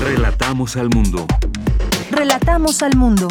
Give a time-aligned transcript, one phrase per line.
[0.00, 1.26] Relatamos al mundo.
[2.10, 3.28] Relatamos al mundo.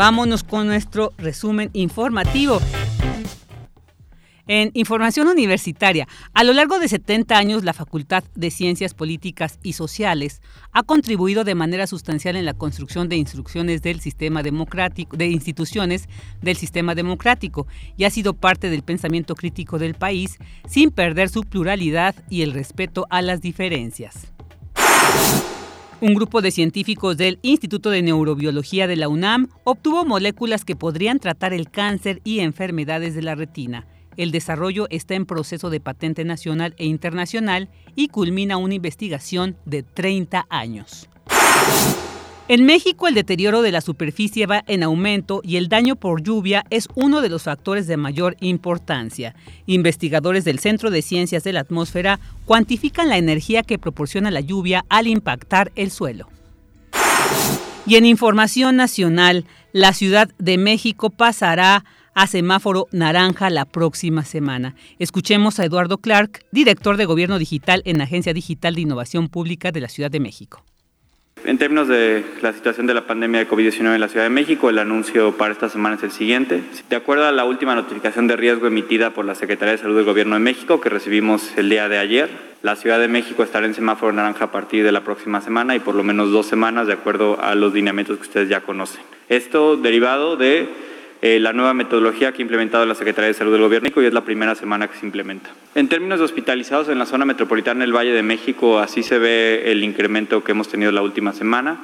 [0.00, 2.58] Vámonos con nuestro resumen informativo.
[4.46, 9.74] En información universitaria, a lo largo de 70 años la Facultad de Ciencias Políticas y
[9.74, 10.40] Sociales
[10.72, 16.08] ha contribuido de manera sustancial en la construcción de instrucciones del sistema democrático, de instituciones
[16.40, 17.66] del sistema democrático
[17.98, 22.54] y ha sido parte del pensamiento crítico del país sin perder su pluralidad y el
[22.54, 24.32] respeto a las diferencias.
[26.02, 31.18] Un grupo de científicos del Instituto de Neurobiología de la UNAM obtuvo moléculas que podrían
[31.18, 33.86] tratar el cáncer y enfermedades de la retina.
[34.16, 39.82] El desarrollo está en proceso de patente nacional e internacional y culmina una investigación de
[39.82, 41.06] 30 años.
[42.50, 46.64] En México el deterioro de la superficie va en aumento y el daño por lluvia
[46.70, 49.36] es uno de los factores de mayor importancia.
[49.66, 54.84] Investigadores del Centro de Ciencias de la Atmósfera cuantifican la energía que proporciona la lluvia
[54.88, 56.28] al impactar el suelo.
[57.86, 61.84] Y en información nacional, la Ciudad de México pasará
[62.14, 64.74] a semáforo naranja la próxima semana.
[64.98, 69.82] Escuchemos a Eduardo Clark, director de Gobierno Digital en Agencia Digital de Innovación Pública de
[69.82, 70.64] la Ciudad de México.
[71.44, 74.68] En términos de la situación de la pandemia de COVID-19 en la Ciudad de México,
[74.68, 76.62] el anuncio para esta semana es el siguiente.
[76.90, 80.04] De acuerdo a la última notificación de riesgo emitida por la Secretaría de Salud del
[80.04, 82.28] Gobierno de México, que recibimos el día de ayer,
[82.62, 85.80] la Ciudad de México estará en semáforo naranja a partir de la próxima semana y
[85.80, 89.00] por lo menos dos semanas, de acuerdo a los lineamientos que ustedes ya conocen.
[89.30, 90.68] Esto derivado de
[91.22, 94.14] eh, la nueva metodología que ha implementado la Secretaría de Salud del Gobierno y es
[94.14, 95.50] la primera semana que se implementa.
[95.74, 99.70] En términos de hospitalizados en la zona metropolitana del Valle de México, así se ve
[99.70, 101.78] el incremento que hemos tenido la última semana.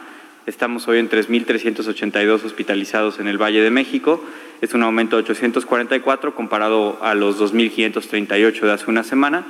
[0.47, 4.25] Estamos hoy en 3.382 hospitalizados en el Valle de México.
[4.63, 9.45] Es un aumento de 844 comparado a los 2.538 de hace una semana.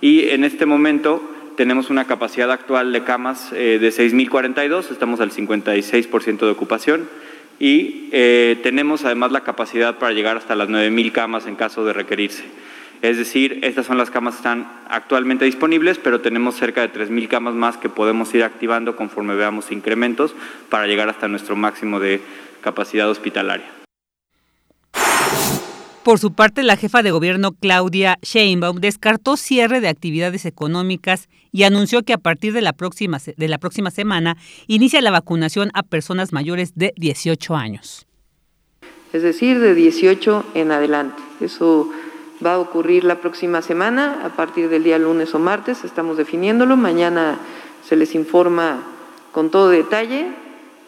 [0.00, 1.20] Y en este momento
[1.56, 7.08] tenemos una capacidad actual de camas eh, de 6.042, estamos al 56% de ocupación
[7.58, 11.92] y eh, tenemos además la capacidad para llegar hasta las 9.000 camas en caso de
[11.92, 12.44] requerirse.
[13.02, 17.26] Es decir, estas son las camas que están actualmente disponibles, pero tenemos cerca de 3.000
[17.26, 20.34] camas más que podemos ir activando conforme veamos incrementos
[20.68, 22.20] para llegar hasta nuestro máximo de
[22.60, 23.66] capacidad hospitalaria.
[26.04, 31.62] Por su parte, la jefa de gobierno Claudia Sheinbaum descartó cierre de actividades económicas y
[31.62, 35.84] anunció que a partir de la próxima, de la próxima semana inicia la vacunación a
[35.84, 38.08] personas mayores de 18 años.
[39.12, 41.22] Es decir, de 18 en adelante.
[41.40, 41.88] Eso
[42.44, 46.76] va a ocurrir la próxima semana, a partir del día lunes o martes, estamos definiéndolo.
[46.76, 47.38] Mañana
[47.86, 48.82] se les informa
[49.30, 50.26] con todo detalle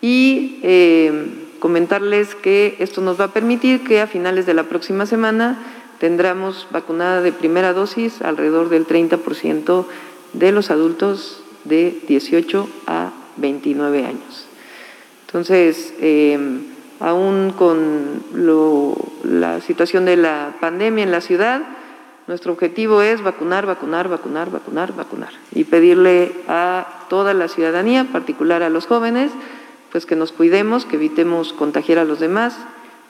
[0.00, 5.06] y eh, comentarles que esto nos va a permitir que a finales de la próxima
[5.06, 5.56] semana
[5.98, 9.86] tendremos vacunada de primera dosis alrededor del 30%
[10.34, 14.44] de los adultos de 18 a 29 años.
[15.26, 16.38] Entonces, eh,
[17.00, 18.22] aún con
[19.22, 21.62] la situación de la pandemia en la ciudad,
[22.26, 28.08] nuestro objetivo es vacunar, vacunar, vacunar, vacunar, vacunar y pedirle a toda la ciudadanía, en
[28.08, 29.32] particular a los jóvenes,
[29.94, 32.56] pues que nos cuidemos, que evitemos contagiar a los demás.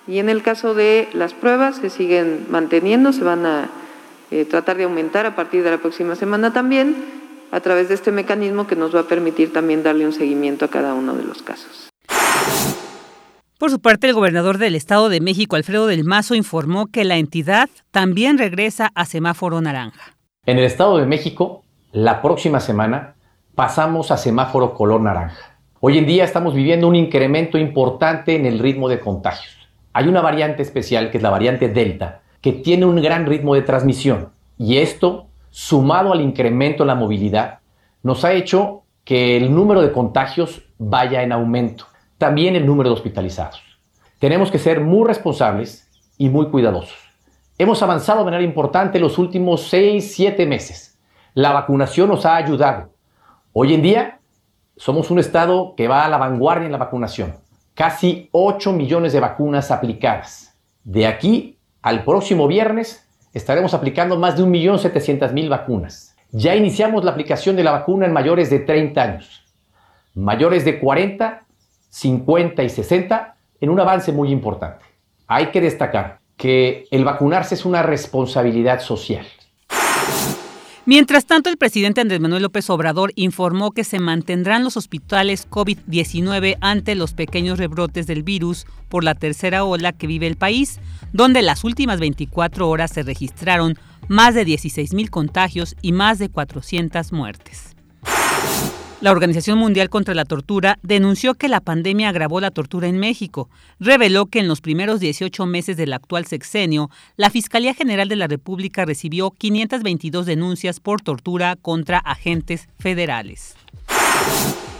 [0.06, 3.70] Y en el caso de las pruebas, se siguen manteniendo, se van a
[4.30, 6.94] eh, tratar de aumentar a partir de la próxima semana también,
[7.52, 10.68] a través de este mecanismo que nos va a permitir también darle un seguimiento a
[10.68, 11.88] cada uno de los casos.
[13.58, 17.16] Por su parte, el gobernador del Estado de México, Alfredo del Mazo, informó que la
[17.16, 20.18] entidad también regresa a semáforo naranja.
[20.44, 23.14] En el Estado de México, la próxima semana
[23.54, 25.53] pasamos a semáforo color naranja.
[25.86, 29.68] Hoy en día estamos viviendo un incremento importante en el ritmo de contagios.
[29.92, 33.60] Hay una variante especial, que es la variante Delta, que tiene un gran ritmo de
[33.60, 34.30] transmisión.
[34.56, 37.58] Y esto, sumado al incremento en la movilidad,
[38.02, 41.84] nos ha hecho que el número de contagios vaya en aumento.
[42.16, 43.62] También el número de hospitalizados.
[44.18, 45.86] Tenemos que ser muy responsables
[46.16, 46.96] y muy cuidadosos.
[47.58, 50.98] Hemos avanzado de manera importante los últimos 6, 7 meses.
[51.34, 52.88] La vacunación nos ha ayudado.
[53.52, 54.20] Hoy en día
[54.76, 57.34] somos un estado que va a la vanguardia en la vacunación.
[57.74, 60.56] Casi 8 millones de vacunas aplicadas.
[60.84, 66.16] De aquí al próximo viernes estaremos aplicando más de 1.700.000 vacunas.
[66.30, 69.44] Ya iniciamos la aplicación de la vacuna en mayores de 30 años.
[70.14, 71.44] Mayores de 40,
[71.90, 74.84] 50 y 60 en un avance muy importante.
[75.26, 79.26] Hay que destacar que el vacunarse es una responsabilidad social.
[80.86, 86.58] Mientras tanto, el presidente Andrés Manuel López Obrador informó que se mantendrán los hospitales COVID-19
[86.60, 90.80] ante los pequeños rebrotes del virus por la tercera ola que vive el país,
[91.14, 93.78] donde las últimas 24 horas se registraron
[94.08, 97.73] más de 16 mil contagios y más de 400 muertes.
[99.04, 103.50] La Organización Mundial contra la Tortura denunció que la pandemia agravó la tortura en México.
[103.78, 108.28] Reveló que en los primeros 18 meses del actual sexenio, la Fiscalía General de la
[108.28, 113.56] República recibió 522 denuncias por tortura contra agentes federales.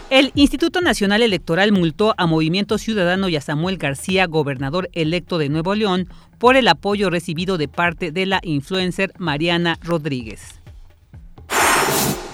[0.09, 5.49] El Instituto Nacional Electoral multó a Movimiento Ciudadano y a Samuel García, gobernador electo de
[5.49, 6.07] Nuevo León,
[6.39, 10.64] por el apoyo recibido de parte de la influencer Mariana Rodríguez.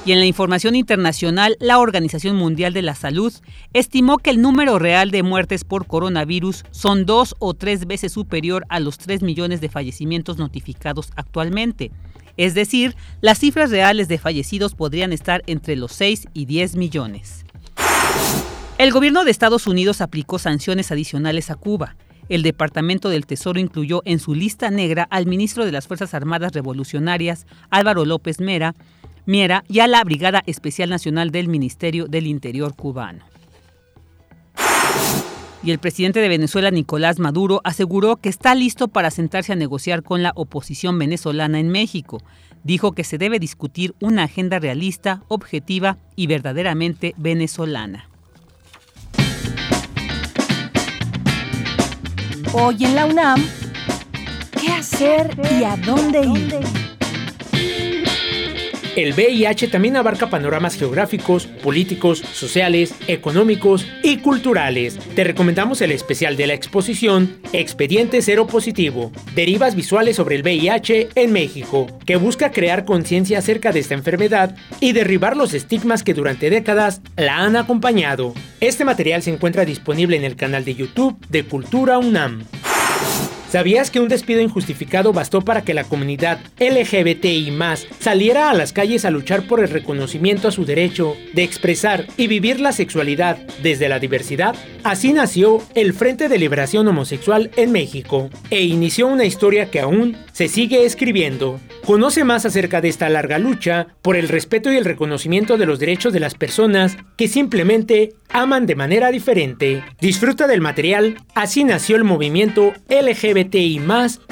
[0.03, 3.31] Y en la información internacional, la Organización Mundial de la Salud
[3.73, 8.65] estimó que el número real de muertes por coronavirus son dos o tres veces superior
[8.69, 11.91] a los 3 millones de fallecimientos notificados actualmente.
[12.35, 17.45] Es decir, las cifras reales de fallecidos podrían estar entre los 6 y 10 millones.
[18.79, 21.95] El gobierno de Estados Unidos aplicó sanciones adicionales a Cuba.
[22.27, 26.53] El Departamento del Tesoro incluyó en su lista negra al ministro de las Fuerzas Armadas
[26.53, 28.73] Revolucionarias, Álvaro López Mera,
[29.25, 33.23] Miera y a la Brigada Especial Nacional del Ministerio del Interior cubano.
[35.63, 40.01] Y el presidente de Venezuela, Nicolás Maduro, aseguró que está listo para sentarse a negociar
[40.01, 42.21] con la oposición venezolana en México.
[42.63, 48.09] Dijo que se debe discutir una agenda realista, objetiva y verdaderamente venezolana.
[52.53, 53.41] Hoy en la UNAM,
[54.59, 56.59] ¿qué hacer y a dónde ir?
[58.95, 64.99] El VIH también abarca panoramas geográficos, políticos, sociales, económicos y culturales.
[65.15, 71.09] Te recomendamos el especial de la exposición Expediente Cero Positivo, Derivas Visuales sobre el VIH
[71.15, 76.13] en México, que busca crear conciencia acerca de esta enfermedad y derribar los estigmas que
[76.13, 78.33] durante décadas la han acompañado.
[78.59, 82.43] Este material se encuentra disponible en el canal de YouTube de Cultura UNAM.
[83.51, 87.51] ¿Sabías que un despido injustificado bastó para que la comunidad LGBTI
[87.99, 92.27] saliera a las calles a luchar por el reconocimiento a su derecho de expresar y
[92.27, 94.55] vivir la sexualidad desde la diversidad?
[94.85, 100.15] Así nació el Frente de Liberación Homosexual en México e inició una historia que aún
[100.31, 101.59] se sigue escribiendo.
[101.85, 105.77] Conoce más acerca de esta larga lucha por el respeto y el reconocimiento de los
[105.77, 109.83] derechos de las personas que simplemente aman de manera diferente.
[109.99, 112.73] Disfruta del material Así nació el movimiento
[113.41, 113.81] LGBTI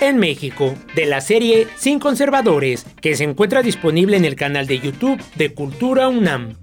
[0.01, 4.79] en México, de la serie Sin Conservadores, que se encuentra disponible en el canal de
[4.79, 6.55] YouTube de Cultura UNAM.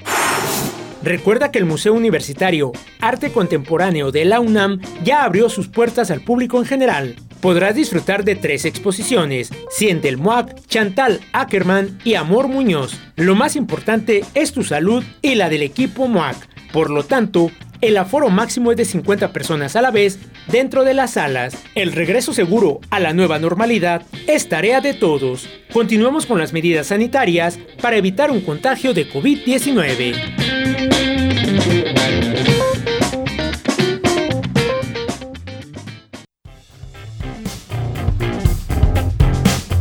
[1.03, 6.23] Recuerda que el Museo Universitario Arte Contemporáneo de la UNAM ya abrió sus puertas al
[6.23, 12.49] público en general podrás disfrutar de tres exposiciones, Siente el MOAC, Chantal Ackerman y Amor
[12.49, 12.99] Muñoz.
[13.15, 16.37] Lo más importante es tu salud y la del equipo MOAC.
[16.73, 20.19] Por lo tanto, el aforo máximo es de 50 personas a la vez
[20.49, 21.57] dentro de las salas.
[21.75, 25.49] El regreso seguro a la nueva normalidad es tarea de todos.
[25.73, 30.15] Continuemos con las medidas sanitarias para evitar un contagio de COVID-19.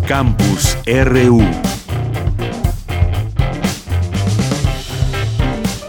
[0.07, 1.74] Campus RU.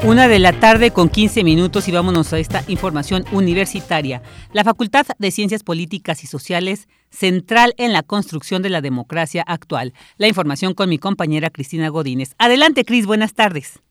[0.07, 4.23] Una de la tarde con 15 minutos y vámonos a esta información universitaria.
[4.53, 9.95] La Facultad de Ciencias Políticas y Sociales, central en la construcción de la democracia actual.
[10.17, 12.37] La información con mi compañera Cristina Godínez.
[12.39, 13.83] Adelante, Cris, buenas tardes.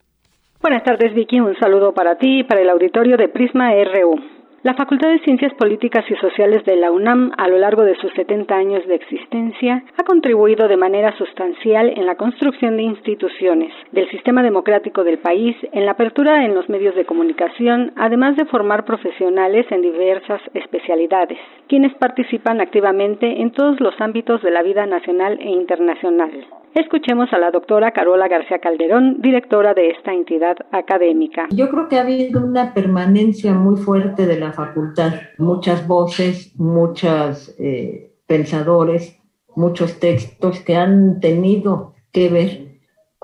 [0.62, 1.42] Buenas tardes, Vicky.
[1.42, 4.35] Un saludo para ti y para el auditorio de Prisma RU.
[4.66, 8.12] La Facultad de Ciencias Políticas y Sociales de la UNAM, a lo largo de sus
[8.14, 14.10] 70 años de existencia, ha contribuido de manera sustancial en la construcción de instituciones, del
[14.10, 18.86] sistema democrático del país, en la apertura en los medios de comunicación, además de formar
[18.86, 25.38] profesionales en diversas especialidades, quienes participan activamente en todos los ámbitos de la vida nacional
[25.42, 26.32] e internacional.
[26.76, 31.48] Escuchemos a la doctora Carola García Calderón, directora de esta entidad académica.
[31.52, 37.56] Yo creo que ha habido una permanencia muy fuerte de la facultad, muchas voces, muchos
[37.60, 39.18] eh, pensadores,
[39.56, 42.75] muchos textos que han tenido que ver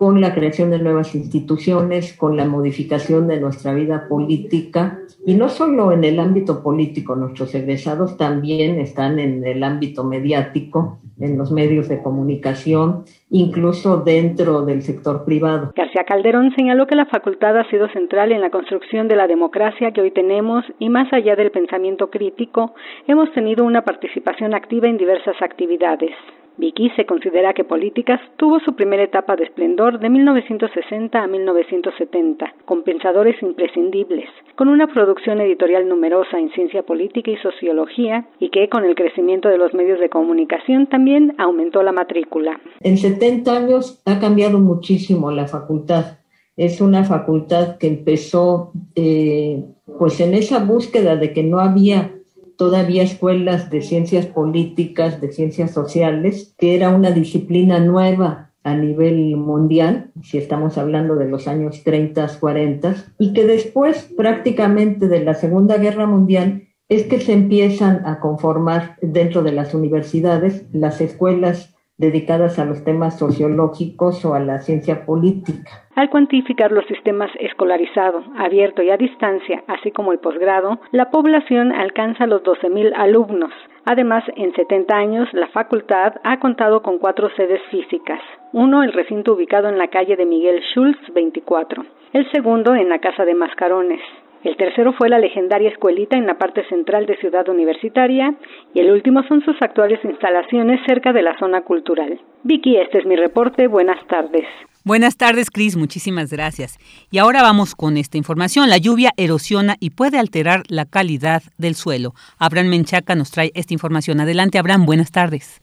[0.01, 5.47] con la creación de nuevas instituciones, con la modificación de nuestra vida política, y no
[5.47, 11.51] solo en el ámbito político, nuestros egresados también están en el ámbito mediático, en los
[11.51, 15.71] medios de comunicación, incluso dentro del sector privado.
[15.75, 19.91] García Calderón señaló que la facultad ha sido central en la construcción de la democracia
[19.91, 22.73] que hoy tenemos y más allá del pensamiento crítico,
[23.05, 26.09] hemos tenido una participación activa en diversas actividades.
[26.57, 32.53] Vicky se considera que Políticas tuvo su primera etapa de esplendor de 1960 a 1970,
[32.65, 38.69] con pensadores imprescindibles, con una producción editorial numerosa en ciencia política y sociología, y que
[38.69, 42.59] con el crecimiento de los medios de comunicación también aumentó la matrícula.
[42.81, 46.19] En 70 años ha cambiado muchísimo la facultad.
[46.57, 49.63] Es una facultad que empezó eh,
[49.97, 52.11] pues en esa búsqueda de que no había
[52.57, 59.35] todavía escuelas de ciencias políticas, de ciencias sociales, que era una disciplina nueva a nivel
[59.37, 65.33] mundial, si estamos hablando de los años 30, 40, y que después prácticamente de la
[65.33, 71.70] Segunda Guerra Mundial es que se empiezan a conformar dentro de las universidades las escuelas
[72.01, 75.71] dedicadas a los temas sociológicos o a la ciencia política.
[75.95, 81.71] Al cuantificar los sistemas escolarizado, abierto y a distancia, así como el posgrado, la población
[81.71, 83.51] alcanza los 12.000 alumnos.
[83.85, 88.19] Además, en 70 años, la facultad ha contado con cuatro sedes físicas.
[88.51, 91.85] Uno, el recinto ubicado en la calle de Miguel Schultz 24.
[92.13, 94.01] El segundo, en la Casa de Mascarones.
[94.43, 98.33] El tercero fue la legendaria escuelita en la parte central de Ciudad Universitaria
[98.73, 102.19] y el último son sus actuales instalaciones cerca de la zona cultural.
[102.43, 103.67] Vicky, este es mi reporte.
[103.67, 104.47] Buenas tardes.
[104.83, 105.77] Buenas tardes, Cris.
[105.77, 106.79] Muchísimas gracias.
[107.11, 108.67] Y ahora vamos con esta información.
[108.67, 112.13] La lluvia erosiona y puede alterar la calidad del suelo.
[112.39, 114.19] Abraham Menchaca nos trae esta información.
[114.19, 114.87] Adelante, Abraham.
[114.87, 115.61] Buenas tardes.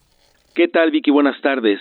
[0.54, 1.11] ¿Qué tal, Vicky?
[1.11, 1.80] Buenas tardes.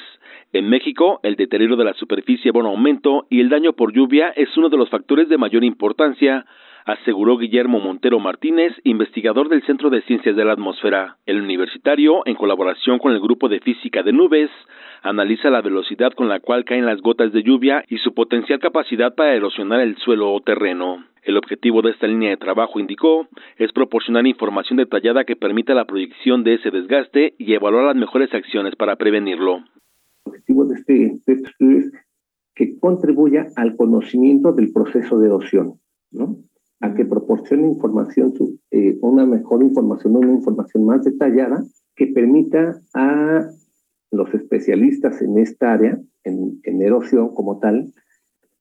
[0.52, 4.30] En México, el deterioro de la superficie va en aumento y el daño por lluvia
[4.36, 6.46] es uno de los factores de mayor importancia
[6.88, 11.18] aseguró Guillermo Montero Martínez, investigador del Centro de Ciencias de la Atmósfera.
[11.26, 14.50] El universitario, en colaboración con el Grupo de Física de Nubes,
[15.04, 19.14] analiza la velocidad con la cual caen las gotas de lluvia y su potencial capacidad
[19.14, 21.04] para erosionar el suelo o terreno.
[21.24, 23.28] El objetivo de esta línea de trabajo, indicó,
[23.58, 28.34] es proporcionar información detallada que permita la proyección de ese desgaste y evaluar las mejores
[28.34, 29.58] acciones para prevenirlo.
[29.58, 31.92] El objetivo de este, de este estudio es
[32.56, 35.74] que contribuya al conocimiento del proceso de erosión,
[36.12, 36.38] ¿no?
[36.80, 38.34] A que proporcione información,
[38.72, 41.64] eh, una mejor información, una información más detallada
[41.96, 43.50] que permita a
[44.12, 47.92] los especialistas en esta área, en, en erosión como tal,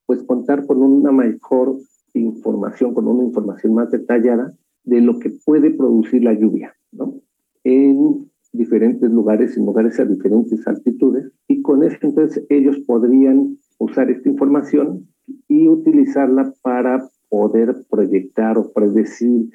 [0.07, 1.77] pues contar con una mejor
[2.15, 4.55] información, con una información más detallada
[4.85, 7.21] de lo que puede producir la lluvia, ¿no?
[7.65, 14.11] En diferentes lugares, en lugares a diferentes altitudes, y con eso entonces ellos podrían usar
[14.11, 15.09] esta información
[15.49, 19.51] y utilizarla para poder proyectar o predecir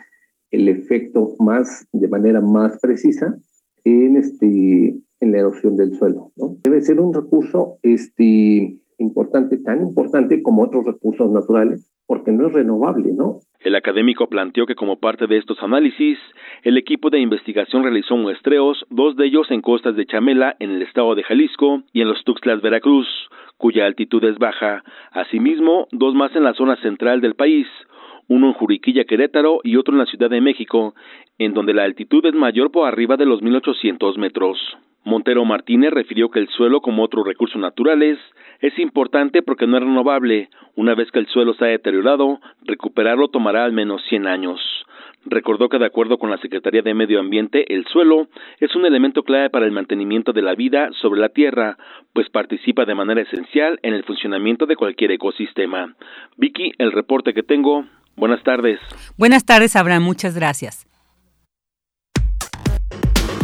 [0.52, 3.38] el efecto más de manera más precisa
[3.84, 6.32] en este en la erosión del suelo.
[6.36, 6.58] ¿no?
[6.64, 12.52] Debe ser un recurso este, importante, tan importante como otros recursos naturales, porque no es
[12.52, 13.40] renovable, ¿no?
[13.62, 16.20] El académico planteó que como parte de estos análisis,
[16.62, 20.82] el equipo de investigación realizó muestreos, dos de ellos en costas de Chamela, en el
[20.82, 23.08] estado de Jalisco, y en los Tuxtlas, Veracruz,
[23.56, 24.84] cuya altitud es baja.
[25.14, 27.66] Asimismo, dos más en la zona central del país,
[28.28, 30.94] uno en Juriquilla, Querétaro y otro en la Ciudad de México,
[31.38, 34.58] en donde la altitud es mayor por arriba de los 1800 metros.
[35.04, 38.20] Montero Martínez refirió que el suelo, como otros recursos naturales,
[38.60, 40.50] es importante porque no es renovable.
[40.76, 44.60] Una vez que el suelo se ha deteriorado, recuperarlo tomará al menos 100 años.
[45.26, 48.28] Recordó que de acuerdo con la Secretaría de Medio Ambiente, el suelo
[48.60, 51.78] es un elemento clave para el mantenimiento de la vida sobre la Tierra,
[52.14, 55.96] pues participa de manera esencial en el funcionamiento de cualquier ecosistema.
[56.38, 57.86] Vicky, el reporte que tengo.
[58.16, 58.80] Buenas tardes.
[59.18, 60.04] Buenas tardes, Abraham.
[60.04, 60.91] Muchas gracias.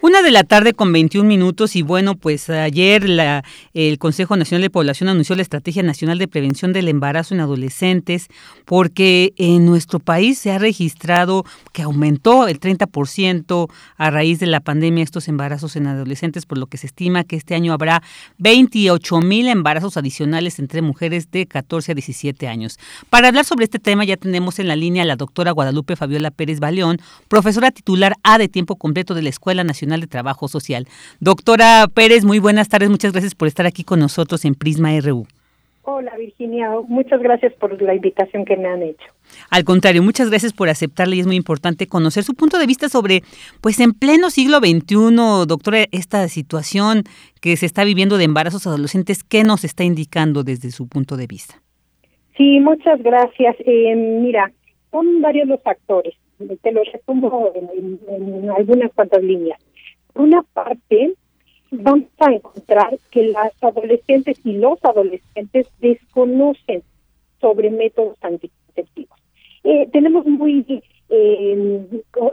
[0.00, 3.04] Una de la tarde con 21 minutos y bueno, pues ayer
[3.74, 8.28] el Consejo Nacional de Población anunció la Estrategia Nacional de Prevención del Embarazo en Adolescentes
[8.64, 14.60] porque en nuestro país se ha registrado que aumentó el 30% a raíz de la
[14.60, 18.00] pandemia estos embarazos en adolescentes, por lo que se estima que este año habrá
[18.38, 22.78] 28 mil embarazos adicionales entre mujeres de 14 a 17 años.
[23.10, 26.30] Para hablar sobre este tema ya tenemos en la línea a la doctora Guadalupe Fabiola
[26.30, 30.86] Pérez Baleón, profesora titular A de tiempo completo de la Escuela Nacional de Trabajo Social.
[31.20, 35.26] Doctora Pérez, muy buenas tardes, muchas gracias por estar aquí con nosotros en Prisma RU.
[35.90, 39.06] Hola Virginia, muchas gracias por la invitación que me han hecho.
[39.50, 42.90] Al contrario, muchas gracias por aceptarle y es muy importante conocer su punto de vista
[42.90, 43.22] sobre,
[43.62, 47.04] pues en pleno siglo XXI, doctora, esta situación
[47.40, 51.26] que se está viviendo de embarazos adolescentes, ¿qué nos está indicando desde su punto de
[51.26, 51.62] vista?
[52.36, 53.56] Sí, muchas gracias.
[53.60, 54.52] Eh, mira,
[54.90, 56.12] son varios los factores,
[56.62, 59.58] te los resumo en algunas cuantas líneas
[60.18, 61.14] una parte,
[61.70, 66.82] vamos a encontrar que las adolescentes y los adolescentes desconocen
[67.40, 69.18] sobre métodos anticonceptivos.
[69.64, 70.64] Eh, tenemos muy
[71.10, 71.86] eh,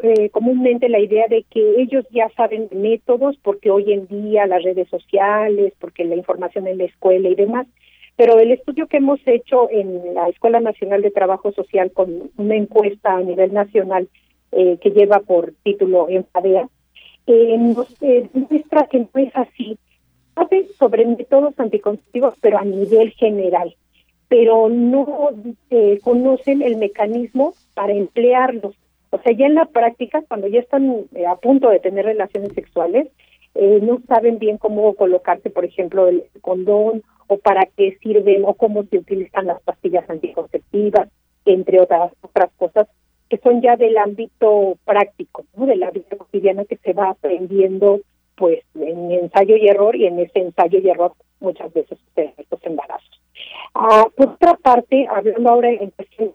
[0.04, 4.64] eh, comúnmente la idea de que ellos ya saben métodos porque hoy en día las
[4.64, 7.68] redes sociales, porque la información en la escuela y demás,
[8.16, 12.56] pero el estudio que hemos hecho en la Escuela Nacional de Trabajo Social con una
[12.56, 14.08] encuesta a nivel nacional
[14.52, 16.70] que lleva por título ENFADEA,
[17.28, 19.78] eh, nos demuestra que no es así.
[20.36, 23.76] Saben sobre métodos anticonceptivos, pero a nivel general,
[24.28, 25.30] pero no
[25.70, 28.76] eh, conocen el mecanismo para emplearlos.
[29.12, 32.54] O sea, ya en la práctica, cuando ya están eh, a punto de tener relaciones
[32.54, 33.08] sexuales,
[33.54, 38.56] eh, no saben bien cómo colocarse, por ejemplo, el condón o para qué sirven o
[38.56, 41.08] cómo se utilizan las pastillas anticonceptivas,
[41.46, 42.88] entre otras otras cosas
[43.30, 45.66] que son ya del ámbito práctico, ¿no?
[45.66, 48.02] de la vida cotidiana que se va aprendiendo
[48.36, 52.60] pues en ensayo y error y en ese ensayo y error muchas veces se estos
[52.64, 53.22] embarazos.
[53.74, 55.92] Ah, por otra parte, hablando ahora en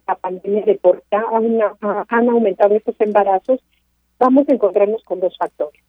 [0.07, 3.61] la pandemia de por qué han aumentado estos embarazos,
[4.18, 5.83] vamos a encontrarnos con dos factores.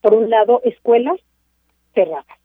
[0.00, 1.20] Por un lado, escuelas
[1.94, 2.38] cerradas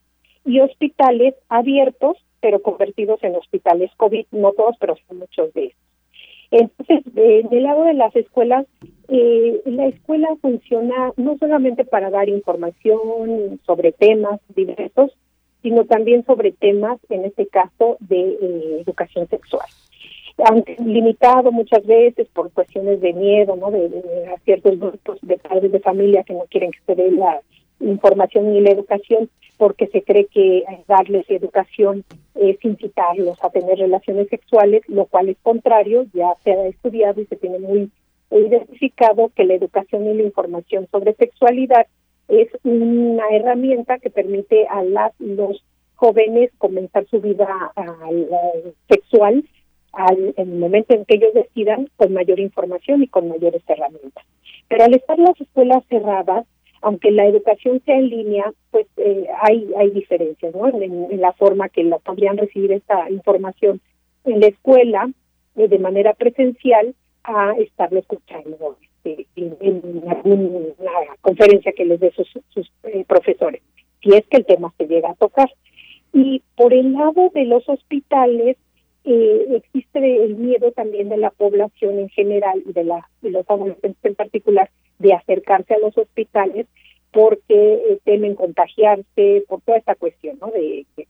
[0.46, 5.88] y hospitales abiertos, pero convertidos en hospitales COVID, no todos, pero son muchos de estos.
[6.52, 8.66] Entonces, del lado de las escuelas,
[9.08, 15.12] eh, la escuela funciona no solamente para dar información sobre temas diversos,
[15.62, 19.68] sino también sobre temas, en este caso, de eh, educación sexual.
[20.46, 23.72] Aunque limitado muchas veces por cuestiones de miedo, ¿no?
[23.72, 27.42] De, a ciertos grupos de padres de familia que no quieren que se dé la
[27.80, 34.30] información ni la educación, porque se cree que darles educación es incitarlos a tener relaciones
[34.30, 37.92] sexuales, lo cual es contrario, ya se ha estudiado y se tiene muy
[38.32, 41.88] identificado que la educación y la información sobre sexualidad
[42.28, 45.63] es una herramienta que permite a las los
[45.96, 47.74] jóvenes comenzar su vida
[48.88, 49.44] sexual
[49.92, 54.24] al, en el momento en que ellos decidan con mayor información y con mayores herramientas.
[54.70, 56.46] Pero al estar las escuelas cerradas,
[56.82, 60.68] aunque la educación sea en línea, pues eh, hay hay diferencias, ¿no?
[60.68, 63.82] En, la forma que la podrían recibir esta información
[64.26, 65.10] en la escuela
[65.56, 70.62] eh, de manera presencial a estarlo escuchando este, en, alguna
[71.22, 73.62] conferencia que les dé sus, sus eh, profesores,
[74.02, 75.50] si es que el tema se llega a tocar.
[76.13, 78.58] Y por el lado de los hospitales,
[79.04, 83.50] eh, existe el miedo también de la población en general y de, la, de los
[83.50, 86.68] adolescentes en particular de acercarse a los hospitales
[87.12, 90.48] porque eh, temen contagiarse por toda esta cuestión, ¿no?
[90.52, 91.08] De que,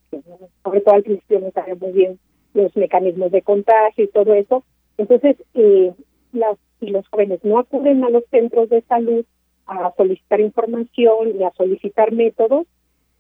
[0.63, 2.19] sobre todo al principio no saben muy bien
[2.54, 4.63] los mecanismos de contagio y todo eso.
[4.97, 5.91] Entonces, eh,
[6.32, 9.25] las y los jóvenes no acuden a los centros de salud
[9.65, 12.65] a solicitar información y a solicitar métodos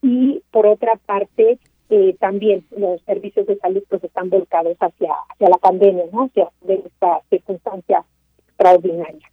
[0.01, 5.49] y por otra parte eh, también los servicios de salud pues están volcados hacia hacia
[5.49, 8.05] la pandemia no hacia esta circunstancia
[8.47, 9.29] extraordinaria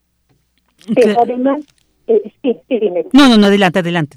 [0.95, 1.65] pero además
[2.07, 3.05] eh, sí, sí dime.
[3.13, 4.17] no no no adelante adelante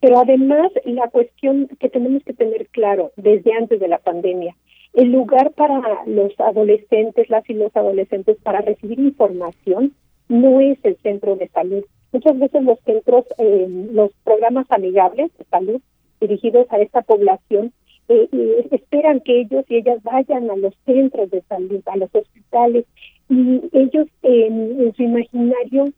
[0.00, 4.56] pero además la cuestión que tenemos que tener claro desde antes de la pandemia
[4.94, 9.94] el lugar para los adolescentes, las y los adolescentes, para recibir información
[10.28, 11.84] no es el centro de salud.
[12.12, 15.80] Muchas veces los centros, eh, los programas amigables de salud
[16.20, 17.72] dirigidos a esta población,
[18.08, 22.14] eh, eh, esperan que ellos y ellas vayan a los centros de salud, a los
[22.14, 22.84] hospitales,
[23.28, 25.92] y ellos en, su imaginario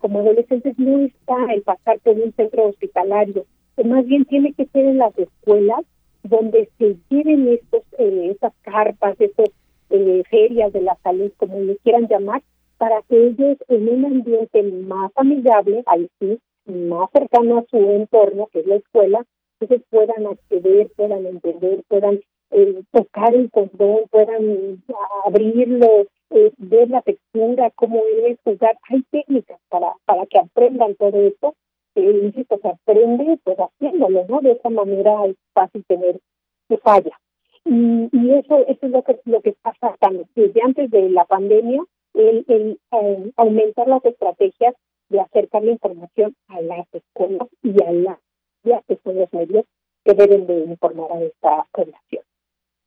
[0.00, 3.46] como adolescentes no está el pasar por un centro hospitalario,
[3.84, 5.84] más bien tiene que ser en las escuelas
[6.22, 9.48] donde se lleven estos, eh, esas carpas, esas
[9.90, 12.42] eh, ferias de la salud, como le quieran llamar,
[12.78, 18.48] para que ellos en un ambiente más amigable, ahí sí, más cercano a su entorno,
[18.52, 19.24] que es la escuela,
[19.60, 24.82] entonces puedan acceder, puedan entender, puedan eh, tocar el condón, puedan
[25.24, 28.78] abrirlo, eh, ver la textura, cómo es jugar.
[28.90, 31.54] Hay técnicas para, para que aprendan todo esto
[31.94, 34.40] eh, insisto, se aprende pues haciéndolo, ¿no?
[34.40, 36.20] De esa manera es fácil tener
[36.68, 37.18] que falla.
[37.64, 40.24] Y, y eso, eso es lo que, lo que está pasando.
[40.34, 44.74] Desde antes de la pandemia, el, el eh, aumentar las estrategias
[45.10, 49.66] de acercar la información a las escuelas y a las que son los medios
[50.04, 52.24] que deben de informar a esta población.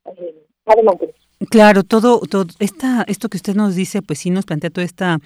[0.06, 1.14] Eh, adelante.
[1.50, 5.18] Claro, todo, todo esta, esto que usted nos dice, pues sí nos plantea toda esta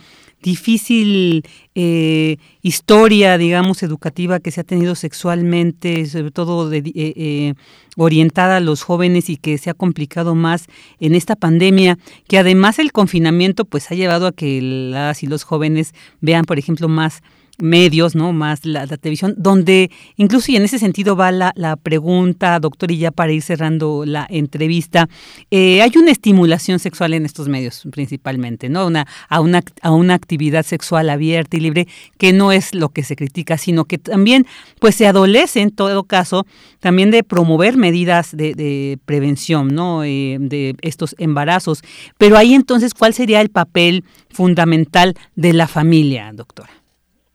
[0.43, 1.45] difícil
[1.77, 7.55] eh, historia, digamos, educativa que se ha tenido sexualmente, sobre todo de, eh, eh,
[7.97, 10.67] orientada a los jóvenes y que se ha complicado más
[10.99, 11.97] en esta pandemia,
[12.27, 16.59] que además el confinamiento pues ha llevado a que las y los jóvenes vean, por
[16.59, 17.23] ejemplo, más
[17.63, 18.33] medios, ¿no?
[18.33, 23.11] Más la, televisión, donde incluso y en ese sentido va la, pregunta, doctor, y ya
[23.11, 25.09] para ir cerrando la entrevista,
[25.51, 28.87] eh, hay una estimulación sexual en estos medios principalmente, ¿no?
[28.87, 33.03] Una, a, una, a una actividad sexual abierta y libre que no es lo que
[33.03, 34.47] se critica, sino que también
[34.79, 36.47] pues se adolece en todo caso
[36.81, 40.05] también de promover medidas de, de prevención, ¿no?
[40.05, 41.83] Eh, de estos embarazos.
[42.19, 46.80] Pero ahí entonces, ¿cuál sería el papel fundamental de la familia, doctora?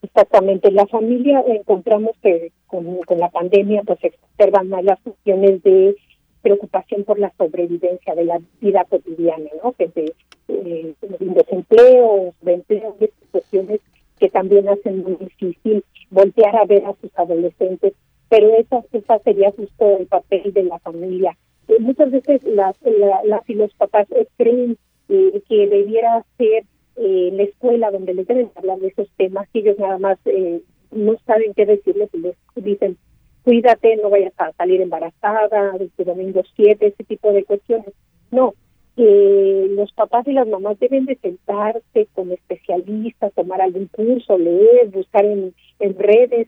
[0.05, 2.85] Exactamente, la familia encontramos que con,
[3.17, 5.95] la pandemia pues se observan más las cuestiones de
[6.43, 9.71] preocupación por la sobrevivencia de la vida cotidiana, ¿no?
[9.71, 10.13] Que de,
[10.49, 13.81] eh, desempleo, de empleo, de cuestiones
[14.19, 17.93] que también hacen muy difícil voltear a ver a sus adolescentes,
[18.29, 21.35] pero esa, esa sería justo el papel de la familia.
[21.67, 22.75] Eh, muchas veces las,
[23.23, 24.05] las y los papás
[24.37, 24.77] creen
[25.09, 26.63] eh, que debiera ser
[26.97, 30.61] eh, la escuela donde les deben hablar de esos temas y ellos nada más eh,
[30.91, 32.97] no saben qué decirles y les dicen
[33.45, 37.93] cuídate, no vayas a salir embarazada, desde domingo 7, ese tipo de cuestiones.
[38.31, 38.55] No,
[38.97, 44.87] eh, los papás y las mamás deben de sentarse con especialistas, tomar algún curso, leer,
[44.87, 46.47] buscar en, en redes,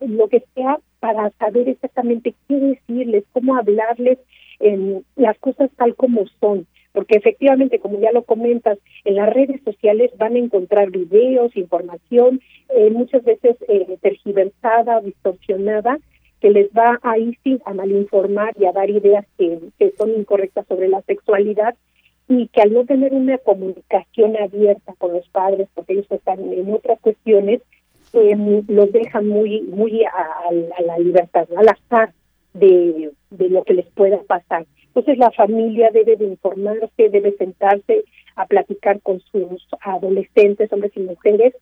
[0.00, 4.18] lo que sea, para saber exactamente qué decirles, cómo hablarles
[4.58, 6.66] en las cosas tal como son
[6.98, 12.40] porque efectivamente, como ya lo comentas, en las redes sociales van a encontrar videos, información,
[12.70, 16.00] eh, muchas veces eh, tergiversada, distorsionada,
[16.40, 20.66] que les va ahí sí a malinformar y a dar ideas que, que son incorrectas
[20.66, 21.76] sobre la sexualidad
[22.26, 26.74] y que al no tener una comunicación abierta con los padres, porque ellos están en
[26.74, 27.62] otras cuestiones,
[28.12, 32.12] eh, los dejan muy muy a, la libertad, al azar
[32.54, 34.66] de, de lo que les pueda pasar.
[34.98, 38.02] Entonces la familia debe de informarse, debe sentarse
[38.34, 41.54] a platicar con sus adolescentes, hombres y mujeres,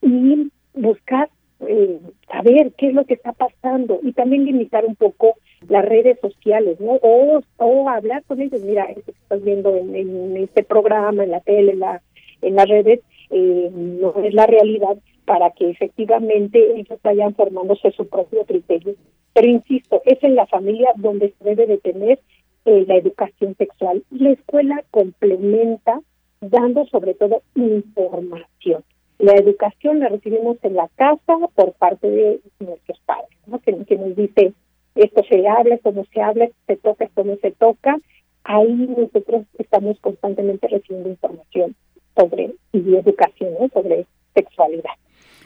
[0.00, 1.28] y buscar
[1.66, 5.34] eh, saber qué es lo que está pasando y también limitar un poco
[5.68, 6.92] las redes sociales, ¿no?
[7.02, 11.40] O, o hablar con ellos, mira, esto que estás viendo en, este programa, en la
[11.40, 12.00] tele, en, la,
[12.42, 18.06] en las redes, eh, no es la realidad para que efectivamente ellos vayan formándose su
[18.06, 18.94] propio criterio.
[19.32, 22.20] Pero insisto, es en la familia donde se debe de tener
[22.64, 24.02] eh, la educación sexual.
[24.10, 26.00] La escuela complementa
[26.40, 28.84] dando sobre todo información.
[29.18, 33.28] La educación la recibimos en la casa por parte de nuestros padres,
[33.86, 34.52] que, nos dice
[34.94, 37.98] esto se habla, esto no se habla, se toca, esto no se toca.
[38.44, 41.74] Ahí nosotros estamos constantemente recibiendo información
[42.16, 44.92] sobre y educación sobre sexualidad.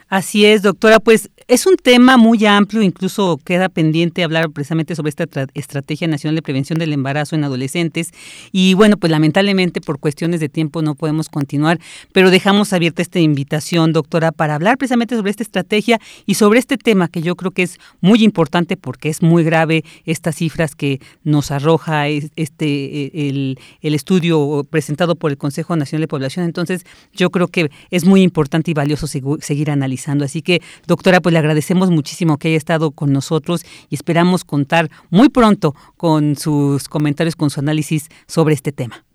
[0.09, 0.99] Así es, doctora.
[0.99, 6.35] Pues es un tema muy amplio, incluso queda pendiente hablar precisamente sobre esta Estrategia Nacional
[6.35, 8.09] de Prevención del Embarazo en Adolescentes.
[8.51, 11.79] Y bueno, pues lamentablemente por cuestiones de tiempo no podemos continuar,
[12.11, 16.77] pero dejamos abierta esta invitación, doctora, para hablar precisamente sobre esta estrategia y sobre este
[16.77, 20.99] tema que yo creo que es muy importante porque es muy grave estas cifras que
[21.23, 26.45] nos arroja este e, el, el estudio presentado por el Consejo Nacional de Población.
[26.45, 31.33] Entonces, yo creo que es muy importante y valioso seguir analizando Así que, doctora, pues
[31.33, 36.87] le agradecemos muchísimo que haya estado con nosotros y esperamos contar muy pronto con sus
[36.87, 39.05] comentarios, con su análisis sobre este tema.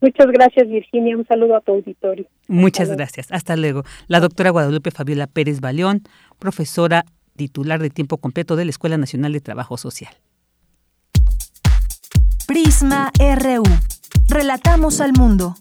[0.00, 1.16] Muchas gracias, Virginia.
[1.16, 2.26] Un saludo a tu auditorio.
[2.46, 3.32] Muchas gracias.
[3.32, 3.84] Hasta luego.
[4.06, 6.02] La doctora Guadalupe Fabiola Pérez Baleón,
[6.38, 10.14] profesora titular de tiempo completo de la Escuela Nacional de Trabajo Social.
[12.46, 13.62] Prisma RU.
[14.28, 15.54] Relatamos al mundo.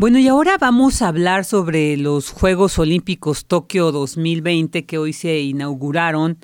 [0.00, 5.40] Bueno, y ahora vamos a hablar sobre los Juegos Olímpicos Tokio 2020 que hoy se
[5.40, 6.38] inauguraron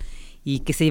[0.44, 0.84] y que se,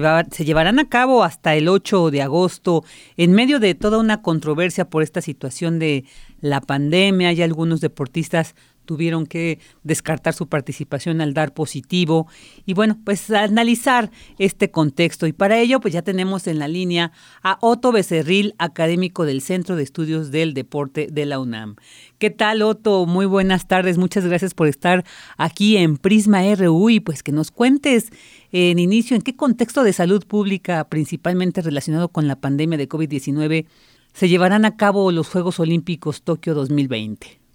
[0.44, 2.82] llevarán a cabo hasta el 8 de agosto
[3.16, 6.06] en medio de toda una controversia por esta situación de
[6.40, 7.28] la pandemia.
[7.28, 12.26] Hay algunos deportistas tuvieron que descartar su participación al dar positivo
[12.64, 17.12] y bueno, pues analizar este contexto y para ello pues ya tenemos en la línea
[17.42, 21.76] a Otto Becerril, académico del Centro de Estudios del Deporte de la UNAM.
[22.18, 23.04] ¿Qué tal Otto?
[23.04, 25.04] Muy buenas tardes, muchas gracias por estar
[25.36, 28.10] aquí en Prisma RU y pues que nos cuentes
[28.52, 33.66] en inicio en qué contexto de salud pública, principalmente relacionado con la pandemia de COVID-19,
[34.12, 37.45] se llevarán a cabo los Juegos Olímpicos Tokio 2020.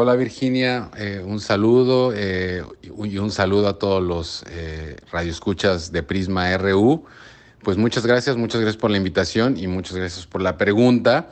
[0.00, 6.04] Hola Virginia, eh, un saludo eh, y un saludo a todos los eh, radioescuchas de
[6.04, 7.04] Prisma RU.
[7.64, 11.30] Pues muchas gracias, muchas gracias por la invitación y muchas gracias por la pregunta.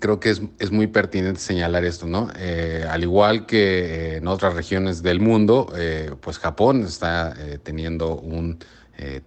[0.00, 2.28] Creo que es, es muy pertinente señalar esto, ¿no?
[2.90, 5.72] al igual que en otras regiones del mundo,
[6.20, 8.58] pues Japón está teniendo un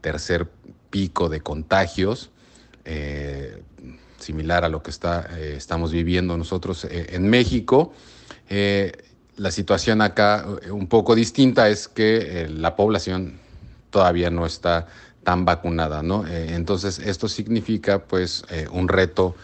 [0.01, 0.49] tercer
[0.89, 2.29] pico de contagios
[4.21, 7.93] similar a lo que está, eh, estamos viviendo nosotros eh, en México.
[8.49, 8.91] Eh,
[9.37, 13.39] la situación acá un poco distinta es que la población
[13.89, 14.87] todavía no está
[15.23, 16.27] tan vacunada, ¿no?
[16.27, 19.35] entonces esto significa pues un reto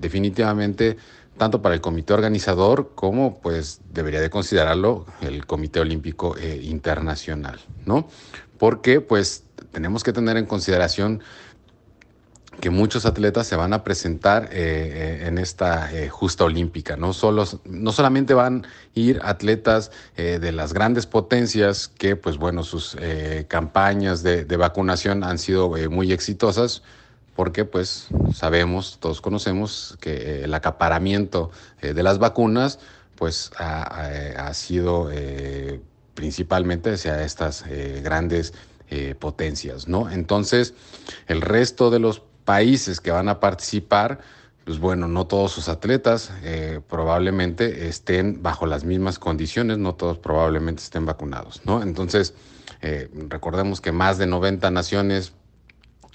[0.00, 0.96] definitivamente
[1.36, 8.08] tanto para el comité organizador como pues debería de considerarlo el Comité Olímpico Internacional, ¿no?
[8.58, 11.20] Porque pues tenemos que tener en consideración
[12.60, 16.96] que muchos atletas se van a presentar eh, eh, en esta eh, justa olímpica.
[16.96, 22.62] No, Solo, no solamente van a ir atletas de las grandes potencias que, pues bueno,
[22.62, 22.96] sus
[23.48, 26.82] campañas de, vacunación han sido muy exitosas,
[27.34, 32.78] porque pues sabemos, todos conocemos que el acaparamiento de las vacunas
[33.16, 35.10] pues ha, ha sido
[36.14, 37.64] principalmente hacia estas
[38.02, 38.54] grandes
[39.18, 40.08] potencias, ¿no?
[40.08, 40.74] Entonces,
[41.26, 44.20] el resto de los países que van a participar,
[44.64, 50.18] pues bueno, no todos sus atletas eh, probablemente estén bajo las mismas condiciones, no todos
[50.18, 51.82] probablemente estén vacunados, ¿no?
[51.82, 52.34] Entonces,
[52.80, 55.32] eh, recordemos que más de 90 naciones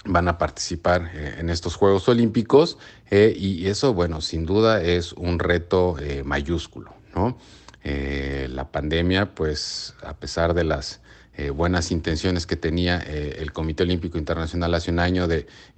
[0.04, 2.78] van a participar eh, en estos Juegos Olímpicos
[3.10, 7.36] y eso, bueno, sin duda es un reto mayúsculo, ¿no?
[7.82, 11.00] la pandemia, pues a pesar de las
[11.40, 15.26] eh, buenas intenciones que tenía eh, el Comité Olímpico Internacional hace un año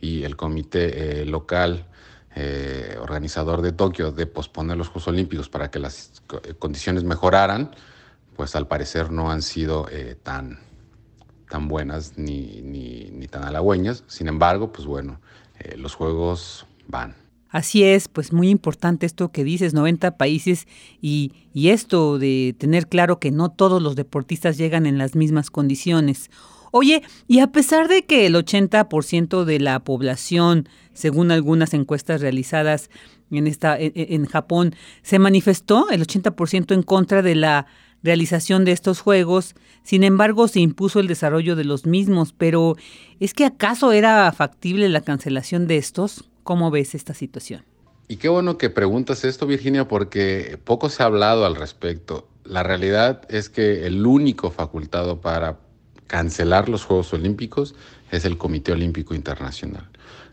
[0.01, 1.87] y el comité eh, local
[2.98, 6.22] organizador de Tokio de posponer los Juegos Olímpicos para que las
[6.59, 7.77] condiciones mejoraran,
[8.35, 9.87] pues al parecer no han sido
[10.22, 10.59] tan,
[11.51, 14.05] tan buenas ni, ni, ni, tan halagüeñas.
[14.07, 15.20] Sin embargo, pues bueno,
[15.77, 17.14] los Juegos van.
[17.53, 20.67] Así es, pues muy importante esto que dices, 90 países
[21.03, 26.31] y, esto de tener claro que no todos los deportistas llegan en las mismas condiciones.
[26.71, 32.88] Oye, y a pesar de que el 80% de la población, según algunas encuestas realizadas
[33.31, 37.67] en, esta, en, Japón, se manifestó el 80% en contra de la
[38.03, 42.77] realización de estos Juegos, sin embargo se impuso el desarrollo de los mismos, pero
[43.21, 46.32] ¿es que acaso era factible la cancelación de estos?
[46.42, 47.64] ¿Cómo ves esta situación?
[48.09, 52.28] Y qué bueno que preguntas esto, Virginia, porque poco se ha hablado al respecto.
[52.44, 55.59] La realidad es que el único facultado para
[56.09, 57.74] cancelar los Juegos Olímpicos
[58.11, 59.88] es el Comité Olímpico Internacional.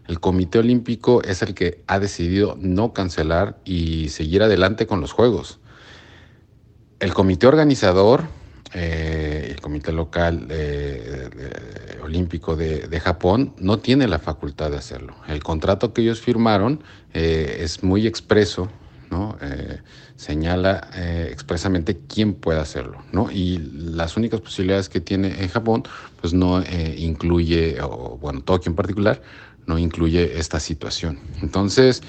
[0.08, 5.12] El Comité Olímpico es el que ha decidido no cancelar y seguir adelante con los
[5.12, 5.60] Juegos.
[7.00, 8.24] El comité organizador,
[8.74, 11.30] eh, el comité local eh,
[12.04, 15.16] olímpico de, Japón, no tiene la facultad de hacerlo.
[15.28, 18.70] El contrato que ellos firmaron eh, es muy expreso,
[19.10, 19.38] ¿no?
[20.16, 20.90] señala
[21.32, 23.02] expresamente quién puede hacerlo.
[23.32, 25.84] Y las únicas posibilidades que tiene en Japón,
[26.20, 26.62] pues no
[26.98, 29.22] incluye, o bueno, Tokio en particular,
[29.66, 31.20] no incluye esta situación.
[31.42, 32.02] Entonces,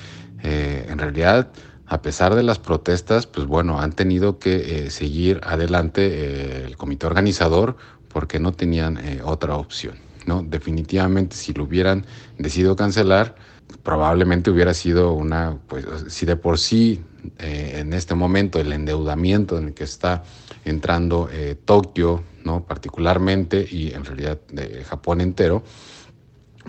[0.42, 1.48] eh, en realidad,
[1.90, 6.76] a pesar de las protestas, pues bueno, han tenido que eh, seguir adelante eh, el
[6.76, 7.76] comité organizador
[8.08, 9.96] porque no tenían otra opción.
[10.24, 10.42] ¿no?
[10.42, 12.06] Definitivamente, si lo hubieran
[12.38, 13.34] decidido cancelar,
[13.82, 17.02] probablemente hubiera sido una, pues si de por sí
[17.38, 20.24] en este momento el endeudamiento en el que está
[20.64, 21.28] entrando
[21.64, 22.64] Tokio, ¿no?
[22.64, 24.40] particularmente, y en realidad
[24.88, 25.62] Japón entero,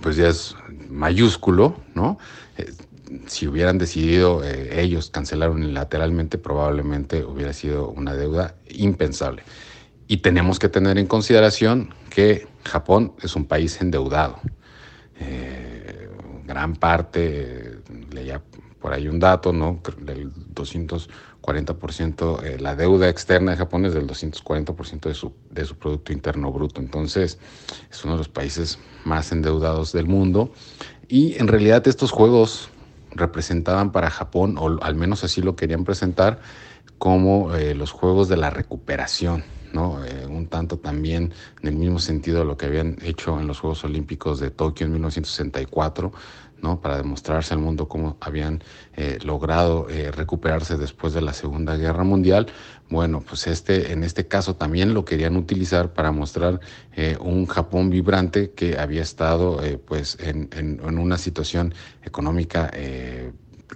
[0.01, 0.55] pues ya es
[0.89, 2.19] mayúsculo, ¿no?
[3.11, 9.43] Eh, si hubieran decidido eh, ellos cancelar unilateralmente, probablemente hubiera sido una deuda impensable.
[10.07, 14.39] Y tenemos que tener en consideración que Japón es un país endeudado.
[15.19, 16.09] Eh,
[16.45, 17.77] gran parte,
[18.11, 18.41] leía
[18.79, 19.79] por ahí un dato, ¿no?
[19.99, 26.11] Del 240%, la deuda externa de Japón es del 240% de su, de su Producto
[26.11, 26.81] Interno Bruto.
[26.81, 27.37] Entonces,
[27.89, 30.51] es uno de los países más endeudados del mundo.
[31.07, 32.70] Y en realidad estos juegos
[33.11, 36.39] representaban para Japón, o al menos así lo querían presentar,
[36.97, 39.43] como eh, los juegos de la recuperación,
[39.73, 40.03] ¿no?
[40.05, 43.59] Eh, un tanto también en el mismo sentido de lo que habían hecho en los
[43.59, 46.11] Juegos Olímpicos de Tokio en 1964,
[46.81, 48.63] para demostrarse al mundo cómo habían
[48.95, 52.47] eh, logrado eh, recuperarse después de la Segunda Guerra Mundial.
[52.91, 56.59] Bueno, pues este, en este caso también lo querían utilizar para mostrar
[56.93, 61.73] eh, un Japón vibrante que había estado pues en, una situación
[62.03, 62.69] económica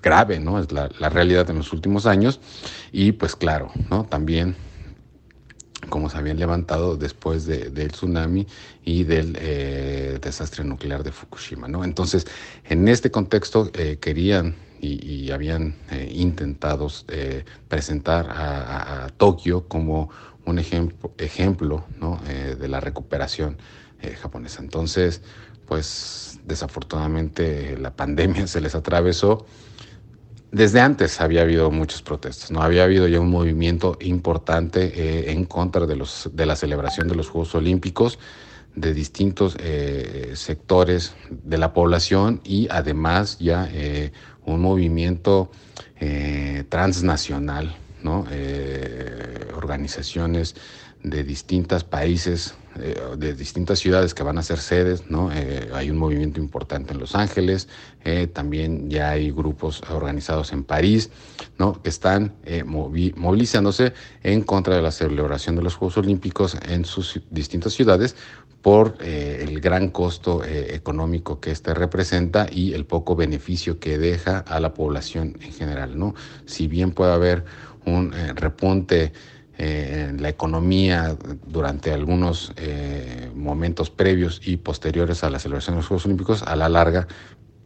[0.04, 0.60] grave, ¿no?
[0.60, 2.40] Es la, la, realidad en los últimos años.
[2.92, 4.04] Y pues claro, ¿no?
[4.04, 4.56] También
[5.90, 8.48] como se habían levantado después del tsunami
[8.84, 11.68] y del eh, desastre nuclear de Fukushima.
[11.68, 11.84] ¿no?
[11.84, 12.26] Entonces,
[12.66, 16.88] en este contexto eh, querían y, habían eh, intentado
[17.68, 20.10] presentar a, Tokio como
[20.46, 22.20] un ejemplo, ejemplo ¿no?
[22.26, 23.58] de la recuperación
[24.22, 24.62] japonesa.
[24.62, 25.22] Entonces,
[25.68, 29.46] pues desafortunadamente la pandemia se les atravesó
[30.56, 32.62] desde antes había habido muchas protestas, ¿no?
[32.62, 37.16] Había habido ya un movimiento importante eh, en contra de, los, de la celebración de
[37.16, 38.20] los Juegos Olímpicos
[38.76, 44.12] de distintos eh, sectores de la población y además ya eh,
[44.46, 45.50] un movimiento
[46.70, 48.26] transnacional, ¿no?
[49.56, 50.56] organizaciones
[51.02, 55.32] de distintos países eh, de distintas ciudades que van a ser sedes, ¿no?
[55.32, 57.70] Eh, hay un movimiento importante en Los Ángeles,
[58.04, 61.10] eh, también ya hay grupos organizados en París,
[61.58, 61.82] ¿no?
[61.82, 62.34] Que están
[62.66, 68.16] movilizándose en contra de la celebración de los Juegos Olímpicos en sus distintas ciudades
[68.62, 74.60] por el gran costo económico que este representa y el poco beneficio que deja a
[74.60, 76.14] la población en general, ¿no?
[76.46, 77.46] Si bien puede haber
[77.86, 79.14] un repunte
[79.58, 85.88] eh, la economía durante algunos eh, momentos previos y posteriores a la celebración de los
[85.88, 87.08] Juegos Olímpicos, a la larga,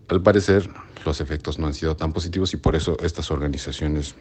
[0.07, 0.69] al parecer,
[1.05, 4.15] los efectos no han sido tan positivos y por eso estas organizaciones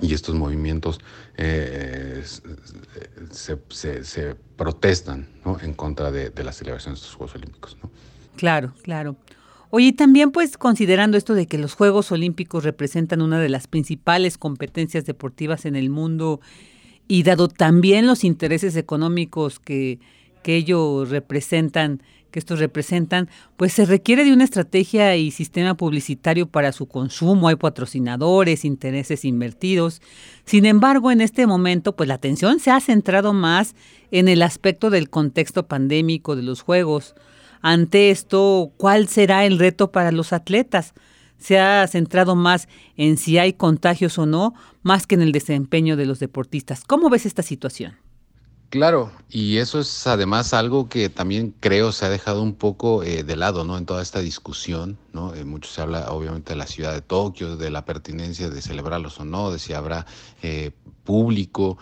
[0.00, 1.00] y estos movimientos
[1.36, 2.22] eh,
[3.30, 3.56] se,
[4.56, 5.28] protestan
[5.62, 7.76] en contra de, la celebración de estos Juegos Olímpicos.
[8.36, 9.16] Claro, claro.
[9.70, 14.38] Oye, también pues considerando esto de que los Juegos Olímpicos representan una de las principales
[14.38, 16.40] competencias deportivas en el mundo
[17.06, 19.98] y dado también los intereses económicos que,
[20.42, 23.28] que ellos representan, que estos representan,
[23.58, 29.26] pues se requiere de una estrategia y sistema publicitario para su consumo, hay patrocinadores, intereses
[29.26, 30.00] invertidos.
[30.46, 33.74] Sin embargo, en este momento, pues la atención se ha centrado más
[34.10, 37.14] en el aspecto del contexto pandémico de los Juegos.
[37.60, 40.94] Ante esto, ¿cuál será el reto para los atletas?
[41.38, 45.96] Se ha centrado más en si hay contagios o no, más que en el desempeño
[45.96, 46.84] de los deportistas.
[46.84, 47.96] ¿Cómo ves esta situación?
[48.70, 53.22] Claro, y eso es además algo que también creo se ha dejado un poco eh,
[53.24, 53.78] de lado, ¿no?
[53.78, 55.34] En toda esta discusión, ¿no?
[55.34, 59.20] Eh, mucho se habla obviamente de la ciudad de Tokio, de la pertinencia de celebrarlos
[59.20, 60.04] o no, de si habrá
[60.42, 60.72] eh,
[61.04, 61.78] público,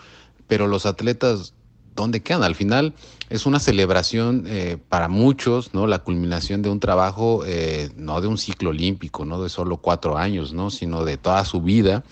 [0.47, 1.53] pero los atletas,
[1.97, 2.43] ¿dónde quedan?
[2.43, 2.93] Al final
[3.29, 5.85] es una celebración eh, para muchos, ¿no?
[5.87, 10.17] La culminación de un trabajo, eh, no de un ciclo olímpico, no de solo cuatro
[10.17, 10.69] años, ¿no?
[10.69, 12.05] Sino de toda su vida.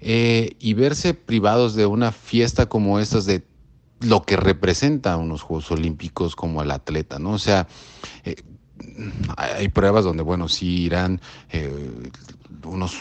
[0.00, 3.44] Eh, y verse privados de una fiesta como estas, de
[4.00, 7.32] lo que representa unos Juegos Olímpicos como el atleta, ¿no?
[7.32, 7.68] O sea,
[9.36, 11.20] hay pruebas donde, bueno, sí irán
[12.64, 12.94] unos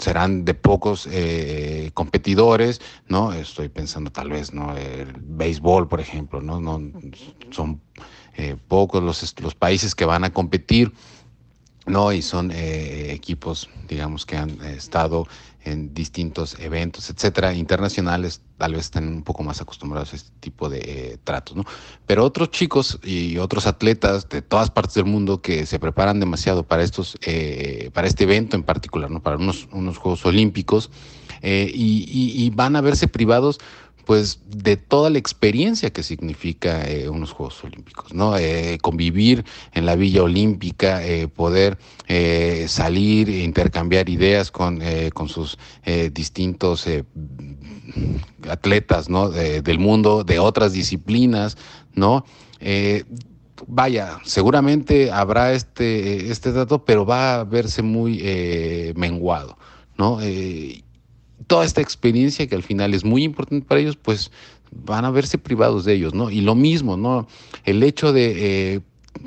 [0.00, 3.32] serán de pocos eh, competidores, ¿no?
[3.32, 4.76] Estoy pensando tal vez, ¿no?
[4.76, 6.60] El béisbol, por ejemplo, ¿no?
[6.60, 6.80] no
[7.50, 7.80] son
[8.36, 10.92] eh, pocos los, los países que van a competir,
[11.86, 12.12] ¿no?
[12.12, 15.26] Y son eh, equipos, digamos, que han estado
[15.64, 20.68] en distintos eventos, etcétera, internacionales, tal vez estén un poco más acostumbrados a este tipo
[20.68, 21.64] de eh, tratos, ¿no?
[22.06, 26.62] Pero otros chicos y otros atletas de todas partes del mundo que se preparan demasiado
[26.62, 29.22] para estos, eh, para este evento en particular, ¿no?
[29.22, 30.90] Para unos, unos Juegos Olímpicos,
[31.42, 33.60] eh, y, van a verse privados
[34.10, 38.34] pues de toda la experiencia que significa unos Juegos Olímpicos, ¿no?
[38.82, 41.00] convivir en la Villa Olímpica,
[41.36, 41.78] poder
[42.66, 44.80] salir, intercambiar ideas con,
[45.14, 45.58] con sus
[46.12, 46.88] distintos
[48.48, 49.30] atletas, ¿no?
[49.30, 51.56] del mundo, de otras disciplinas,
[51.94, 52.24] ¿no?
[52.58, 53.04] Eh,
[53.68, 59.56] vaya, seguramente habrá este, este dato, pero va a verse muy eh, menguado,
[59.96, 60.18] ¿no?
[61.50, 64.30] Eh, toda esta experiencia que al final es muy importante para ellos, pues
[64.70, 66.30] van a verse privados de ellos, ¿no?
[66.30, 67.26] Y lo mismo, ¿no?
[67.64, 68.82] El hecho de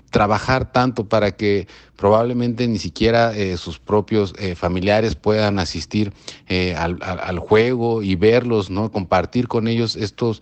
[0.10, 6.14] trabajar tanto para que probablemente ni siquiera eh, sus propios eh, familiares puedan asistir
[6.48, 8.92] eh, al, juego y verlos, ¿no?
[8.92, 10.42] Compartir con ellos estos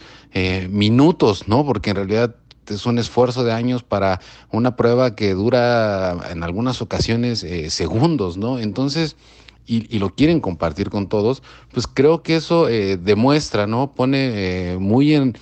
[0.69, 1.65] minutos, ¿no?
[1.65, 2.35] Porque en realidad
[2.67, 4.21] es un esfuerzo de años para
[4.51, 8.59] una prueba que dura en algunas ocasiones segundos, ¿no?
[8.59, 9.17] Entonces,
[9.65, 13.93] y, y, lo quieren compartir con todos, pues creo que eso demuestra, ¿no?
[13.93, 15.37] Pone muy en,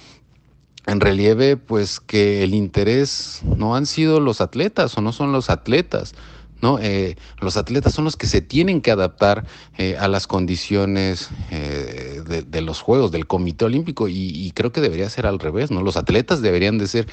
[0.90, 5.50] en relieve pues que el interés no han sido los atletas o no son los
[5.50, 6.16] atletas,
[6.62, 6.80] ¿no?
[6.80, 9.46] Eh, los atletas son los que se tienen que adaptar
[9.78, 15.10] eh, a las condiciones eh, de, los Juegos, del Comité Olímpico, y, creo que debería
[15.10, 15.82] ser al revés, ¿no?
[15.82, 17.08] Los atletas deberían de ser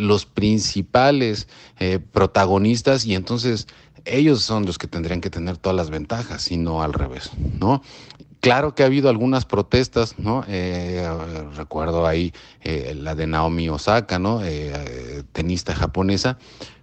[0.00, 1.48] los principales
[2.12, 3.68] protagonistas y entonces
[4.04, 7.30] ellos son los que tendrían que tener todas las ventajas y no al revés,
[7.60, 7.82] ¿no?
[8.42, 10.44] Claro que ha habido algunas protestas, ¿no?
[10.48, 11.08] Eh,
[11.54, 12.32] recuerdo ahí
[12.62, 14.40] eh, la de Naomi Osaka, ¿no?
[14.42, 16.38] Eh, tenista japonesa.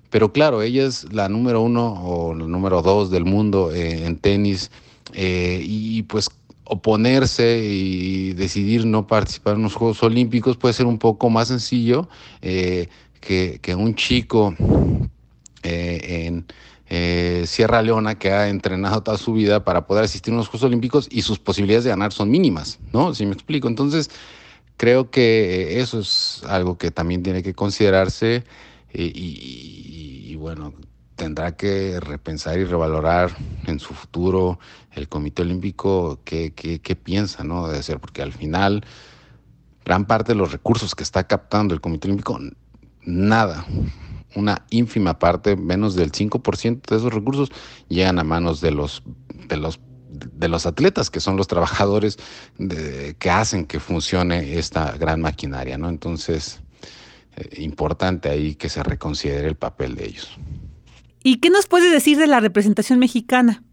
[0.09, 4.71] Pero claro, ella es la número uno o la número dos del mundo en tenis.
[5.13, 6.29] y pues
[6.63, 12.07] oponerse y decidir no participar en los Juegos Olímpicos puede ser un poco más sencillo
[12.39, 12.89] que,
[13.19, 14.55] que, un chico
[15.63, 16.45] en
[16.91, 20.63] eh, Sierra Leona que ha entrenado toda su vida para poder asistir a unos Juegos
[20.63, 23.13] Olímpicos y sus posibilidades de ganar son mínimas, ¿no?
[23.13, 23.67] Si me explico.
[23.67, 24.09] Entonces,
[24.75, 28.43] creo que eso es algo que también tiene que considerarse
[28.91, 30.73] eh, y, bueno,
[31.15, 33.35] tendrá que repensar y revalorar
[33.67, 34.57] en su futuro
[34.93, 37.67] el Comité Olímpico qué, qué, piensa, ¿no?
[37.67, 38.83] De ser, porque al final
[39.85, 42.39] gran parte de los recursos que está captando el Comité Olímpico,
[43.01, 43.65] nada,
[44.35, 47.51] una ínfima parte, menos del 5% de esos recursos
[47.87, 49.03] llegan a manos de los,
[49.47, 52.17] de los, de los atletas, que son los trabajadores
[52.57, 55.89] que hacen que funcione esta gran maquinaria, ¿no?
[55.89, 56.61] Entonces,
[57.35, 60.37] eh, importante ahí que se reconsidere el papel de ellos.
[61.23, 63.63] ¿Y qué nos puede decir de la representación mexicana?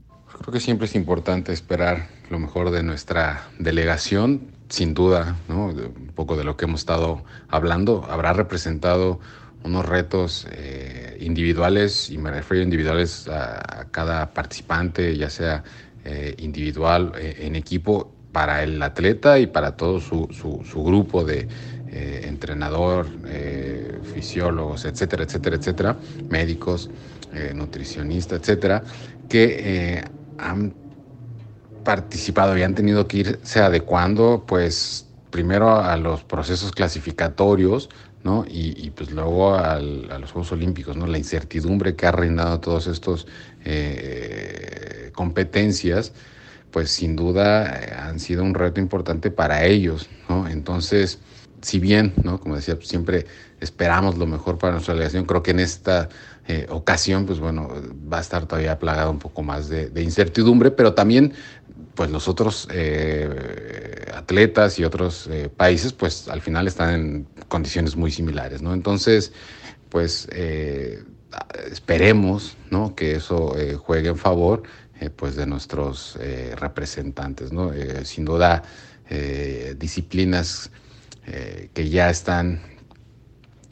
[0.40, 5.66] Creo que siempre es importante esperar lo mejor de nuestra delegación, sin duda, ¿no?
[5.66, 9.20] Un poco de lo que hemos estado hablando, habrá representado
[9.66, 15.64] unos retos eh, individuales, y me refiero individuales a, cada participante, ya sea
[16.04, 21.48] eh, individual, eh, en equipo, para el atleta y para todo su, su, grupo de
[21.88, 23.06] entrenador,
[24.12, 25.96] fisiólogos, etcétera, etcétera, etcétera,
[26.28, 26.90] médicos,
[27.54, 28.82] nutricionistas, etcétera,
[29.30, 30.04] que
[30.36, 30.74] han
[31.82, 37.88] participado y han tenido que irse adecuando, pues primero a los procesos clasificatorios,
[38.48, 41.06] Y, pues luego a los Juegos Olímpicos, ¿no?
[41.06, 43.26] La incertidumbre que ha reinado todas estas
[43.64, 46.12] eh, competencias,
[46.70, 50.48] pues sin duda eh, han sido un reto importante para ellos, ¿no?
[50.48, 51.20] Entonces,
[51.62, 52.40] si bien, ¿no?
[52.40, 53.26] Como decía, pues, siempre
[53.60, 56.08] esperamos lo mejor para nuestra delegación, creo que en esta
[56.48, 57.68] eh, ocasión, pues bueno,
[58.12, 61.32] va a estar todavía plagado un poco más de incertidumbre, pero también
[61.96, 67.96] pues los otros eh, atletas y otros eh, países, pues al final están en condiciones
[67.96, 68.74] muy similares, ¿no?
[68.74, 69.32] Entonces,
[69.88, 71.02] pues eh,
[71.72, 72.94] esperemos, ¿no?
[72.94, 74.62] Que eso juegue en favor,
[75.16, 76.18] pues de nuestros
[76.54, 77.70] representantes, ¿no?
[78.04, 78.62] sin duda,
[79.76, 80.70] disciplinas
[81.74, 82.62] que ya están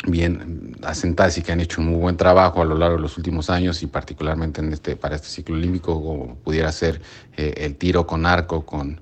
[0.07, 3.17] bien asentadas y que han hecho un muy buen trabajo a lo largo de los
[3.17, 7.01] últimos años y particularmente en este, para este ciclo olímpico, como pudiera ser
[7.37, 9.01] eh, el tiro con arco con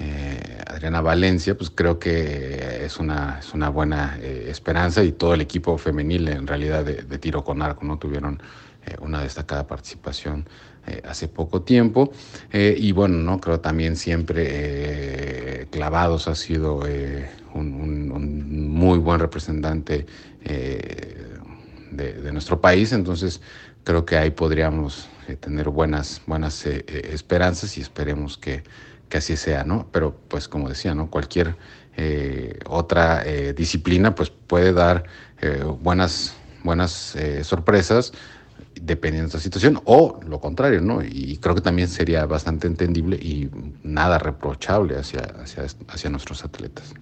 [0.00, 5.34] eh, Adriana Valencia, pues creo que es una, es una buena eh, esperanza y todo
[5.34, 8.42] el equipo femenil en realidad de, de tiro con arco no tuvieron
[9.02, 10.48] una destacada participación
[11.04, 12.12] hace poco tiempo.
[12.52, 16.82] y bueno, no creo también siempre Clavados ha sido
[17.54, 20.06] un, muy buen representante
[20.44, 21.26] eh,
[21.90, 22.92] de, nuestro país.
[22.92, 23.40] Entonces
[23.84, 28.62] creo que ahí podríamos eh, tener buenas, buenas eh, esperanzas y esperemos que,
[29.10, 29.88] que, así sea, ¿no?
[29.92, 31.10] Pero pues como decía, ¿no?
[31.10, 31.56] Cualquier
[32.66, 33.22] otra
[33.54, 35.04] disciplina pues puede dar
[35.82, 36.34] buenas,
[36.64, 38.14] buenas sorpresas
[38.80, 41.02] dependiendo de la situación, o lo contrario, ¿no?
[41.02, 43.50] Y creo que también sería bastante entendible y
[43.82, 46.94] nada reprochable hacia, hacia, hacia nuestros atletas.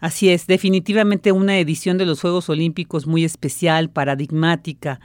[0.00, 5.00] Así es, definitivamente una edición de los Juegos Olímpicos muy especial, paradigmática.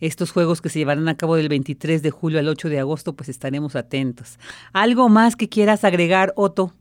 [0.00, 3.14] Estos Juegos que se llevarán a cabo del 23 de julio al 8 de agosto,
[3.14, 4.38] pues estaremos atentos.
[4.72, 6.72] ¿Algo más que quieras agregar, Otto?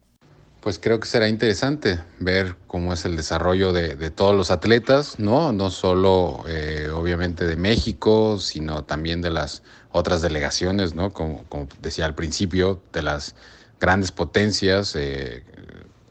[0.62, 5.54] Pues creo que será interesante ver cómo es el desarrollo de, todos los atletas, ¿no?
[5.54, 11.14] No solo eh, obviamente de México, sino también de las otras delegaciones, ¿no?
[11.14, 11.46] Como,
[11.82, 13.36] decía al principio, de las
[13.80, 15.44] grandes potencias, eh,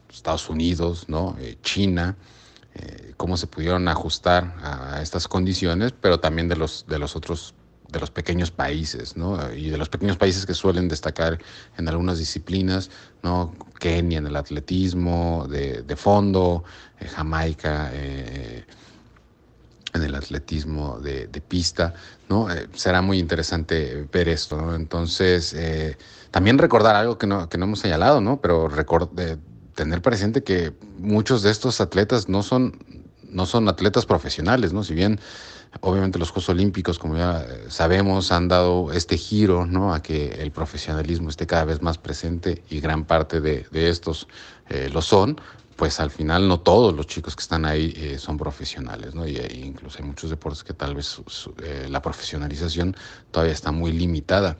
[0.09, 1.35] Estados Unidos, ¿no?
[1.39, 2.15] Eh, China,
[2.77, 7.55] eh, cómo se pudieron ajustar a estas condiciones, pero también de los, de los otros
[7.89, 9.53] de los pequeños países, ¿no?
[9.53, 11.39] Y de los pequeños países que suelen destacar
[11.77, 12.89] en algunas disciplinas,
[13.23, 13.55] ¿no?
[13.79, 16.65] Kenia en el atletismo, de, fondo,
[16.99, 18.65] eh, Jamaica en
[19.93, 21.93] el atletismo de, pista,
[22.27, 22.47] ¿no?
[22.73, 24.75] será muy interesante ver esto, ¿no?
[24.75, 25.55] Entonces,
[26.29, 28.41] también recordar algo que no, que no hemos señalado, ¿no?
[28.41, 29.37] Pero recordar
[29.77, 32.83] tener presente que muchos de estos atletas no son,
[33.29, 34.83] no son atletas profesionales, ¿no?
[34.83, 35.19] Si bien
[35.81, 39.93] obviamente los Juegos Olímpicos, como ya sabemos, han dado este giro, ¿no?
[39.93, 44.27] A que el profesionalismo esté cada vez más presente y gran parte de, estos
[44.69, 45.39] eh, lo son,
[45.75, 49.27] pues al final no todos los chicos que están ahí eh, son profesionales, ¿no?
[49.27, 51.21] Y, e incluso hay muchos deportes que tal vez
[51.61, 52.95] eh, la profesionalización
[53.29, 54.57] todavía está muy limitada.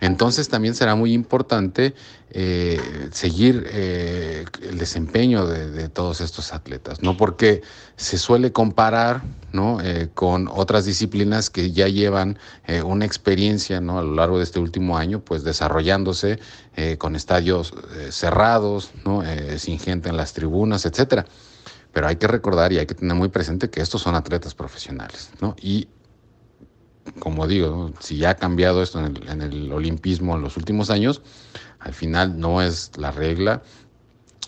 [0.00, 1.94] Entonces también será muy importante
[2.30, 2.80] eh,
[3.10, 7.16] seguir el desempeño de, todos estos atletas, ¿no?
[7.16, 7.62] Porque
[7.96, 9.22] se suele comparar,
[9.52, 9.78] ¿no?
[10.14, 12.38] con otras disciplinas que ya llevan
[12.84, 13.98] una experiencia, ¿no?
[13.98, 16.38] A lo largo de este último año, pues desarrollándose
[16.98, 17.72] con estadios
[18.10, 19.22] cerrados, ¿no?
[19.56, 21.24] sin gente en las tribunas etcétera.
[21.92, 25.30] Pero hay que recordar y hay que tener muy presente que estos son atletas profesionales,
[25.40, 25.56] ¿no?
[25.60, 25.88] Y
[27.18, 31.22] como digo, si ya ha cambiado esto en el, en olimpismo en los últimos años,
[31.78, 33.62] al final no es la regla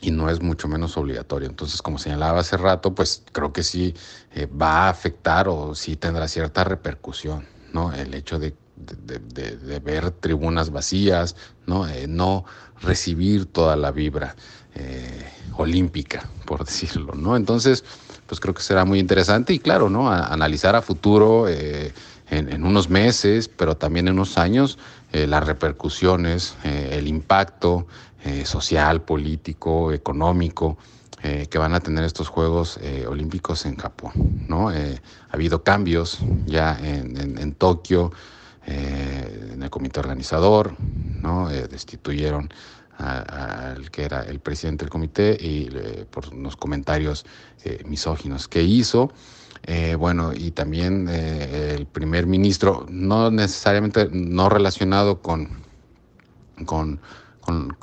[0.00, 1.48] y no es mucho menos obligatorio.
[1.48, 3.94] Entonces, como señalaba hace rato, pues creo que sí
[4.32, 7.92] eh, va a afectar o sí tendrá cierta repercusión, ¿no?
[7.92, 11.36] El hecho de, de, ver tribunas vacías,
[11.66, 11.86] ¿no?
[11.86, 12.44] Eh, no
[12.80, 14.36] recibir toda la vibra.
[14.74, 15.24] Eh,
[15.56, 17.36] olímpica, por decirlo, ¿no?
[17.36, 17.84] Entonces,
[18.26, 20.10] pues creo que será muy interesante y claro, ¿no?
[20.10, 21.46] analizar a futuro
[22.30, 24.78] en, unos meses, pero también en unos años,
[25.12, 27.86] eh, las repercusiones, el impacto
[28.44, 30.76] social, político, económico
[31.22, 32.78] que van a tener estos Juegos
[33.08, 34.12] Olímpicos en Japón,
[34.46, 34.68] ¿no?
[34.68, 34.74] ha
[35.30, 38.12] habido cambios ya en, en Tokio,
[38.66, 40.76] en el comité organizador,
[41.22, 41.48] ¿no?
[41.48, 42.50] destituyeron
[43.00, 45.70] al que era el presidente del comité y
[46.10, 47.24] por unos comentarios
[47.64, 49.12] eh, misóginos que hizo.
[49.64, 55.48] Eh, bueno, y también eh, el primer ministro, no necesariamente no relacionado con,
[56.64, 57.00] con,
[57.40, 57.76] con,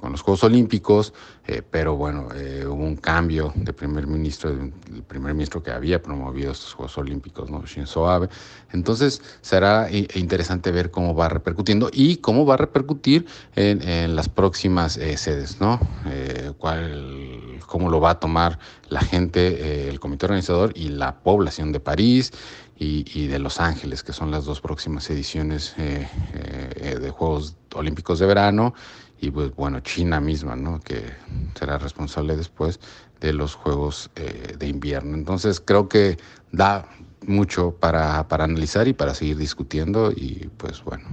[0.00, 1.12] con los Juegos Olímpicos,
[1.46, 6.00] eh, pero bueno, eh, hubo un cambio de primer ministro, el primer ministro que había
[6.00, 7.62] promovido estos Juegos Olímpicos, ¿no?
[7.66, 8.28] Shinzo Abe.
[8.72, 13.26] Entonces será interesante ver cómo va repercutiendo y cómo va a repercutir
[13.56, 15.78] en, las próximas eh, sedes, ¿no?
[16.58, 21.80] cuál, cómo lo va a tomar la gente, el comité organizador y la población de
[21.80, 22.32] París
[22.78, 28.26] y, y, de Los Ángeles, que son las dos próximas ediciones de Juegos Olímpicos de
[28.26, 28.74] verano
[29.20, 30.80] y pues bueno, China misma, ¿no?
[30.80, 31.02] Que
[31.58, 32.80] será responsable después
[33.20, 35.14] de los Juegos eh, de Invierno.
[35.14, 36.18] Entonces creo que
[36.52, 36.88] da
[37.26, 41.04] mucho para, para analizar y para seguir discutiendo y pues bueno,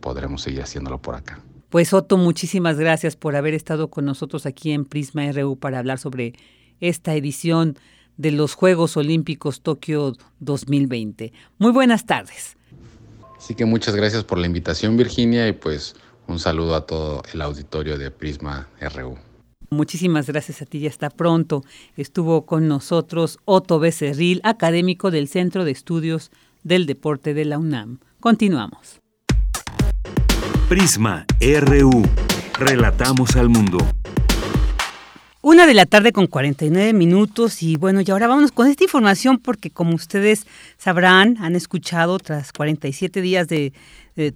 [0.00, 1.40] podremos seguir haciéndolo por acá.
[1.68, 5.98] Pues Otto, muchísimas gracias por haber estado con nosotros aquí en Prisma RU para hablar
[5.98, 6.34] sobre
[6.80, 7.76] esta edición
[8.16, 11.32] de los Juegos Olímpicos Tokio 2020.
[11.58, 12.56] Muy buenas tardes.
[13.38, 15.96] Así que muchas gracias por la invitación, Virginia, y pues
[16.26, 19.16] Un saludo a todo el auditorio de Prisma RU.
[19.70, 21.64] Muchísimas gracias a ti y hasta pronto.
[21.96, 26.30] Estuvo con nosotros Otto Becerril, académico del Centro de Estudios
[26.62, 27.98] del Deporte de la UNAM.
[28.20, 29.00] Continuamos.
[30.68, 32.02] Prisma RU.
[32.58, 33.78] Relatamos al mundo.
[35.44, 39.38] Una de la tarde con 49 minutos y bueno, y ahora vamos con esta información
[39.38, 40.46] porque como ustedes
[40.78, 43.72] sabrán, han escuchado tras 47 días de,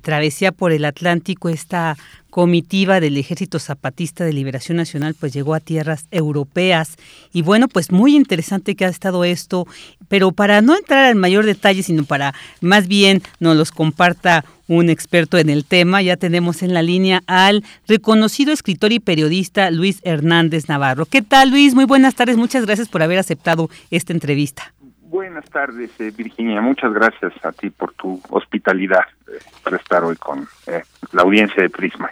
[0.01, 1.97] travesía por el Atlántico, esta
[2.37, 6.97] comitiva del Ejército Zapatista de Liberación Nacional pues llegó a tierras europeas
[7.33, 9.67] y bueno, pues muy interesante que ha estado esto,
[10.09, 14.91] pero para no entrar en mayor detalle, sino para más bien nos los comparta un
[14.91, 16.03] experto en el tema.
[16.03, 21.07] Ya tenemos en la línea al reconocido escritor y periodista Luis Hernández Navarro.
[21.07, 21.75] ¿Qué tal, Luis?
[21.75, 22.37] Muy buenas tardes.
[22.37, 24.75] Muchas gracias por haber aceptado esta entrevista.
[25.17, 26.61] Buenas tardes, eh, Virginia.
[26.61, 31.63] Muchas gracias a ti por tu hospitalidad eh, para estar hoy con eh, la audiencia
[31.63, 32.11] de Prisma.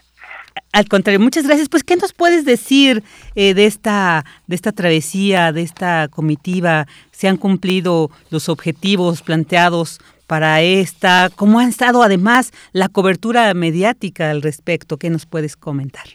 [0.72, 1.68] Al contrario, muchas gracias.
[1.68, 3.02] Pues, ¿qué nos puedes decir
[3.34, 6.86] de esta de esta travesía, de esta comitiva?
[7.10, 11.28] ¿Se han cumplido los objetivos planteados para esta?
[11.36, 14.96] ¿Cómo ha estado además la cobertura mediática al respecto?
[14.96, 16.06] ¿Qué nos puedes comentar?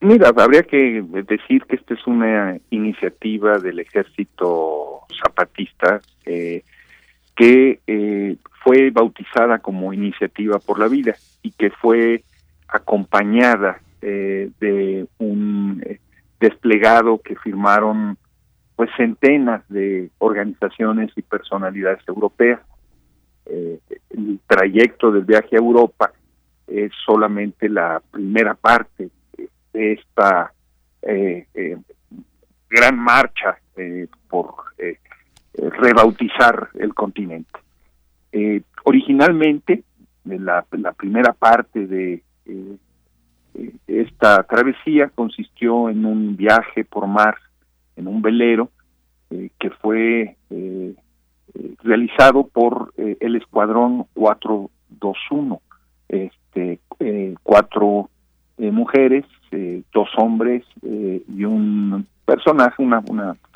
[0.00, 6.62] Mira, habría que decir que esta es una iniciativa del ejército zapatista eh,
[7.34, 12.22] que eh, fue bautizada como Iniciativa por la Vida y que fue
[12.68, 15.82] acompañada eh, de un
[16.40, 18.16] desplegado que firmaron
[18.76, 22.60] pues centenas de organizaciones y personalidades europeas.
[23.46, 23.78] Eh,
[24.10, 26.12] el trayecto del viaje a Europa
[26.66, 29.10] es solamente la primera parte
[29.74, 30.52] de esta
[31.02, 31.76] eh, eh,
[32.70, 33.58] gran marcha
[34.28, 34.54] por
[35.56, 37.60] rebautizar el continente.
[38.84, 39.82] originalmente,
[40.24, 42.22] la, la, primera parte de
[43.86, 47.36] esta travesía consistió en un viaje por mar
[47.96, 48.70] en un velero
[49.58, 50.36] que fue
[51.84, 55.60] realizado por eh, el Escuadrón 421,
[56.08, 58.10] este, eh, cuatro
[59.54, 63.02] eh, dos hombres y un personaje, una,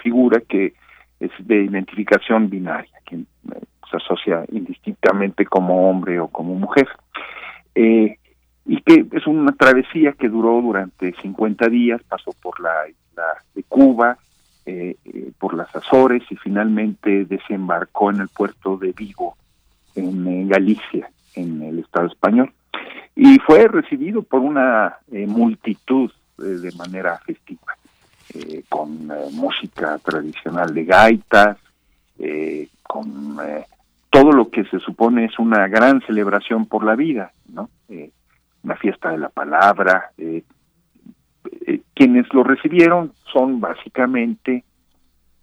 [0.03, 0.75] figura que
[1.21, 3.27] es de identificación binaria, quien
[3.91, 6.89] se asocia indistintamente como hombre o como mujer.
[7.75, 13.25] y que es una travesía que duró durante 50 días, pasó por la isla
[13.55, 14.19] de Cuba,
[14.71, 19.35] eh, eh, por las Azores y finalmente desembarcó en el puerto de Vigo,
[19.95, 22.53] en, Galicia, en el Estado español.
[23.21, 27.77] Y fue recibido por una eh, multitud de manera festiva,
[28.69, 31.59] con música tradicional de gaitas,
[32.85, 33.37] con
[34.09, 37.71] todo lo que se supone es una gran celebración por la vida, ¿no?
[38.63, 44.65] una fiesta de la palabra, eh, quienes lo recibieron son básicamente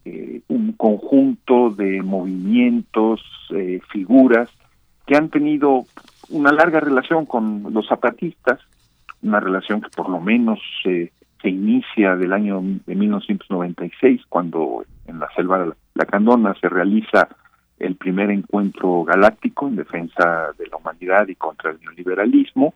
[0.05, 4.49] eh, un conjunto de movimientos, eh, figuras
[5.05, 5.85] que han tenido
[6.29, 8.59] una larga relación con los zapatistas,
[9.21, 11.11] una relación que por lo menos se
[11.43, 17.27] inicia del año de 1996, cuando en la selva de la Candona se realiza
[17.79, 22.73] el primer encuentro galáctico en defensa de la humanidad y contra el neoliberalismo,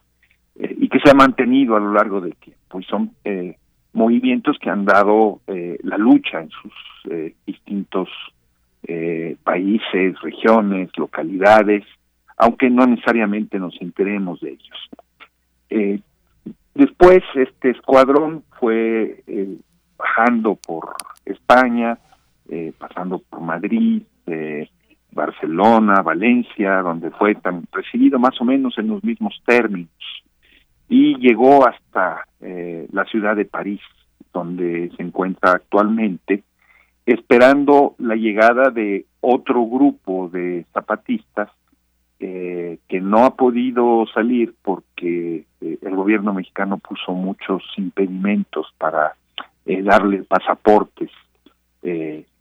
[0.55, 2.79] eh, y que se ha mantenido a lo largo del tiempo.
[2.79, 3.57] Y son eh,
[3.93, 6.73] movimientos que han dado eh, la lucha en sus
[7.45, 8.09] distintos
[9.43, 11.83] países, regiones, localidades,
[12.39, 15.99] aunque no necesariamente nos enteremos de ellos.
[16.73, 19.23] después este escuadrón fue
[19.97, 21.99] bajando por España,
[22.79, 24.01] pasando por Madrid,
[25.11, 29.91] Barcelona, Valencia, donde fue tan recibido más o menos en los mismos términos
[30.89, 33.79] y llegó hasta eh, la ciudad de París,
[34.33, 36.43] donde se encuentra actualmente,
[37.05, 41.49] esperando la llegada de otro grupo de zapatistas
[42.19, 49.15] eh, que no ha podido salir porque eh, el gobierno mexicano puso muchos impedimentos para
[49.83, 51.11] darle pasaportes
[51.83, 52.35] y,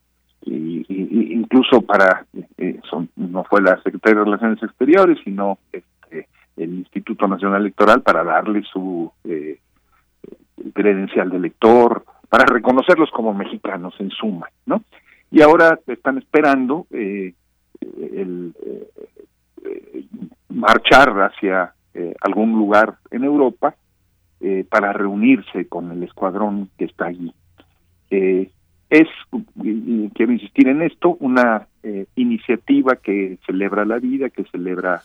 [1.35, 2.25] incluso para
[3.17, 5.59] no fue la Secretaría de Relaciones Exteriores sino
[6.59, 9.59] el Instituto Nacional Electoral para darle su eh,
[10.75, 14.83] credencial de elector, para reconocerlos como mexicanos en suma, ¿no?
[15.31, 17.35] Y ahora están esperando eh,
[17.81, 18.55] el
[19.65, 20.05] eh,
[20.49, 21.75] marchar hacia
[22.21, 23.75] algún lugar en Europa
[24.71, 27.35] para reunirse con el escuadrón que está allí.
[28.09, 29.09] es,
[30.15, 31.67] quiero insistir en esto, una
[32.15, 35.03] iniciativa que celebra la vida, que celebra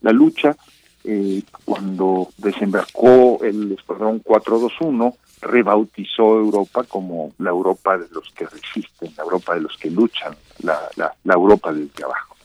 [0.00, 0.56] la lucha
[1.02, 9.10] eh, cuando desembarcó el Escuadrón 421, rebautizó Europa como la Europa de los que resisten,
[9.16, 12.36] la Europa de los que luchan, la, la, la Europa desde abajo.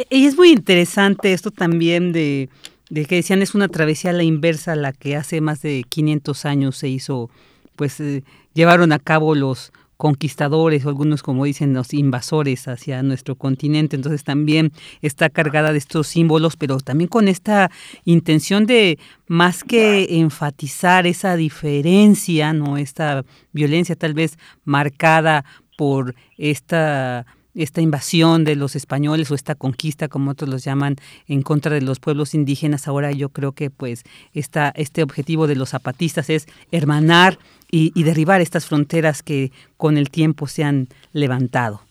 [0.00, 2.48] E, y es muy interesante esto también de,
[2.88, 6.44] de, que decían es una travesía a la inversa la que hace más de 500
[6.46, 7.30] años se hizo,
[7.76, 8.24] pues eh,
[8.54, 14.24] llevaron a cabo los conquistadores o algunos como dicen los invasores hacia nuestro continente, entonces
[14.24, 14.72] también
[15.02, 17.70] está cargada de estos símbolos, pero también con esta
[18.06, 25.44] intención de más que enfatizar esa diferencia, no esta violencia tal vez marcada
[25.76, 30.96] por esta esta invasión de los españoles o esta conquista, como otros los llaman,
[31.26, 35.56] en contra de los pueblos indígenas, ahora yo creo que pues esta, este objetivo de
[35.56, 37.38] los zapatistas es hermanar
[37.70, 41.82] y, derribar estas fronteras que con el tiempo se han levantado.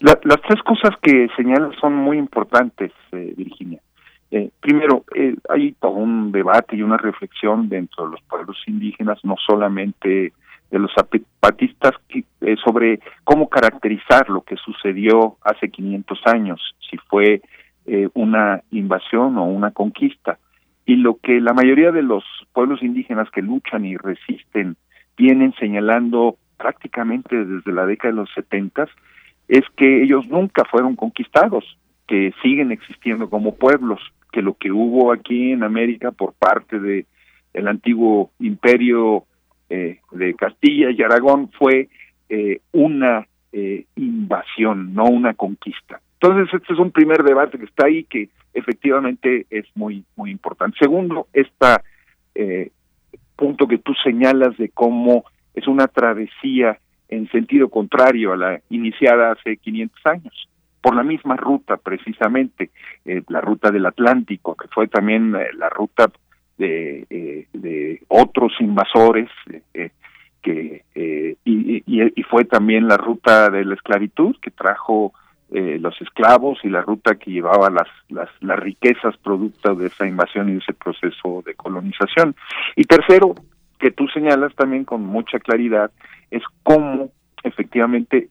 [0.00, 3.80] las tres cosas que señalas son muy importantes, eh, Virginia.
[4.30, 9.18] Eh, primero, eh, hay todo un debate y una reflexión dentro de los pueblos indígenas,
[9.24, 10.32] no solamente
[10.72, 17.42] de los zapatistas eh, sobre cómo caracterizar lo que sucedió hace 500 años, si fue
[17.84, 20.38] eh, una invasión o una conquista.
[20.86, 24.76] Y lo que la mayoría de los pueblos indígenas que luchan y resisten
[25.16, 28.88] vienen señalando prácticamente desde la década de los 70
[29.48, 31.76] es que ellos nunca fueron conquistados,
[32.08, 34.00] que siguen existiendo como pueblos,
[34.32, 37.04] que lo que hubo aquí en América por parte de
[37.52, 39.26] el antiguo imperio
[39.74, 41.88] eh, de Castilla y Aragón fue
[42.28, 45.98] eh, una eh, invasión, no una conquista.
[46.20, 50.76] Entonces, este es un primer debate que está ahí que efectivamente es muy, muy importante.
[50.78, 51.78] Segundo, este
[53.34, 59.32] punto que tú señalas de cómo es una travesía en sentido contrario a la iniciada
[59.32, 60.48] hace 500 años,
[60.82, 62.72] por la misma ruta precisamente,
[63.28, 66.12] la ruta del Atlántico, que fue también la ruta
[66.62, 69.28] de, eh, de otros invasores
[69.74, 69.90] eh,
[70.40, 75.12] que eh, y, fue también la ruta de la esclavitud que trajo
[75.54, 80.48] los esclavos y la ruta que llevaba las, las, las riquezas producto de esa invasión
[80.48, 82.34] y de ese proceso de colonización.
[82.74, 83.34] Y tercero,
[83.78, 85.90] que tú señalas también con mucha claridad,
[86.30, 87.10] es cómo
[87.44, 88.30] efectivamente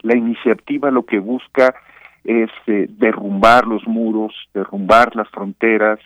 [0.00, 1.74] la iniciativa lo que busca
[2.24, 6.00] es derrumbar los muros, derrumbar las fronteras,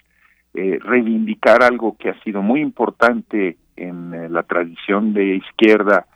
[0.59, 6.07] eh, reivindicar algo que ha sido muy importante en eh, la tradición de izquierda,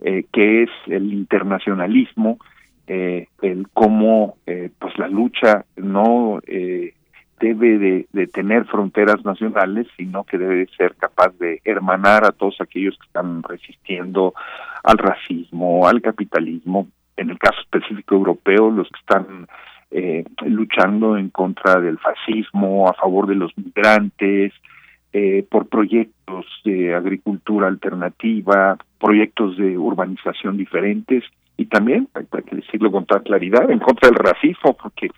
[0.00, 2.38] eh, que es el internacionalismo,
[2.86, 4.36] el cómo
[4.78, 6.38] pues la lucha no
[7.40, 12.60] debe de, de, tener fronteras nacionales, sino que debe ser capaz de hermanar a todos
[12.60, 14.34] aquellos que están resistiendo
[14.84, 16.86] al racismo, al capitalismo,
[17.16, 19.48] en el caso específico europeo, los que están
[19.90, 24.52] eh, luchando en contra del fascismo, a favor de los migrantes,
[25.12, 31.24] eh, por proyectos de agricultura alternativa, proyectos de urbanización diferentes
[31.56, 35.10] y también, hay que decirlo con toda claridad, en contra del racismo, porque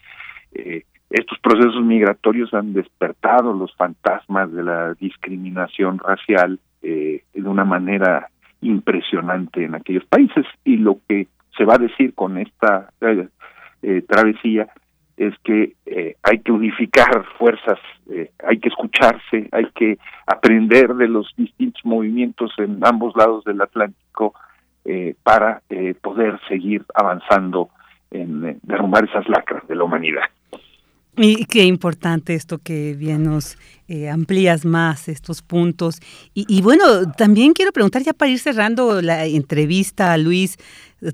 [0.53, 7.65] eh, estos procesos migratorios han despertado los fantasmas de la discriminación racial eh, de una
[7.65, 8.29] manera
[8.61, 12.91] impresionante en aquellos países y lo que se va a decir con esta
[13.83, 14.69] eh, travesía
[15.17, 17.79] es que eh, hay que unificar fuerzas,
[18.11, 23.61] eh, hay que escucharse, hay que aprender de los distintos movimientos en ambos lados del
[23.61, 24.35] Atlántico
[25.23, 25.61] para
[26.01, 27.69] poder seguir avanzando
[28.11, 30.23] en derrumbar esas lacras de la humanidad.
[31.15, 33.59] Y qué importante esto que bien nos
[34.11, 35.99] amplías más estos puntos.
[36.35, 40.59] Y, y, bueno, también quiero preguntar ya para ir cerrando la entrevista, Luis,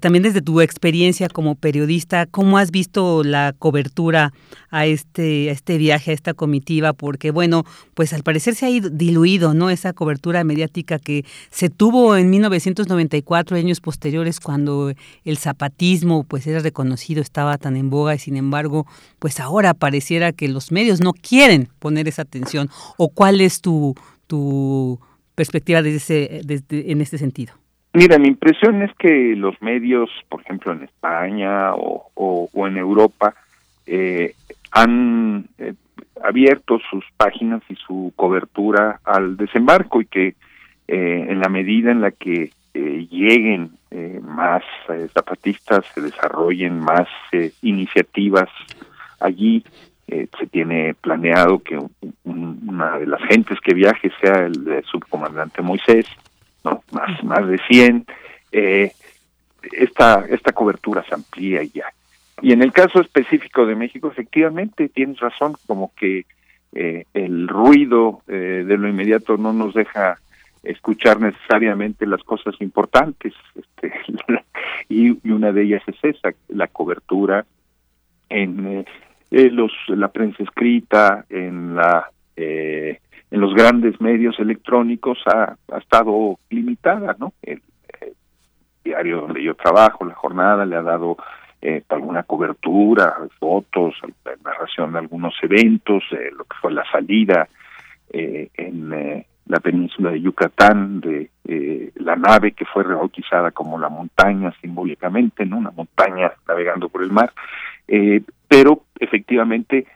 [0.00, 4.32] también desde tu experiencia como periodista, ¿cómo has visto la cobertura
[4.70, 6.94] a este, a este viaje, a esta comitiva?
[6.94, 9.68] Porque, bueno, pues al parecer se ha diluido, ¿no?
[9.68, 14.92] Esa cobertura mediática que se tuvo en 1994, años posteriores, cuando
[15.24, 18.86] el zapatismo, pues era reconocido, estaba tan en boga y sin embargo,
[19.18, 22.63] pues ahora pareciera que los medios no quieren poner esa atención.
[22.96, 23.94] ¿O cuál es tu,
[24.26, 24.98] tu
[25.34, 27.54] perspectiva desde desde, en este sentido?
[27.94, 33.36] Mira, mi impresión es que los medios, por ejemplo, en España o, en Europa,
[33.86, 34.34] eh,
[34.72, 35.74] han eh,
[36.20, 40.34] abierto sus páginas y su cobertura al desembarco y que
[40.88, 43.70] eh, en la medida en la que lleguen
[44.22, 44.64] más
[45.12, 47.06] zapatistas, se desarrollen más
[47.62, 48.48] iniciativas
[49.20, 49.64] allí,
[50.07, 51.78] se tiene planeado que
[52.24, 56.07] una de las gentes que viaje sea el subcomandante Moisés,
[56.64, 56.82] ¿no?
[56.92, 58.07] Más, más de 100.
[58.52, 58.92] Eh,
[59.72, 61.86] esta, esta cobertura se amplía ya.
[62.42, 66.26] Y en el caso específico de México, efectivamente, tienes razón, como que
[66.72, 70.18] eh, el ruido eh, de lo inmediato no nos deja
[70.62, 73.92] escuchar necesariamente las cosas importantes este,
[74.88, 77.44] y, una de ellas es esa la cobertura
[78.28, 78.84] en
[79.37, 87.14] eh, los la prensa escrita en la en los grandes medios electrónicos ha, estado limitada
[87.18, 87.62] no el,
[88.85, 91.16] diario donde yo trabajo la jornada le ha dado
[91.64, 93.95] eh, alguna cobertura, fotos,
[94.45, 97.49] narración de algunos eventos, eh, lo que fue la salida
[98.12, 101.30] eh, en eh, la península de Yucatán de
[101.97, 105.57] la nave que fue rebautizada como la montaña simbólicamente, ¿no?
[105.57, 107.32] Una montaña navegando por el mar,
[108.49, 109.86] pero efectivamente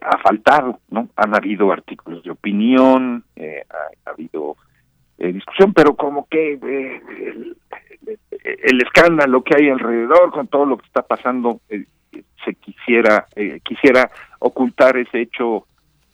[0.00, 1.08] ha faltado, ¿no?
[1.14, 4.56] Han habido artículos de opinión, ha, habido
[5.16, 6.58] discusión, pero como que
[8.42, 11.84] el escándalo que hay alrededor con todo lo que está pasando eh,
[12.44, 15.66] se quisiera eh, quisiera ocultar ese hecho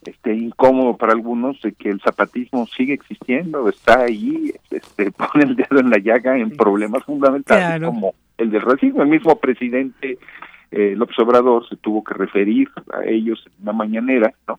[0.05, 5.57] este incómodo para algunos de que el zapatismo sigue existiendo está ahí este pone el
[5.57, 9.03] dedo en la llaga en problemas fundamentales como el del racismo.
[9.03, 10.19] El mismo presidente
[10.71, 14.59] eh, López Obrador se tuvo que referir a ellos en una mañanera no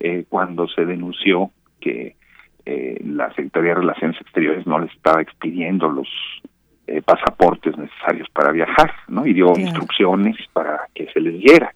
[0.00, 1.50] eh, cuando se denunció
[1.80, 2.16] que
[3.02, 6.06] la Secretaría de Relaciones Exteriores no le estaba expidiendo los
[6.90, 9.26] eh, pasaportes necesarios para viajar, ¿no?
[9.26, 11.70] Y dio instrucciones para que se les diera.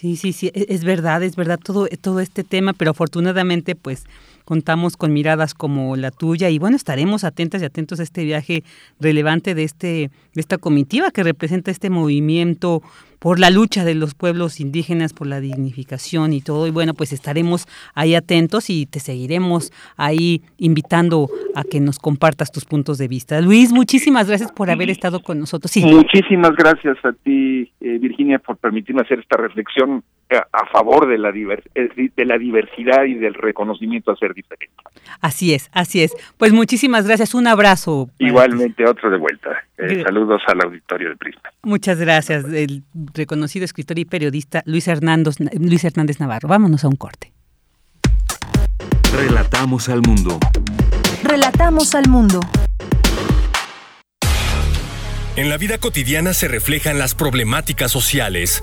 [0.00, 4.04] Sí, sí, sí, e-, es verdad, es verdad todo, todo este tema, pero afortunadamente pues
[4.46, 8.64] contamos con miradas como la tuya y bueno, estaremos atentas y atentos a este viaje
[8.98, 12.82] relevante de, este, de esta comitiva que representa este movimiento
[13.20, 16.66] por la lucha de los pueblos indígenas, por la dignificación y todo.
[16.66, 22.50] Y bueno, pues estaremos ahí atentos y te seguiremos ahí invitando a que nos compartas
[22.50, 23.40] tus puntos de vista.
[23.40, 25.70] Luis, muchísimas gracias por haber estado con nosotros.
[25.70, 25.84] Sí.
[25.84, 30.02] Muchísimas gracias a ti, eh, Virginia, por permitirme hacer esta reflexión
[30.36, 34.74] a favor de la, de la diversidad y del reconocimiento a ser diferente.
[35.20, 36.14] Así es, así es.
[36.38, 38.08] Pues muchísimas gracias, un abrazo.
[38.18, 39.64] Igualmente, otro de vuelta.
[39.76, 41.50] Eh, saludos al auditorio de Prisma.
[41.62, 42.82] Muchas gracias, el
[43.14, 46.48] reconocido escritor y periodista Luis Hernández, Luis Hernández Navarro.
[46.48, 47.32] Vámonos a un corte.
[49.12, 50.38] Relatamos al mundo.
[51.24, 52.40] Relatamos al mundo.
[55.36, 58.62] En la vida cotidiana se reflejan las problemáticas sociales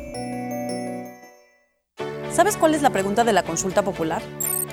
[2.33, 4.21] ¿Sabes cuál es la pregunta de la consulta popular?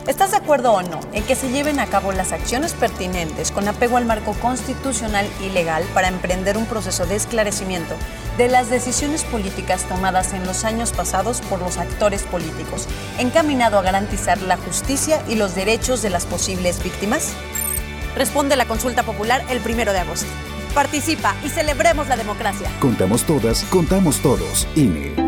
[0.07, 3.67] ¿Estás de acuerdo o no en que se lleven a cabo las acciones pertinentes con
[3.67, 7.95] apego al marco constitucional y legal para emprender un proceso de esclarecimiento
[8.39, 12.87] de las decisiones políticas tomadas en los años pasados por los actores políticos,
[13.19, 17.33] encaminado a garantizar la justicia y los derechos de las posibles víctimas?
[18.17, 20.29] Responde la consulta popular el primero de agosto.
[20.75, 22.71] Participa y celebremos la democracia.
[22.81, 24.67] Contamos todas, contamos todos.
[24.77, 25.28] INE.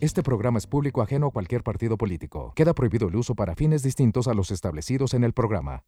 [0.00, 2.52] Este programa es público ajeno a cualquier partido político.
[2.54, 5.84] Queda prohibido el uso para fines distintos a los establecidos en el programa.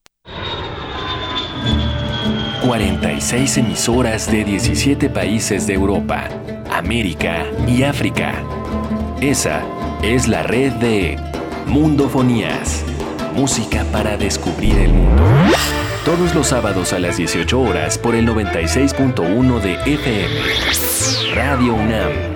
[2.64, 6.28] 46 emisoras de 17 países de Europa,
[6.70, 8.42] América y África.
[9.20, 9.62] Esa
[10.02, 11.16] es la red de
[11.66, 12.84] Mundofonías.
[13.34, 15.22] Música para descubrir el mundo.
[16.04, 21.34] Todos los sábados a las 18 horas por el 96.1 de FM.
[21.34, 22.35] Radio UNAM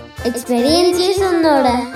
[0.23, 1.91] Experiencia sonora.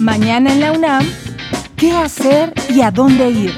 [0.00, 1.06] Mañana en la UNAM,
[1.76, 3.52] ¿qué hacer y a dónde ir?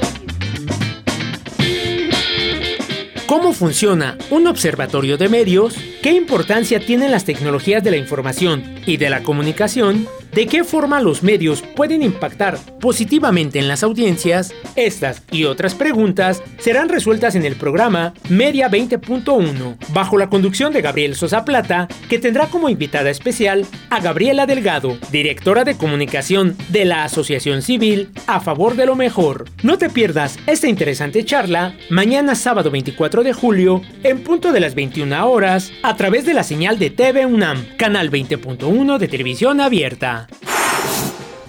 [3.26, 5.76] ¿Cómo funciona un observatorio de medios?
[6.02, 10.08] ¿Qué importancia tienen las tecnologías de la información y de la comunicación?
[10.36, 14.52] ¿De qué forma los medios pueden impactar positivamente en las audiencias?
[14.74, 20.82] Estas y otras preguntas serán resueltas en el programa Media 20.1, bajo la conducción de
[20.82, 26.84] Gabriel Sosa Plata, que tendrá como invitada especial a Gabriela Delgado, directora de comunicación de
[26.84, 29.46] la Asociación Civil a favor de lo mejor.
[29.62, 34.74] No te pierdas esta interesante charla mañana sábado 24 de julio en punto de las
[34.74, 40.25] 21 horas a través de la señal de TV UNAM, canal 20.1 de televisión abierta.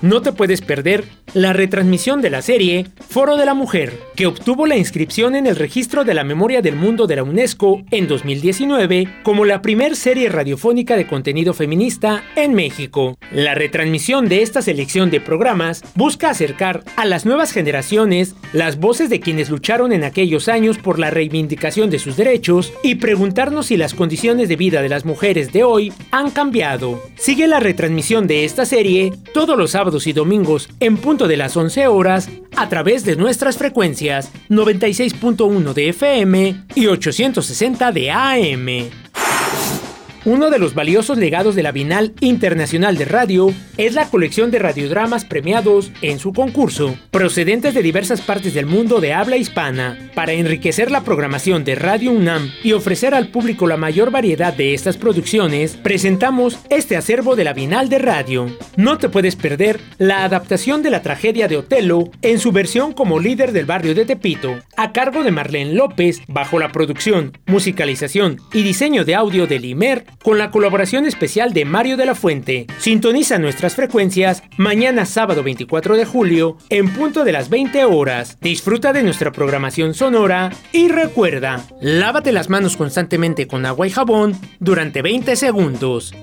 [0.01, 1.05] No te puedes perder
[1.37, 5.55] la retransmisión de la serie Foro de la Mujer, que obtuvo la inscripción en el
[5.55, 10.29] Registro de la Memoria del Mundo de la UNESCO en 2019 como la primer serie
[10.29, 13.19] radiofónica de contenido feminista en México.
[13.31, 19.11] La retransmisión de esta selección de programas busca acercar a las nuevas generaciones las voces
[19.11, 23.77] de quienes lucharon en aquellos años por la reivindicación de sus derechos y preguntarnos si
[23.77, 26.99] las condiciones de vida de las mujeres de hoy han cambiado.
[27.15, 31.55] Sigue la retransmisión de esta serie todos los sábados y domingos en punto de las
[31.55, 39.86] 11 horas a través de nuestras frecuencias 96.1 de FM y 860 de AM.
[40.27, 44.59] Uno de los valiosos legados de la Bienal Internacional de Radio es la colección de
[44.59, 50.33] radiodramas premiados en su concurso, procedentes de diversas partes del mundo de habla hispana, para
[50.33, 54.97] enriquecer la programación de Radio UNAM y ofrecer al público la mayor variedad de estas
[54.97, 58.47] producciones, presentamos este acervo de la Bienal de Radio.
[58.75, 63.21] No te puedes perder la adaptación de la tragedia de Otelo en su versión como
[63.21, 68.63] líder del barrio de Tepito, a cargo de Marlene López, bajo la producción, musicalización y
[68.63, 72.67] diseño de audio de Limer con la colaboración especial de Mario de la Fuente.
[72.79, 78.37] Sintoniza nuestras frecuencias mañana sábado 24 de julio en punto de las 20 horas.
[78.41, 84.37] Disfruta de nuestra programación sonora y recuerda, lávate las manos constantemente con agua y jabón
[84.59, 86.13] durante 20 segundos.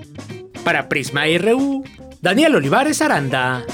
[0.64, 1.82] Para Prisma RU,
[2.20, 3.64] Daniel Olivares Aranda.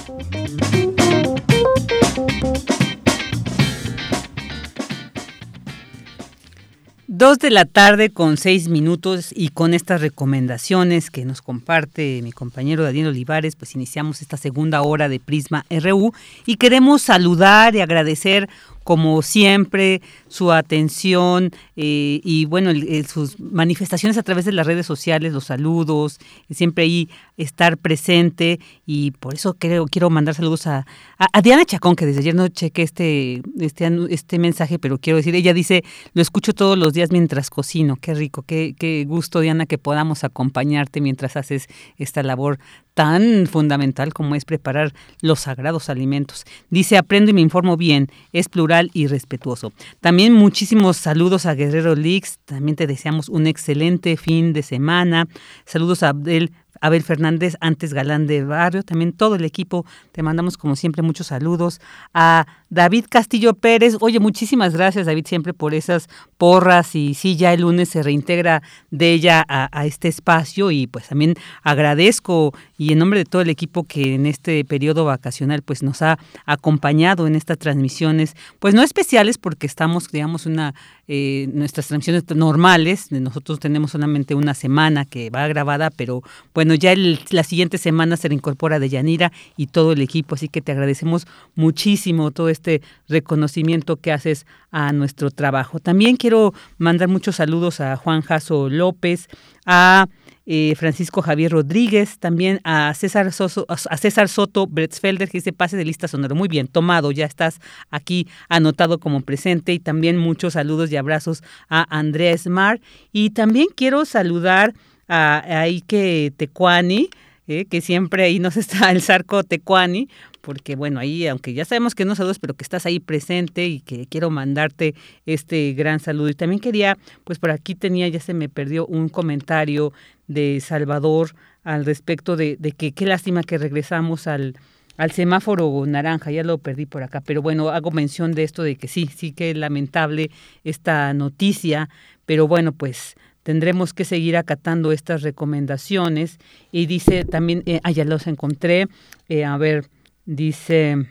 [7.21, 12.33] Dos de la tarde con seis minutos y con estas recomendaciones que nos comparte mi
[12.33, 16.15] compañero Daniel Olivares, pues iniciamos esta segunda hora de Prisma RU
[16.47, 18.49] y queremos saludar y agradecer
[18.85, 22.71] como siempre, su atención eh, y bueno,
[23.07, 26.19] sus manifestaciones a través de las redes sociales, los saludos,
[26.51, 30.87] siempre ahí estar presente y por eso quiero, quiero mandar saludos a,
[31.19, 35.35] a, Diana Chacón, que desde ayer no chequé este, este, este mensaje, pero quiero decir,
[35.35, 39.67] ella dice, lo escucho todos los días mientras cocino, qué rico, qué, qué gusto Diana
[39.67, 42.59] que podamos acompañarte mientras haces esta labor
[42.95, 46.45] tan fundamental como es preparar los sagrados alimentos.
[46.71, 49.73] Dice, aprendo y me informo bien, es plural y respetuoso.
[50.01, 55.29] También muchísimos saludos a Guerrero Lix, también te deseamos un excelente fin de semana.
[55.65, 60.57] Saludos a Abdel Abel Fernández, antes Galán de Barrio, también todo el equipo, te mandamos
[60.57, 61.81] como siempre muchos saludos.
[62.15, 66.09] A David Castillo Pérez, oye, muchísimas gracias David siempre por esas
[66.39, 71.09] porras y sí, ya el lunes se reintegra de ella a, este espacio y pues
[71.09, 75.83] también agradezco y en nombre de todo el equipo que en este periodo vacacional pues
[75.83, 80.75] nos ha acompañado en estas transmisiones, pues no especiales porque estamos, digamos, una
[81.13, 86.23] eh, nuestras transmisiones normales, nosotros tenemos solamente una semana que va grabada, pero
[86.55, 90.61] bueno, ya la siguiente semana se reincorpora de Yanira y todo el equipo, así que
[90.61, 95.81] te agradecemos muchísimo todo este reconocimiento que haces a nuestro trabajo.
[95.81, 99.29] También quiero mandar muchos saludos a Juan Jaso López,
[99.67, 100.07] a
[100.53, 105.77] eh, Francisco Javier Rodríguez, también a César, Soso, a César Soto Bretzfelder, que dice pase
[105.77, 106.35] de lista sonoro.
[106.35, 107.61] Muy bien, tomado, ya estás
[107.91, 109.73] aquí anotado como presente.
[109.73, 112.83] Y también muchos saludos y abrazos a Andrea Smart.
[113.13, 114.75] Y también quiero saludar
[115.11, 117.11] a, Ike Tecuani,
[117.49, 120.09] eh, que siempre ahí nos está el Zarco Tecuani,
[120.41, 123.81] porque bueno, ahí, aunque ya sabemos que no saludos, pero que estás ahí presente y
[123.81, 124.95] que quiero mandarte
[125.27, 126.29] este gran saludo.
[126.29, 129.93] Y también quería, pues por aquí tenía, ya se me perdió un comentario
[130.29, 131.35] de Salvador
[131.65, 134.55] al respecto de, que qué lástima que regresamos al,
[134.97, 138.77] al semáforo naranja, ya lo perdí por acá, pero bueno, hago mención de esto de
[138.77, 140.31] que sí, sí que lamentable
[140.65, 141.91] esta noticia,
[142.25, 146.39] pero bueno, pues tendremos que seguir acatando estas recomendaciones.
[146.73, 148.87] Y dice también, eh, ah, ya los encontré,
[149.29, 149.87] eh, a ver,
[150.25, 151.07] dice...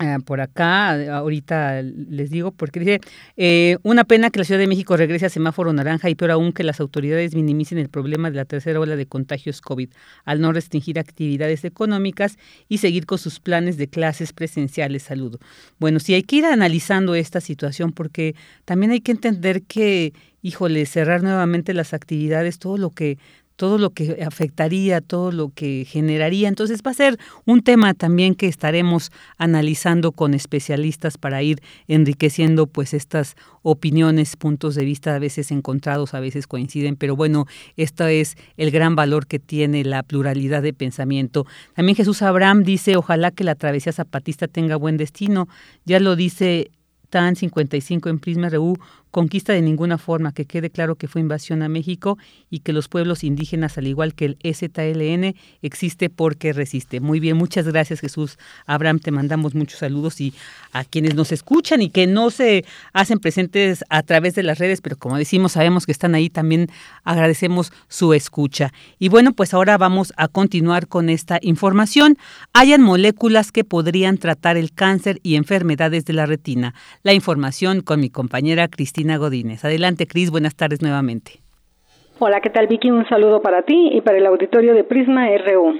[0.00, 3.00] Ah, por acá, ahorita les digo, porque dice,
[3.36, 6.52] eh, una pena que la Ciudad de México regrese a semáforo naranja y peor aún
[6.52, 9.90] que las autoridades minimicen el problema de la tercera ola de contagios COVID
[10.24, 12.38] al no restringir actividades económicas
[12.68, 15.04] y seguir con sus planes de clases presenciales.
[15.04, 15.38] Saludo.
[15.78, 18.34] Bueno, sí hay que ir analizando esta situación porque
[18.64, 20.12] también hay que entender que,
[20.44, 23.16] híjole, cerrar nuevamente las actividades, todo lo que
[23.56, 26.48] todo lo que afectaría, todo lo que generaría.
[26.48, 32.66] Entonces va a ser un tema también que estaremos analizando con especialistas para ir enriqueciendo
[32.66, 38.06] pues estas opiniones, puntos de vista a veces encontrados, a veces coinciden, pero bueno, esto
[38.08, 41.46] es el gran valor que tiene la pluralidad de pensamiento.
[41.74, 45.48] También Jesús Abraham dice, ojalá que la travesía zapatista tenga buen destino.
[45.84, 46.72] Ya lo dice
[47.14, 48.76] TAN 55 en Prisma RU
[49.14, 52.18] conquista de ninguna forma, que quede claro que fue invasión a México
[52.50, 56.98] y que los pueblos indígenas, al igual que el EZLN, existe porque resiste.
[56.98, 58.38] Muy bien, muchas gracias Jesús.
[58.66, 60.34] Abraham, te mandamos muchos saludos y
[60.72, 64.80] a quienes nos escuchan y que no se hacen presentes a través de las redes,
[64.80, 66.68] pero como decimos, sabemos que están ahí, también
[67.04, 68.72] agradecemos su escucha.
[68.98, 72.18] Y bueno, pues ahora vamos a continuar con esta información.
[72.52, 76.74] Hayan moléculas que podrían tratar el cáncer y enfermedades de la retina.
[77.04, 79.03] La información con mi compañera Cristina
[79.64, 81.44] Adelante, Cris, buenas tardes nuevamente.
[82.18, 82.90] Hola, ¿qué tal, Vicky?
[82.90, 85.74] Un saludo para ti y para el auditorio de Prisma RU.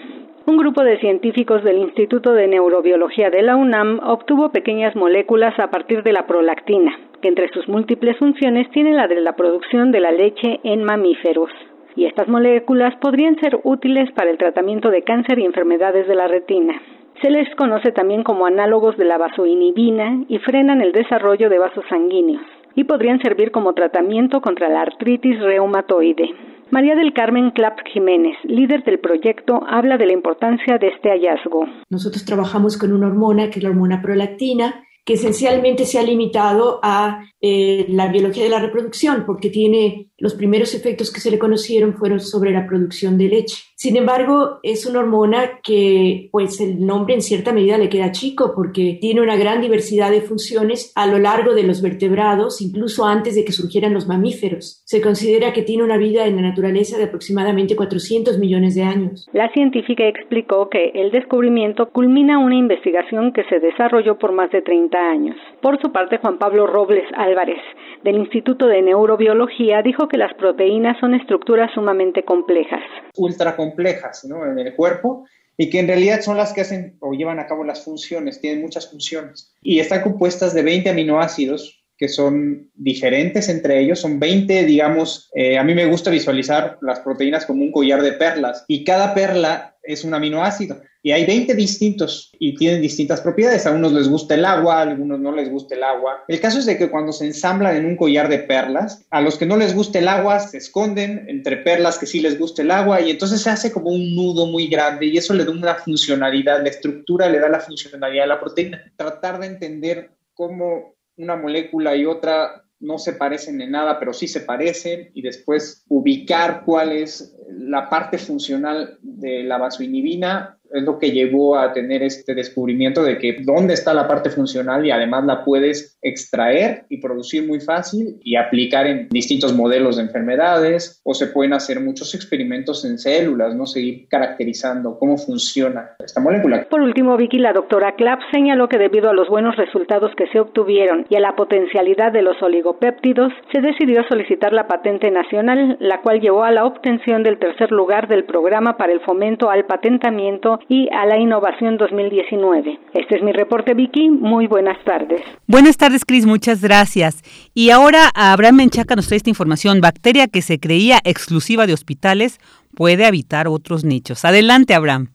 [0.47, 5.70] Un grupo de científicos del Instituto de Neurobiología de la UNAM obtuvo pequeñas moléculas a
[5.70, 10.01] partir de la prolactina, que entre sus múltiples funciones tiene la de la producción de
[10.01, 11.51] la leche en mamíferos.
[11.97, 16.29] Y estas moléculas podrían ser útiles para el tratamiento de cáncer y enfermedades de la
[16.29, 16.75] retina.
[17.22, 21.85] Se les conoce también como análogos de la vasoinibina y frenan el desarrollo de vasos
[21.89, 22.43] sanguíneos
[22.75, 26.31] y podrían servir como tratamiento contra la artritis reumatoide.
[26.70, 31.66] María del Carmen Clap Jiménez, líder del proyecto, habla de la importancia de este hallazgo.
[31.89, 36.81] Nosotros trabajamos con una hormona que es la hormona prolactina, que esencialmente se ha limitado
[36.83, 41.39] a eh, la biología de la reproducción, porque tiene los primeros efectos que se le
[41.39, 43.62] conocieron fueron sobre la producción de leche.
[43.77, 48.55] Sin embargo, es una hormona que, pues, el nombre en cierta medida le queda chico
[48.57, 53.35] porque tiene una gran diversidad de funciones a lo largo de los vertebrados, incluso antes
[53.35, 54.81] de que surgieran los mamíferos.
[54.87, 59.29] Se considera que tiene una vida en la naturaleza de aproximadamente 400 millones de años.
[59.35, 64.62] La científica explicó que el descubrimiento culmina una investigación que se desarrolló por más de
[64.62, 65.37] 30 años.
[65.61, 67.61] Por su parte, Juan Pablo Robles Álvarez,
[68.03, 72.83] del Instituto de Neurobiología, dijo que las proteínas son estructuras sumamente complejas.
[73.17, 74.45] Ultra complejas ¿no?
[74.45, 77.65] en el cuerpo y que en realidad son las que hacen o llevan a cabo
[77.65, 79.55] las funciones, tienen muchas funciones.
[79.62, 85.64] Y están compuestas de 20 aminoácidos son diferentes entre ellos, son 20, digamos, eh, a
[85.64, 90.05] mí me gusta visualizar las proteínas como un collar de perlas y cada perla es
[90.05, 93.66] un aminoácido y hay 20 distintos y tienen distintas propiedades.
[93.66, 96.24] A unos les gusta el agua, a algunos no les gusta el agua.
[96.26, 99.36] El caso es de que cuando se ensamblan en un collar de perlas, a los
[99.36, 102.70] que no les gusta el agua se esconden entre perlas que sí les gusta el
[102.70, 105.74] agua y entonces se hace como un nudo muy grande y eso le da una
[105.74, 108.82] funcionalidad, la estructura le da la funcionalidad a la proteína.
[108.96, 114.29] Tratar de entender cómo una molécula y otra no se parecen en nada, pero sí
[114.29, 120.99] se parecen, y después ubicar cuál es la parte funcional de la vasoinibina es lo
[120.99, 125.24] que llevó a tener este descubrimiento de que dónde está la parte funcional y además
[125.24, 131.14] la puedes extraer y producir muy fácil y aplicar en distintos modelos de enfermedades o
[131.14, 133.66] se pueden hacer muchos experimentos en células, ¿no?
[133.66, 136.66] Seguir caracterizando cómo funciona esta molécula.
[136.68, 140.40] Por último, Vicky, la doctora Clapp señaló que debido a los buenos resultados que se
[140.40, 146.01] obtuvieron y a la potencialidad de los oligopéptidos, se decidió solicitar la patente nacional, la
[146.01, 150.59] cual llevó a la obtención del tercer lugar del programa para el fomento al patentamiento
[150.69, 152.78] y a la innovación 2019.
[152.93, 154.11] Este es mi reporte, Vicky.
[154.11, 155.23] Muy buenas tardes.
[155.47, 156.27] Buenas tardes, Cris.
[156.27, 157.23] Muchas gracias.
[157.55, 159.81] Y ahora Abraham Menchaca nos trae esta información.
[159.81, 162.39] Bacteria que se creía exclusiva de hospitales
[162.74, 164.24] puede habitar otros nichos.
[164.24, 165.09] Adelante, Abraham.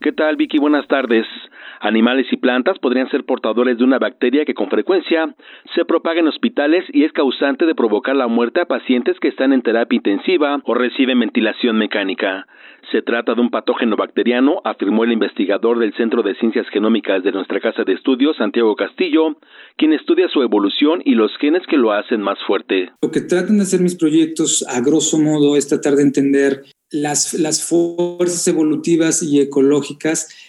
[0.00, 0.58] ¿Qué tal, Vicky?
[0.58, 1.26] Buenas tardes.
[1.80, 5.34] Animales y plantas podrían ser portadores de una bacteria que con frecuencia
[5.74, 9.52] se propaga en hospitales y es causante de provocar la muerte a pacientes que están
[9.52, 12.46] en terapia intensiva o reciben ventilación mecánica.
[12.90, 17.32] Se trata de un patógeno bacteriano, afirmó el investigador del Centro de Ciencias Genómicas de
[17.32, 19.36] nuestra Casa de Estudios, Santiago Castillo,
[19.76, 22.90] quien estudia su evolución y los genes que lo hacen más fuerte.
[23.02, 27.34] Lo que tratan de hacer mis proyectos, a grosso modo, es tratar de entender las,
[27.34, 30.47] las fuerzas evolutivas y ecológicas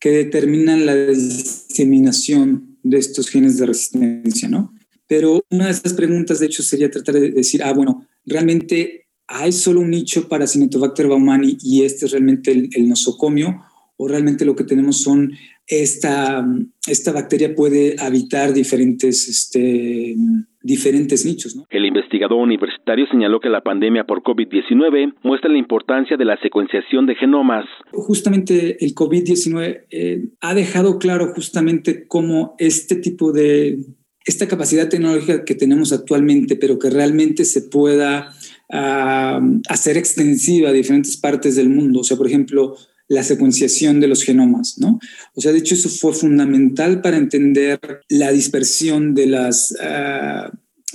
[0.00, 4.72] que determinan la diseminación de estos genes de resistencia, ¿no?
[5.06, 9.52] Pero una de estas preguntas, de hecho, sería tratar de decir, ah, bueno, realmente hay
[9.52, 13.62] solo un nicho para Cinetobacter baumani y este es realmente el, nosocomio,
[13.96, 15.32] o realmente lo que tenemos son
[15.68, 16.44] esta,
[16.86, 20.16] esta bacteria puede habitar diferentes, este,
[20.62, 21.54] diferentes nichos.
[21.56, 21.66] ¿no?
[21.70, 27.06] El investigador universitario señaló que la pandemia por COVID-19 muestra la importancia de la secuenciación
[27.06, 27.66] de genomas.
[27.92, 33.78] Justamente el COVID-19 eh, ha dejado claro justamente cómo este tipo de,
[34.24, 38.32] esta capacidad tecnológica que tenemos actualmente, pero que realmente se pueda
[38.70, 42.00] ah, hacer extensiva a diferentes partes del mundo.
[42.00, 42.74] O sea, por ejemplo,
[43.08, 45.00] la secuenciación de los genomas, ¿no?
[45.34, 49.74] O sea, de hecho, eso fue fundamental para entender la dispersión de las...
[49.80, 50.52] Ah,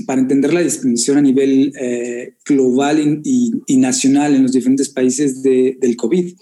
[0.07, 5.95] para entender la dispersión a nivel eh, global y, nacional en los diferentes países del
[5.95, 6.33] COVID.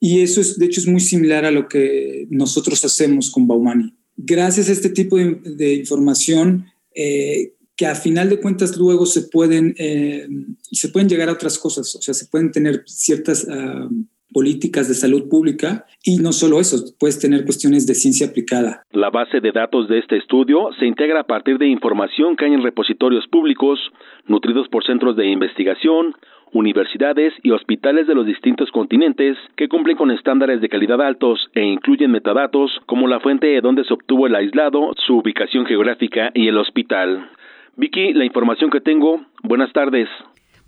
[0.00, 3.92] Y eso, es, de hecho, es muy similar a lo que nosotros hacemos con Baumani
[4.16, 9.74] gracias a este tipo de, información, eh, que a final de cuentas luego se pueden,
[9.78, 10.26] eh,
[10.72, 13.88] se pueden llegar a otras cosas, o sea, se pueden tener ciertas ah,
[14.36, 18.82] políticas de salud pública y no solo eso, puedes tener cuestiones de ciencia aplicada.
[18.92, 22.52] La base de datos de este estudio se integra a partir de información que hay
[22.52, 23.80] en repositorios públicos,
[24.26, 26.12] nutridos por centros de investigación,
[26.52, 31.62] universidades y hospitales de los distintos continentes que cumplen con estándares de calidad altos e
[31.62, 36.48] incluyen metadatos como la fuente de donde se obtuvo el aislado, su ubicación geográfica y
[36.48, 37.30] el hospital.
[37.76, 39.22] Vicky, la información que tengo.
[39.42, 40.10] Buenas tardes.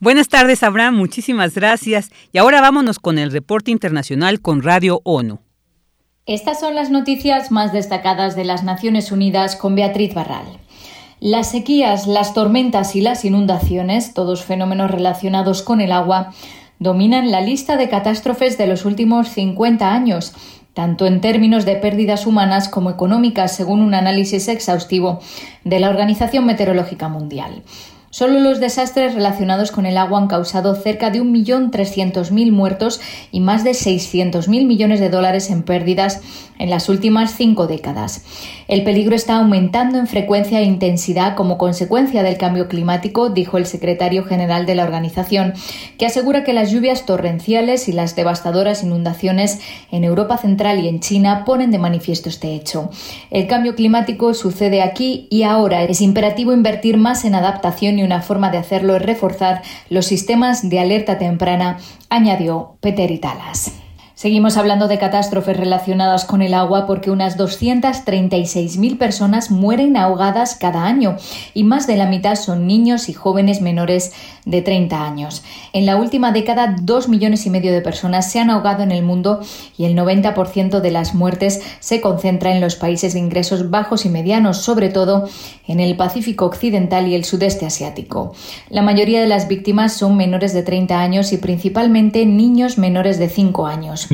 [0.00, 0.94] Buenas tardes, Abraham.
[0.94, 2.10] Muchísimas gracias.
[2.32, 5.40] Y ahora vámonos con el reporte internacional con Radio ONU.
[6.24, 10.46] Estas son las noticias más destacadas de las Naciones Unidas con Beatriz Barral.
[11.18, 16.32] Las sequías, las tormentas y las inundaciones, todos fenómenos relacionados con el agua,
[16.78, 20.32] dominan la lista de catástrofes de los últimos 50 años,
[20.74, 25.18] tanto en términos de pérdidas humanas como económicas, según un análisis exhaustivo
[25.64, 27.64] de la Organización Meteorológica Mundial.
[28.10, 33.00] Solo los desastres relacionados con el agua han causado cerca de 1.300.000 muertos
[33.32, 36.22] y más de 600.000 millones de dólares en pérdidas
[36.58, 38.24] en las últimas cinco décadas.
[38.66, 43.66] El peligro está aumentando en frecuencia e intensidad como consecuencia del cambio climático, dijo el
[43.66, 45.54] secretario general de la organización,
[45.98, 49.60] que asegura que las lluvias torrenciales y las devastadoras inundaciones
[49.90, 52.90] en Europa Central y en China ponen de manifiesto este hecho.
[53.30, 55.84] El cambio climático sucede aquí y ahora.
[55.84, 60.68] Es imperativo invertir más en adaptación y una forma de hacerlo es reforzar los sistemas
[60.68, 63.72] de alerta temprana, añadió Peter Italas.
[64.18, 70.86] Seguimos hablando de catástrofes relacionadas con el agua porque unas 236.000 personas mueren ahogadas cada
[70.86, 71.14] año
[71.54, 74.12] y más de la mitad son niños y jóvenes menores
[74.44, 75.44] de 30 años.
[75.72, 79.04] En la última década, dos millones y medio de personas se han ahogado en el
[79.04, 79.38] mundo
[79.76, 84.08] y el 90% de las muertes se concentra en los países de ingresos bajos y
[84.08, 85.28] medianos, sobre todo
[85.68, 88.32] en el Pacífico Occidental y el sudeste asiático.
[88.68, 93.28] La mayoría de las víctimas son menores de 30 años y principalmente niños menores de
[93.28, 94.07] 5 años.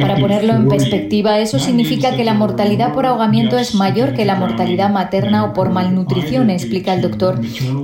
[0.00, 4.36] Para ponerlo en perspectiva, eso significa que la mortalidad por ahogamiento es mayor que la
[4.36, 7.38] mortalidad materna o por malnutrición, explica el doctor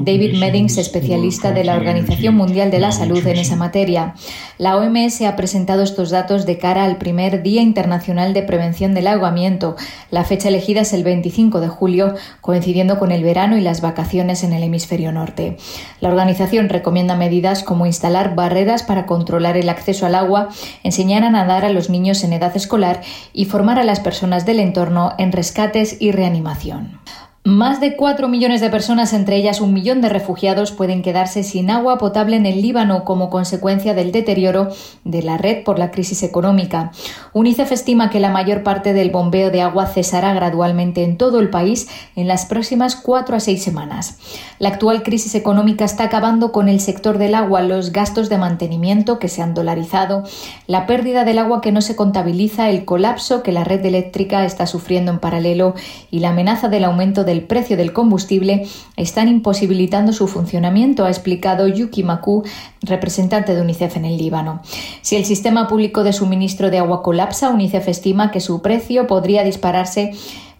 [0.04, 4.14] David Meddings, especialista de la Organización Mundial de la Salud en esa materia.
[4.56, 9.08] La OMS ha presentado estos datos de cara al primer Día Internacional de Prevención del
[9.08, 9.76] Ahogamiento.
[10.10, 14.44] La fecha elegida es el 25 de julio, coincidiendo con el verano y las vacaciones
[14.44, 15.58] en el hemisferio norte.
[16.00, 20.48] La organización recomienda medidas como instalar barreras para controlar el acceso al agua,
[20.82, 23.02] enseñar a nadar a los niños en edad escolar
[23.32, 27.00] y formar a las personas del entorno en rescates y reanimación.
[27.44, 31.70] Más de 4 millones de personas, entre ellas un millón de refugiados, pueden quedarse sin
[31.70, 34.68] agua potable en el Líbano como consecuencia del deterioro
[35.02, 36.92] de la red por la crisis económica.
[37.32, 41.50] UNICEF estima que la mayor parte del bombeo de agua cesará gradualmente en todo el
[41.50, 44.20] país en las próximas cuatro a seis semanas.
[44.60, 49.18] La actual crisis económica está acabando con el sector del agua, los gastos de mantenimiento
[49.18, 50.22] que se han dolarizado,
[50.68, 54.68] la pérdida del agua que no se contabiliza, el colapso que la red eléctrica está
[54.68, 55.74] sufriendo en paralelo
[56.12, 61.08] y la amenaza del aumento de el precio del combustible están imposibilitando su funcionamiento, ha
[61.08, 62.44] explicado Yuki Maku,
[62.82, 64.62] representante de UNICEF en el Líbano.
[65.00, 69.42] Si el sistema público de suministro de agua colapsa, UNICEF estima que su precio podría
[69.42, 70.12] dispararse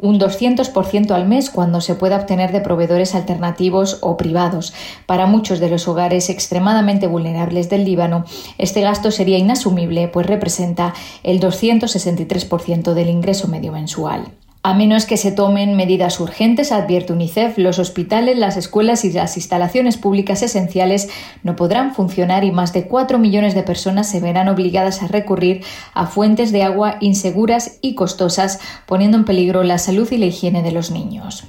[0.03, 4.75] un 200% al mes cuando se pueda obtener de proveedores alternativos o privados.
[5.07, 8.25] Para muchos de los hogares extremadamente vulnerables del Líbano,
[8.59, 10.93] este gasto sería inasumible, pues representa
[11.23, 14.33] el 263% del ingreso medio mensual.
[14.65, 19.37] A menos que se tomen medidas urgentes, advierte UNICEF, los hospitales, las escuelas y las
[19.37, 21.09] instalaciones públicas esenciales
[21.43, 25.65] no podrán funcionar y más de 4 millones de personas se verán obligadas a recurrir
[25.95, 30.63] a fuentes de agua inseguras y costosas, poniendo en peligro la salud y la higiene
[30.63, 31.43] de los niños.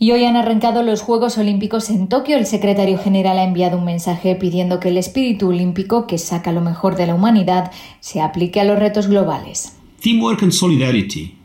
[0.00, 2.36] Y hoy han arrancado los Juegos Olímpicos en Tokio.
[2.36, 6.60] El secretario general ha enviado un mensaje pidiendo que el espíritu olímpico, que saca lo
[6.60, 7.70] mejor de la humanidad,
[8.00, 9.76] se aplique a los retos globales.
[10.00, 11.36] Teamwork and solidarity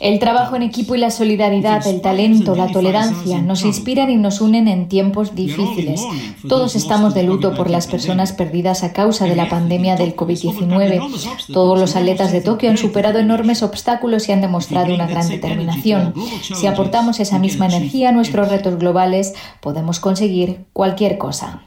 [0.00, 4.40] el trabajo en equipo y la solidaridad, el talento, la tolerancia nos inspiran y nos
[4.40, 6.02] unen en tiempos difíciles.
[6.48, 11.52] Todos estamos de luto por las personas perdidas a causa de la pandemia del COVID-19.
[11.52, 16.14] Todos los atletas de Tokio han superado enormes obstáculos y han demostrado una gran determinación.
[16.42, 21.62] Si aportamos esa misma energía a nuestros retos globales, podemos conseguir cualquier cosa.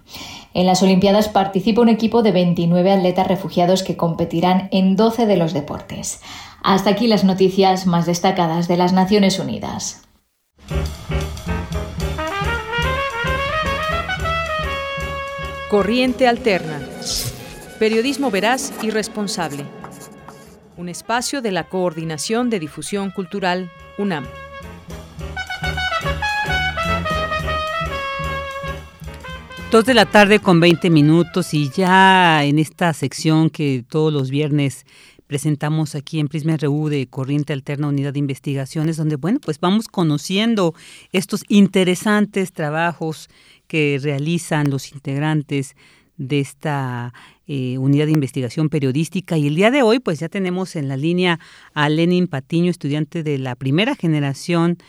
[0.53, 5.37] En las Olimpiadas participa un equipo de 29 atletas refugiados que competirán en 12 de
[5.37, 6.21] los deportes.
[6.61, 10.01] Hasta aquí las noticias más destacadas de las Naciones Unidas.
[15.69, 16.81] Corriente Alterna.
[17.77, 19.65] Periodismo veraz y responsable.
[20.75, 24.25] Un espacio de la Coordinación de Difusión Cultural, UNAM.
[29.71, 34.31] Dos de la tarde con 20 minutos y ya en esta sección que todos los
[34.31, 34.85] viernes
[35.29, 39.87] presentamos aquí en Prisma RU de Corriente Alterna Unidad de Investigaciones, donde, bueno, pues vamos
[39.87, 40.73] conociendo
[41.11, 43.29] estos interesantes trabajos
[43.67, 45.75] que realizan los integrantes
[46.17, 47.13] de esta
[47.45, 49.37] eh, unidad de investigación periodística.
[49.37, 51.39] Y el día de hoy, pues ya tenemos en la línea
[51.75, 54.79] a Lenin Patiño, estudiante de la primera generación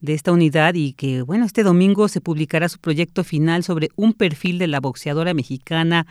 [0.00, 4.12] de esta unidad y que, bueno, este domingo se publicará su proyecto final sobre un
[4.12, 6.06] perfil de la boxeadora mexicana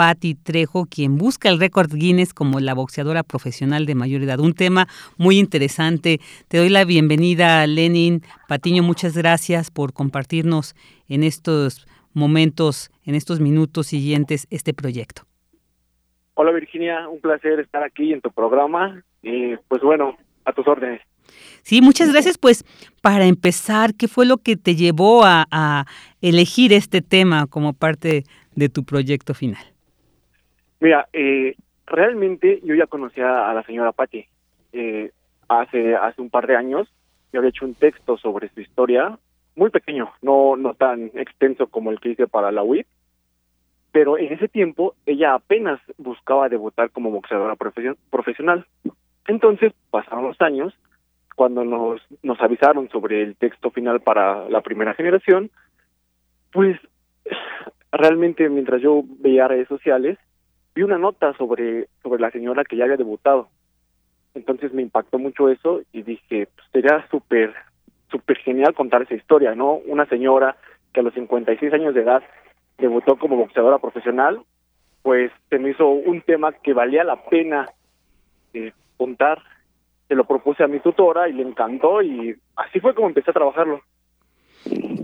[0.00, 4.40] Patti Trejo, quien busca el récord Guinness como la boxeadora profesional de mayor edad.
[4.40, 6.20] Un tema muy interesante.
[6.48, 8.22] Te doy la bienvenida, Lenin.
[8.48, 10.74] Patiño, muchas gracias por compartirnos
[11.06, 15.24] en estos momentos, en estos minutos siguientes, este proyecto.
[16.32, 20.16] Hola Virginia, un placer estar aquí en tu programa y pues bueno,
[20.46, 21.02] a tus órdenes.
[21.60, 22.38] Sí, muchas gracias.
[22.38, 22.64] Pues
[23.02, 25.84] para empezar, ¿qué fue lo que te llevó a, a
[26.22, 28.24] elegir este tema como parte
[28.54, 29.69] de tu proyecto final?
[30.80, 31.54] Mira, eh,
[31.86, 34.26] realmente yo ya conocía a la señora Patti.
[34.72, 35.12] Eh,
[35.48, 36.88] hace, hace un par de años
[37.32, 39.18] yo había hecho un texto sobre su historia,
[39.54, 42.86] muy pequeño, no, no tan extenso como el que hice para la UIP,
[43.92, 48.66] pero en ese tiempo ella apenas buscaba debutar como boxeadora profesional.
[49.26, 50.74] Entonces pasaron los años,
[51.36, 55.50] cuando nos, nos avisaron sobre el texto final para la primera generación,
[56.52, 56.78] pues
[57.92, 60.18] realmente mientras yo veía redes sociales,
[60.74, 63.48] vi una nota sobre, sobre la señora que ya había debutado.
[64.34, 67.54] Entonces me impactó mucho eso y dije, pues sería súper,
[68.10, 69.74] súper genial contar esa historia, ¿no?
[69.86, 70.56] Una señora
[70.92, 72.22] que a los 56 años de edad
[72.78, 74.42] debutó como boxeadora profesional,
[75.02, 77.66] pues se me hizo un tema que valía la pena
[78.54, 79.42] eh, contar.
[80.08, 83.34] Se lo propuse a mi tutora y le encantó y así fue como empecé a
[83.34, 83.80] trabajarlo.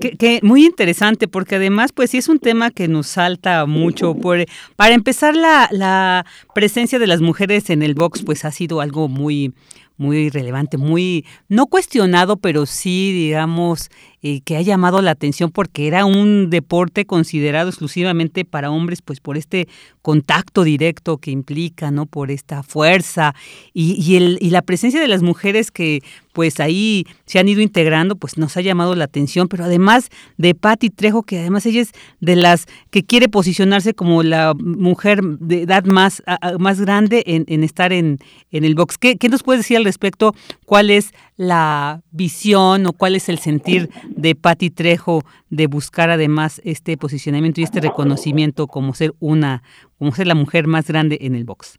[0.01, 4.15] Que, muy interesante, porque además, pues sí es un tema que nos salta mucho.
[4.15, 4.45] Por,
[4.77, 9.09] para empezar, la, la presencia de las mujeres en el box, pues ha sido algo
[9.09, 9.55] muy,
[9.97, 13.91] muy relevante, muy, no cuestionado, pero sí, digamos,
[14.29, 19.21] eh, que ha llamado la atención porque era un deporte considerado exclusivamente para hombres, pues
[19.21, 19.69] por este
[20.03, 22.07] contacto directo que implica, ¿no?
[22.07, 23.37] Por esta fuerza
[23.73, 27.63] y, y, el, y la presencia de las mujeres que pues ahí se han ido
[27.63, 31.81] integrando, pues nos ha llamado la atención, pero además de Patti Trejo, que además ella
[31.81, 36.23] es de las que quiere posicionarse como la mujer de edad más,
[36.59, 38.19] más grande en, en estar en,
[38.51, 38.99] en el box.
[38.99, 40.35] ¿Qué, ¿Qué nos puedes decir al respecto?
[40.67, 45.21] ¿Cuál es la visión o cuál es el sentir de Patti Trejo
[45.51, 49.63] de buscar además este posicionamiento y este reconocimiento como ser una,
[49.99, 51.79] como ser la mujer más grande en el box?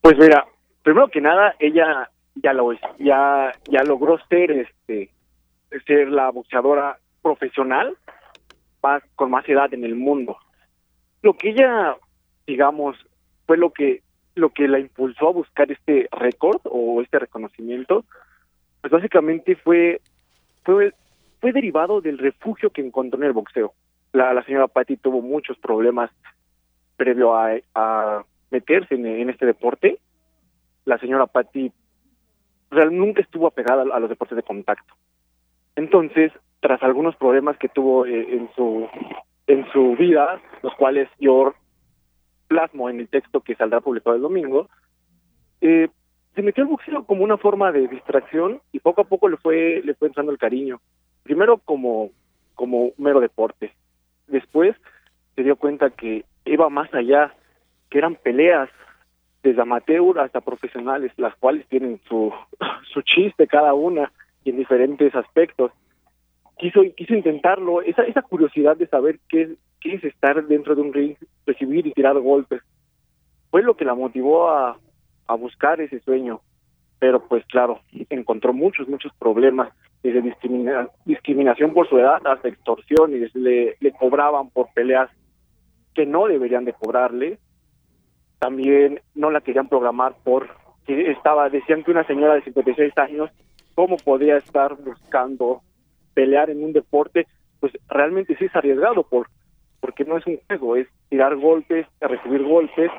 [0.00, 0.46] Pues mira,
[0.82, 5.10] primero que nada, ella ya lo ya ya logró ser este
[5.86, 7.96] ser la boxeadora profesional
[8.82, 10.36] más con más edad en el mundo.
[11.22, 11.96] Lo que ella
[12.46, 12.96] digamos
[13.46, 14.02] fue lo que
[14.36, 18.04] lo que la impulsó a buscar este récord o este reconocimiento,
[18.80, 20.00] pues básicamente fue
[20.62, 20.92] fue
[21.40, 23.74] fue derivado del refugio que encontró en el boxeo.
[24.12, 26.10] La, la señora Patty tuvo muchos problemas
[26.96, 29.98] previo a, meterse en, este deporte.
[30.84, 31.72] La señora Patty
[32.70, 34.94] real, nunca estuvo apegada a, los deportes de contacto.
[35.74, 38.88] Entonces, tras algunos problemas que tuvo eh, en su
[39.46, 41.54] en su vida, los cuales yo
[42.48, 44.68] plasmo en el texto que saldrá publicado el domingo,
[45.60, 45.88] eh,
[46.34, 49.82] se metió al boxeo como una forma de distracción y poco a poco le fue
[49.84, 50.80] le fue entrando el cariño.
[51.26, 52.10] Primero como
[52.54, 53.72] como mero deporte.
[54.28, 54.76] Después
[55.34, 57.34] se dio cuenta que iba más allá,
[57.90, 58.70] que eran peleas
[59.42, 62.32] desde amateur hasta profesionales, las cuales tienen su
[62.92, 64.12] su chiste cada una
[64.44, 65.72] y en diferentes aspectos.
[66.58, 70.92] Quiso quiso intentarlo, esa esa curiosidad de saber qué qué es estar dentro de un
[70.92, 72.62] ring, recibir y tirar golpes.
[73.50, 74.78] Fue lo que la motivó a
[75.26, 76.40] a buscar ese sueño,
[77.00, 77.80] pero pues claro,
[78.10, 79.72] encontró muchos, muchos problemas,
[80.06, 85.10] desde discrimina discriminación por su edad hasta extorsiones, le, le cobraban por peleas
[85.94, 87.38] que no deberían de cobrarle,
[88.38, 90.48] también no la querían programar por
[90.86, 93.30] que estaba, decían que una señora de 56 años,
[93.74, 95.62] ¿cómo podía estar buscando
[96.14, 97.26] pelear en un deporte?
[97.58, 99.28] Pues realmente sí es arriesgado por
[99.80, 102.90] porque no es un juego, es tirar golpes, recibir golpes,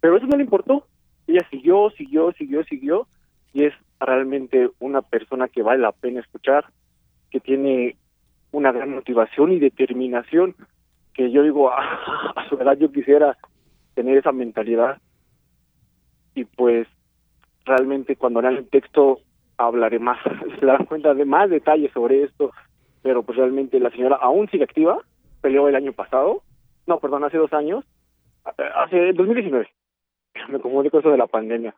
[0.00, 0.86] pero eso no le importó,
[1.26, 3.06] ella siguió, siguió, siguió, siguió
[3.52, 6.66] y es realmente una persona que vale la pena escuchar,
[7.30, 7.96] que tiene
[8.52, 10.54] una gran motivación y determinación,
[11.14, 13.36] que yo digo, a, su edad yo quisiera
[13.94, 14.98] tener esa mentalidad
[16.34, 16.86] y pues
[17.64, 19.20] realmente cuando lean el texto
[19.56, 20.18] hablaré más,
[20.60, 22.52] se darán cuenta de más detalles sobre esto,
[23.02, 24.98] pero pues realmente la señora aún sigue activa,
[25.40, 26.42] peleó el año pasado,
[26.86, 27.84] no, perdón, hace dos años,
[28.44, 29.68] hace 2019,
[30.48, 31.74] me confundí con eso de la pandemia.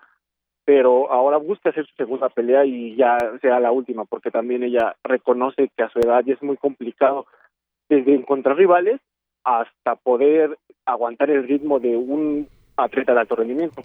[0.68, 4.96] Pero ahora busca hacer su segunda pelea y ya sea la última, porque también ella
[5.02, 7.24] reconoce que a su edad ya es muy complicado
[7.88, 9.00] desde encontrar rivales
[9.44, 13.80] hasta poder aguantar el ritmo de un atleta de alto rendimiento.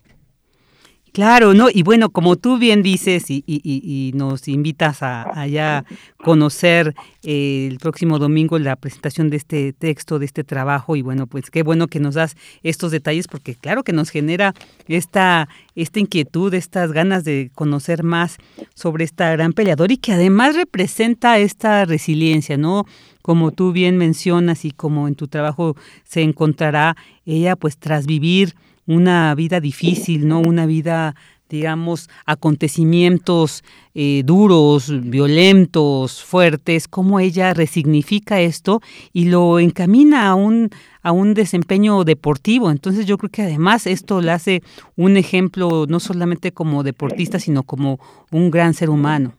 [1.13, 1.67] Claro, ¿no?
[1.71, 5.85] Y bueno, como tú bien dices y, y, y nos invitas a, ya
[6.17, 11.27] conocer eh, el próximo domingo la presentación de este texto, de este trabajo, y bueno,
[11.27, 14.55] pues qué bueno que nos das estos detalles, porque claro que nos genera
[14.87, 18.37] esta, esta inquietud, estas ganas de conocer más
[18.73, 22.87] sobre esta gran peleadora y que además representa esta resiliencia, ¿no?
[23.21, 25.75] Como tú bien mencionas y como en tu trabajo
[26.05, 28.55] se encontrará ella, pues tras vivir
[28.87, 30.39] una vida difícil, ¿no?
[30.39, 31.15] Una vida,
[31.49, 38.81] digamos, acontecimientos eh, duros, violentos, fuertes, cómo ella resignifica esto
[39.11, 40.69] y lo encamina a un,
[41.01, 42.71] a un desempeño deportivo.
[42.71, 44.61] Entonces yo creo que además esto le hace
[44.95, 47.99] un ejemplo no solamente como deportista, sino como
[48.31, 49.33] un gran ser humano.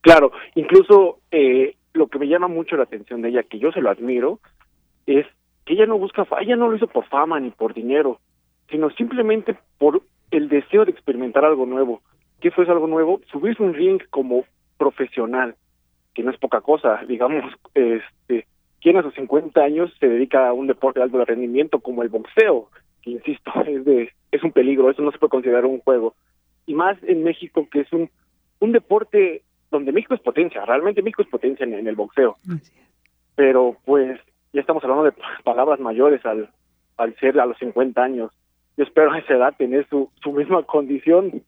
[0.00, 3.80] Claro, incluso eh, lo que me llama mucho la atención de ella, que yo se
[3.80, 4.38] lo admiro,
[5.06, 5.24] es
[5.64, 8.20] que ella no busca, ella no lo hizo por fama ni por dinero,
[8.74, 10.02] sino simplemente por
[10.32, 12.02] el deseo de experimentar algo nuevo.
[12.40, 13.20] ¿Qué fue algo nuevo?
[13.30, 14.46] Subirse un ring como
[14.76, 15.54] profesional,
[16.12, 18.48] que no es poca cosa, digamos, este,
[18.82, 22.08] quien a sus 50 años se dedica a un deporte de alto rendimiento como el
[22.08, 22.68] boxeo,
[23.00, 26.16] que insisto, es de es un peligro, eso no se puede considerar un juego.
[26.66, 28.10] Y más en México que es un
[28.58, 32.38] un deporte donde México es potencia, realmente México es potencia en, en el boxeo.
[33.36, 34.18] Pero pues
[34.52, 35.12] ya estamos hablando de
[35.44, 36.50] palabras mayores al
[36.96, 38.32] al ser a los 50 años
[38.76, 41.42] yo espero a esa edad tener su, su misma condición.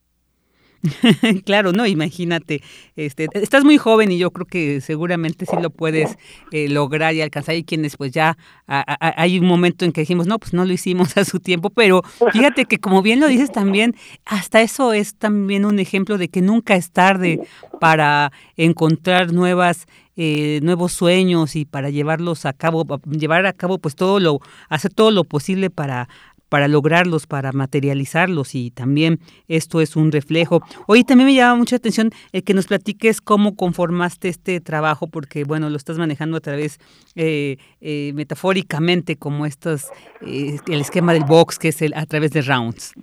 [1.45, 2.63] claro, no, imagínate,
[2.97, 6.17] este, estás muy joven y yo creo que seguramente sí lo puedes
[6.53, 7.55] eh, lograr y alcanzar.
[7.55, 8.37] Y quienes, pues ya
[8.67, 12.03] hay un momento en que dijimos, no, pues no lo hicimos a su tiempo, pero
[12.33, 13.95] fíjate que como bien lo dices también,
[14.25, 17.41] hasta eso es también un ejemplo de que nunca es tarde
[17.81, 19.87] para encontrar nuevas
[20.19, 24.41] eh, nuevos sueños y para llevarlos a cabo, llevar a cabo pues todo lo,
[24.71, 26.09] hacer todo lo posible para
[26.49, 29.19] para lograrlos, para materializarlos y también
[29.49, 30.61] esto es un reflejo.
[30.87, 35.45] Hoy también me llama mucha atención el que nos platiques cómo conformaste este trabajo, porque
[35.45, 36.79] bueno, lo estás manejando a través,
[37.15, 39.91] eh, eh, metafóricamente, como estos,
[40.21, 42.95] eh, el esquema del box, que es el, a través de rounds.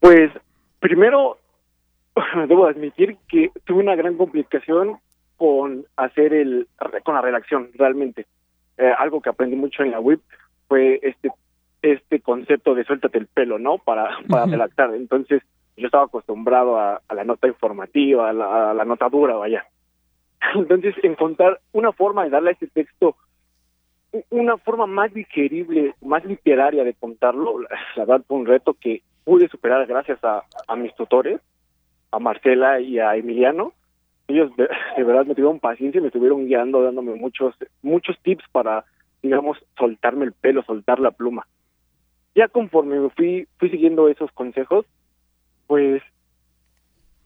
[0.00, 0.30] Pues
[0.80, 1.38] primero,
[2.48, 4.98] debo admitir que tuve una gran complicación
[5.36, 6.66] con hacer el,
[7.04, 8.26] con la redacción, realmente.
[8.98, 10.20] algo que aprendí mucho en la web
[10.68, 11.30] fue este
[11.82, 13.78] este concepto de suéltate el pelo, ¿no?
[13.78, 14.94] Para, para redactar.
[14.94, 15.42] Entonces,
[15.76, 19.64] yo estaba acostumbrado a, la nota informativa, a la, a la, nota dura, vaya.
[20.54, 23.16] Entonces, encontrar una forma de darle a ese texto
[24.30, 27.68] una forma más digerible, más literaria de contarlo, la
[28.06, 31.40] verdad fue un reto que pude superar gracias a, a mis tutores,
[32.10, 33.74] a Marcela y a Emiliano.
[34.26, 38.44] Ellos de, de verdad me tuvieron paciencia y me estuvieron guiando, dándome muchos, muchos tips
[38.50, 38.86] para,
[39.22, 41.46] digamos, soltarme el pelo, soltar la pluma
[42.38, 44.86] ya conforme me fui, fui siguiendo esos consejos,
[45.66, 46.00] pues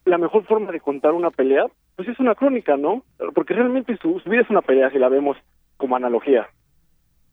[0.06, 1.66] la mejor forma de contar una pelea,
[1.96, 3.04] pues es una crónica, ¿no?
[3.34, 5.36] Porque realmente su, vida es una pelea si la vemos
[5.76, 6.48] como analogía.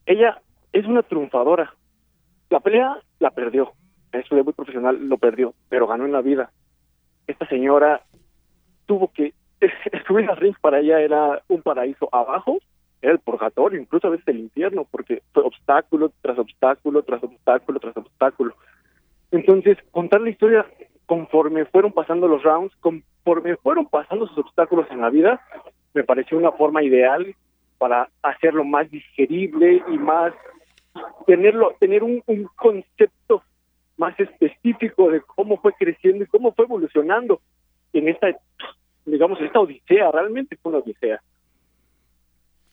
[0.04, 0.42] Ella
[0.74, 1.72] es una triunfadora.
[2.50, 3.72] La pelea la perdió,
[4.12, 6.50] en su debut profesional lo perdió, pero ganó en la vida.
[7.26, 8.02] Esta señora
[8.84, 9.32] tuvo que
[10.06, 12.58] subir al ring para ella era un paraíso abajo,
[13.02, 17.96] el purgatorio, incluso a veces el infierno, porque fue obstáculo tras obstáculo, tras obstáculo, tras
[17.96, 18.54] obstáculo.
[19.30, 20.66] Entonces, contar la historia
[21.06, 25.40] conforme fueron pasando los rounds, conforme fueron pasando sus obstáculos en la vida,
[25.94, 27.34] me pareció una forma ideal
[27.78, 30.32] para hacerlo más digerible y más
[31.26, 33.42] tenerlo tener un, un concepto
[33.96, 37.40] más específico de cómo fue creciendo y cómo fue evolucionando
[37.92, 38.28] en esta
[39.04, 41.20] digamos esta odisea realmente fue una odisea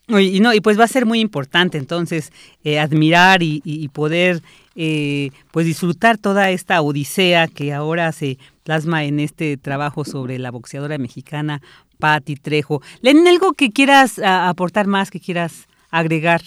[0.08, 2.32] y no y pues va a ser muy importante entonces
[2.64, 4.42] eh, admirar y, poder
[4.76, 10.52] eh, pues disfrutar toda esta odisea que ahora se plasma en este trabajo sobre la
[10.52, 11.62] boxeadora mexicana
[12.00, 12.82] Patti Trejo.
[13.02, 16.42] Len, ¿algo que quieras aportar más, que quieras agregar?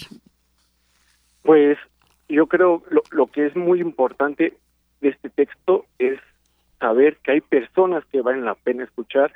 [1.43, 1.77] Pues
[2.29, 4.57] yo creo lo, lo que es muy importante
[5.01, 6.19] de este texto es
[6.79, 9.33] saber que hay personas que valen la pena escuchar,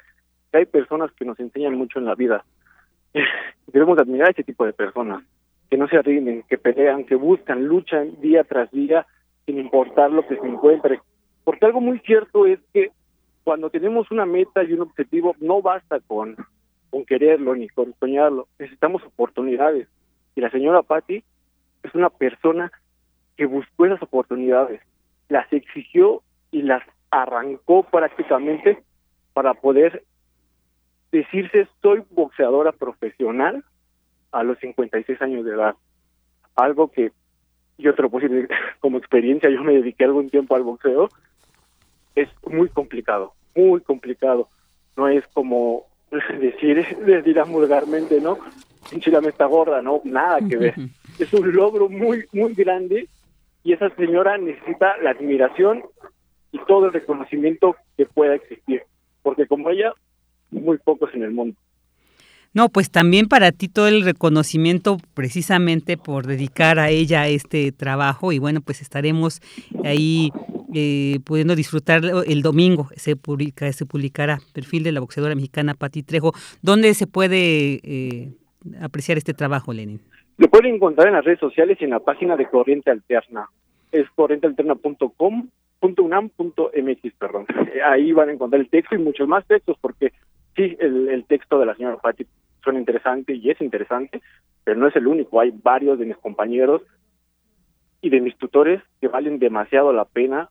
[0.52, 2.46] que hay personas que nos enseñan mucho en la vida.
[3.68, 5.24] Debemos admirar a este tipo de personas,
[5.70, 9.06] que no se rinden, que pelean, que buscan, luchan día tras día
[9.46, 11.00] sin importar lo que se encuentre.
[11.44, 12.92] Porque algo muy cierto es que
[13.44, 16.36] cuando tenemos una meta y un objetivo, no basta con,
[16.90, 19.88] con quererlo ni con soñarlo, necesitamos oportunidades.
[20.36, 21.24] Y la señora Patti
[21.84, 22.72] es una persona
[23.38, 24.82] que buscó esas oportunidades,
[25.30, 26.82] las exigió y las
[27.12, 28.82] arrancó prácticamente
[29.34, 30.04] para poder
[31.18, 33.64] decirse soy boxeadora profesional
[34.32, 35.76] a los 56 años de edad.
[36.56, 37.12] Algo que
[37.78, 41.10] yo te lo puedo decir como experiencia, yo me dediqué algún tiempo al boxeo
[42.16, 44.48] es muy complicado, muy complicado.
[44.96, 45.86] No es como
[46.40, 46.86] decir,
[47.26, 48.40] dirán vulgarmente, ¿no?
[49.22, 50.76] me está gorda, no, nada que ver.
[51.18, 53.08] Es un logro muy, muy grande
[53.64, 55.84] y esa señora necesita la admiración
[56.52, 58.84] y todo el reconocimiento que pueda existir,
[59.24, 59.94] porque como ella,
[60.62, 61.58] muy pocos en el mundo.
[62.56, 68.32] No, pues también para ti todo el reconocimiento precisamente por dedicar a ella este trabajo
[68.32, 69.42] y bueno, pues estaremos
[69.84, 70.32] ahí
[70.74, 72.88] eh, pudiendo disfrutar el domingo.
[72.96, 76.32] Se publica, se publicará perfil de la boxeadora mexicana Pati Trejo.
[76.62, 78.32] ¿Dónde se puede eh,
[78.82, 80.00] apreciar este trabajo, Lenin?
[80.38, 83.50] Lo pueden encontrar en las redes sociales y en la página de Corriente Alterna.
[83.92, 87.46] Es corrientealterna.com.unam.mx, perdón.
[87.86, 90.14] Ahí van a encontrar el texto y muchos más textos porque
[90.56, 92.26] sí, el, texto de la señora Pati
[92.64, 94.22] suena interesante y es interesante,
[94.64, 95.40] pero no es el único.
[95.40, 96.82] Hay varios de mis compañeros
[98.02, 100.50] y de mis tutores que valen demasiado la pena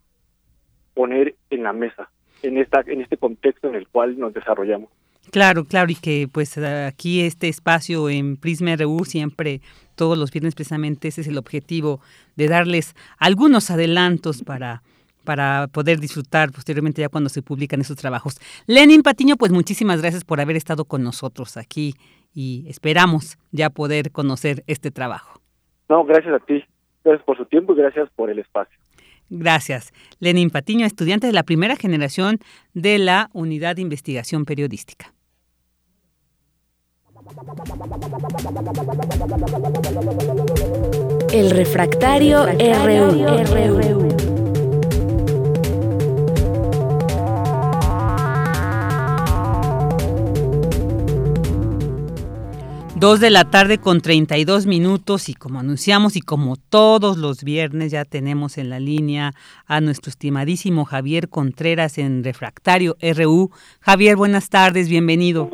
[0.94, 2.09] poner en la mesa
[2.43, 4.90] en esta en este contexto en el cual nos desarrollamos.
[5.31, 9.62] Claro, claro, y que pues aquí este espacio en Prisma RU siempre,
[9.94, 12.01] todos los viernes precisamente ese es el objetivo
[12.36, 14.82] de darles algunos adelantos para,
[15.25, 18.39] para poder disfrutar posteriormente ya cuando se publican esos trabajos.
[18.67, 21.95] Lenin Patiño, pues muchísimas gracias por haber estado con nosotros aquí
[22.33, 25.41] y esperamos ya poder conocer este trabajo.
[25.89, 26.63] No, gracias a ti.
[27.05, 28.79] Gracias por su tiempo y gracias por el espacio.
[29.31, 29.93] Gracias.
[30.21, 32.39] Lenin Patiño, estudiante de la primera generación
[32.73, 35.13] de la Unidad de Investigación Periodística.
[41.33, 44.24] El refractario, RU.
[52.97, 57.91] Dos de la tarde con 32 minutos y como anunciamos y como todos los viernes
[57.91, 59.33] ya tenemos en la línea
[59.66, 63.51] a nuestro estimadísimo Javier Contreras en Refractario RU.
[63.81, 65.51] Javier, buenas tardes, bienvenido.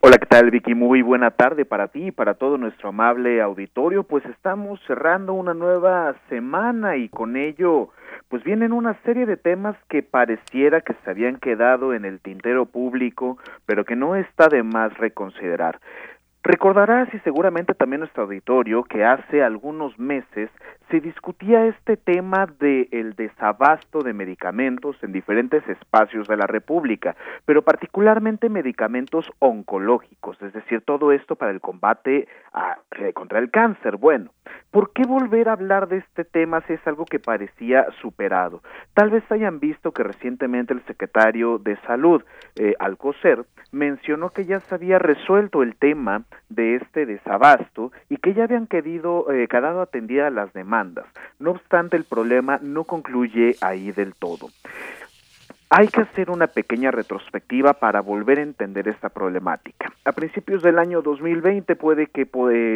[0.00, 0.74] Hola, ¿qué tal Vicky?
[0.74, 4.02] Muy buena tarde para ti y para todo nuestro amable auditorio.
[4.02, 7.90] Pues estamos cerrando una nueva semana y con ello
[8.28, 12.66] pues vienen una serie de temas que pareciera que se habían quedado en el tintero
[12.66, 15.80] público, pero que no está de más reconsiderar.
[16.42, 20.50] Recordarás y seguramente también nuestro auditorio que hace algunos meses
[20.90, 27.16] se discutía este tema del el desabasto de medicamentos en diferentes espacios de la República,
[27.44, 32.28] pero particularmente medicamentos oncológicos, es decir, todo esto para el combate
[32.98, 33.96] eh, contra el cáncer.
[33.96, 34.30] Bueno,
[34.70, 38.62] ¿por qué volver a hablar de este tema si es algo que parecía superado?
[38.94, 42.22] Tal vez hayan visto que recientemente el secretario de Salud,
[42.56, 48.34] eh, Alcocer, mencionó que ya se había resuelto el tema de este desabasto y que
[48.34, 50.52] ya habían quedado, eh, quedado atendida las
[51.38, 54.48] No obstante, el problema no concluye ahí del todo.
[55.70, 59.92] Hay que hacer una pequeña retrospectiva para volver a entender esta problemática.
[60.06, 62.26] A principios del año 2020 puede que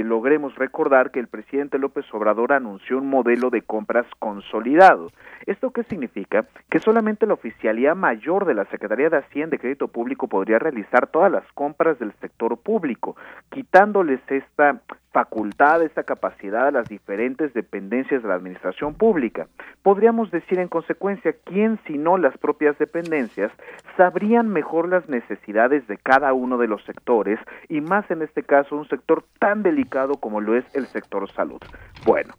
[0.05, 5.11] logremos recordar que el presidente López Obrador anunció un modelo de compras consolidado.
[5.47, 6.45] ¿Esto qué significa?
[6.69, 11.07] Que solamente la oficialía mayor de la Secretaría de Hacienda y Crédito Público podría realizar
[11.07, 13.17] todas las compras del sector público,
[13.49, 14.83] quitándoles esta
[15.13, 19.47] facultad, esta capacidad a las diferentes dependencias de la administración pública.
[19.83, 23.53] Podríamos decir en consecuencia, ¿quién si no las propias dependencias
[23.97, 28.77] sabrían mejor las necesidades de cada uno de los sectores y más en este caso
[28.77, 31.61] un sector tan delicado como lo es el sector salud?
[32.07, 32.35] Bueno,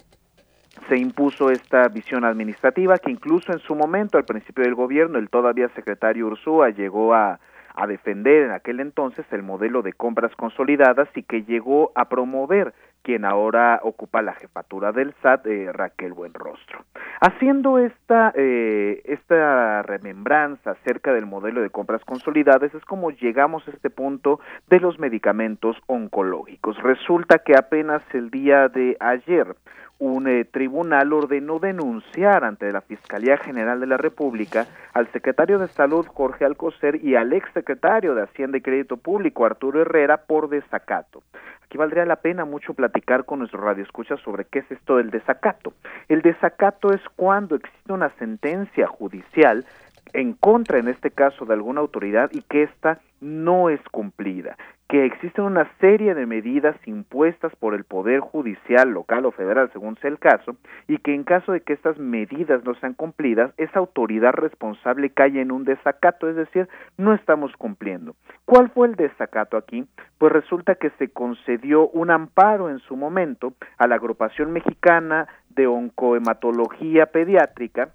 [0.89, 5.29] se impuso esta visión administrativa que incluso en su momento, al principio del gobierno, el
[5.29, 7.39] todavía secretario Ursúa llegó a
[7.73, 12.73] a defender en aquel entonces el modelo de compras consolidadas y que llegó a promover
[13.03, 16.85] quien ahora ocupa la jefatura del SAT, eh, Raquel Buenrostro.
[17.19, 23.71] Haciendo esta, eh, esta remembranza acerca del modelo de compras consolidadas es como llegamos a
[23.71, 24.39] este punto
[24.69, 26.81] de los medicamentos oncológicos.
[26.81, 29.53] Resulta que apenas el día de ayer
[29.99, 35.67] un eh, tribunal ordenó denunciar ante la Fiscalía General de la República al secretario de
[35.67, 41.23] Salud Jorge Alcocer y al exsecretario de Hacienda y Crédito Público Arturo Herrera por desacato.
[41.63, 45.73] Aquí valdría la pena mucho platicar con nuestro radioescucha sobre qué es esto del desacato.
[46.07, 49.65] El desacato es cuando existe una sentencia judicial
[50.13, 54.57] en contra, en este caso, de alguna autoridad y que ésta no es cumplida
[54.93, 59.97] que existen una serie de medidas impuestas por el Poder Judicial local o federal, según
[59.97, 60.55] sea el caso,
[60.87, 65.41] y que en caso de que estas medidas no sean cumplidas, esa autoridad responsable cae
[65.41, 68.15] en un desacato, es decir, no estamos cumpliendo.
[68.45, 69.83] ¿Cuál fue el desacato aquí?
[70.19, 75.65] Pues resulta que se concedió un amparo en su momento a la agrupación mexicana de
[75.65, 77.89] oncohematología pediátrica,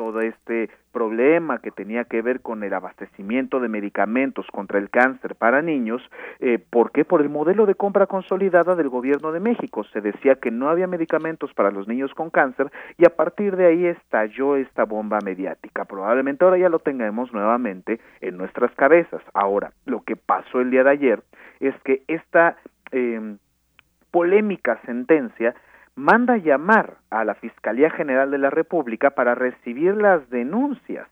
[0.00, 5.34] todo este problema que tenía que ver con el abastecimiento de medicamentos contra el cáncer
[5.34, 6.00] para niños,
[6.38, 7.04] eh, ¿por qué?
[7.04, 9.84] Por el modelo de compra consolidada del gobierno de México.
[9.92, 13.66] Se decía que no había medicamentos para los niños con cáncer y a partir de
[13.66, 15.84] ahí estalló esta bomba mediática.
[15.84, 19.20] Probablemente ahora ya lo tengamos nuevamente en nuestras cabezas.
[19.34, 21.22] Ahora, lo que pasó el día de ayer
[21.60, 22.56] es que esta
[22.90, 23.36] eh,
[24.10, 25.54] polémica sentencia
[25.94, 31.08] manda llamar a la Fiscalía General de la República para recibir las denuncias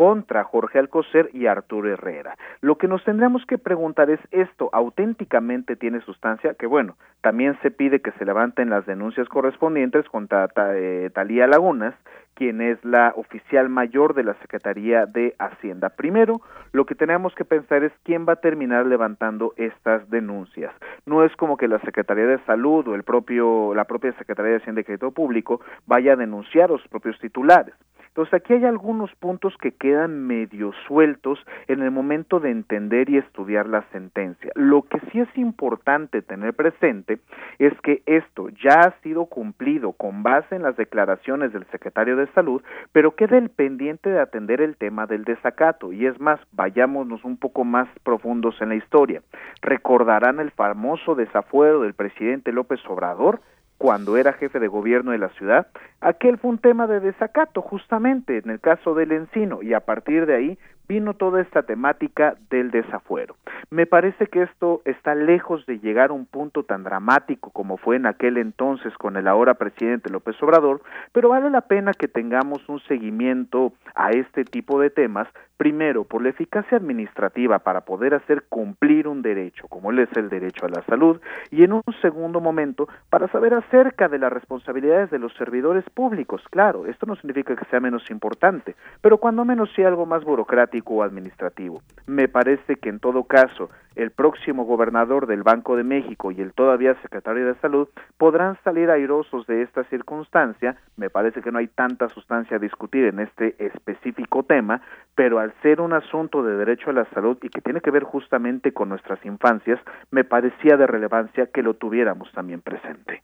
[0.00, 2.34] contra Jorge Alcocer y Arturo Herrera.
[2.62, 6.54] Lo que nos tendríamos que preguntar es, ¿esto auténticamente tiene sustancia?
[6.54, 11.94] Que bueno, también se pide que se levanten las denuncias correspondientes contra eh, Talía Lagunas,
[12.32, 15.90] quien es la oficial mayor de la Secretaría de Hacienda.
[15.90, 16.40] Primero,
[16.72, 20.72] lo que tenemos que pensar es quién va a terminar levantando estas denuncias.
[21.04, 24.58] No es como que la Secretaría de Salud o el propio, la propia Secretaría de
[24.60, 27.74] Hacienda y Crédito Público vaya a denunciar a los propios titulares.
[28.10, 31.38] Entonces aquí hay algunos puntos que quedan medio sueltos
[31.68, 34.50] en el momento de entender y estudiar la sentencia.
[34.56, 37.20] Lo que sí es importante tener presente
[37.60, 42.26] es que esto ya ha sido cumplido con base en las declaraciones del secretario de
[42.32, 45.92] Salud, pero queda el pendiente de atender el tema del desacato.
[45.92, 49.22] Y es más, vayámonos un poco más profundos en la historia.
[49.62, 53.40] Recordarán el famoso desafuero del presidente López Obrador
[53.80, 55.68] cuando era jefe de gobierno de la ciudad,
[56.02, 60.26] aquel fue un tema de desacato justamente en el caso del encino y a partir
[60.26, 60.58] de ahí
[60.90, 63.36] vino toda esta temática del desafuero.
[63.70, 67.94] Me parece que esto está lejos de llegar a un punto tan dramático como fue
[67.94, 72.68] en aquel entonces con el ahora presidente López Obrador, pero vale la pena que tengamos
[72.68, 78.44] un seguimiento a este tipo de temas, primero por la eficacia administrativa para poder hacer
[78.48, 81.20] cumplir un derecho, como es el derecho a la salud,
[81.52, 86.42] y en un segundo momento para saber acerca de las responsabilidades de los servidores públicos.
[86.50, 90.79] Claro, esto no significa que sea menos importante, pero cuando menos sea algo más burocrático
[91.02, 91.82] administrativo.
[92.06, 96.52] Me parece que en todo caso el próximo gobernador del Banco de México y el
[96.52, 97.88] todavía secretario de Salud
[98.18, 100.76] podrán salir airosos de esta circunstancia.
[100.96, 104.80] Me parece que no hay tanta sustancia a discutir en este específico tema,
[105.14, 108.04] pero al ser un asunto de derecho a la salud y que tiene que ver
[108.04, 109.80] justamente con nuestras infancias,
[110.10, 113.22] me parecía de relevancia que lo tuviéramos también presente.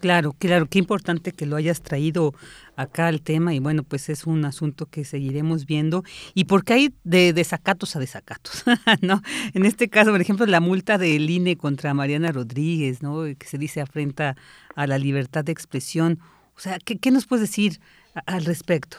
[0.00, 2.32] Claro, claro, qué importante que lo hayas traído
[2.76, 6.02] acá al tema y bueno, pues es un asunto que seguiremos viendo
[6.34, 8.64] y porque hay de desacatos a desacatos,
[9.02, 9.20] ¿no?
[9.54, 13.22] En este caso, por ejemplo, la multa del INE contra Mariana Rodríguez, ¿no?
[13.22, 14.34] Que se dice afrenta
[14.74, 16.18] a la libertad de expresión.
[16.56, 17.78] O sea, ¿qué, qué nos puedes decir
[18.26, 18.96] al respecto?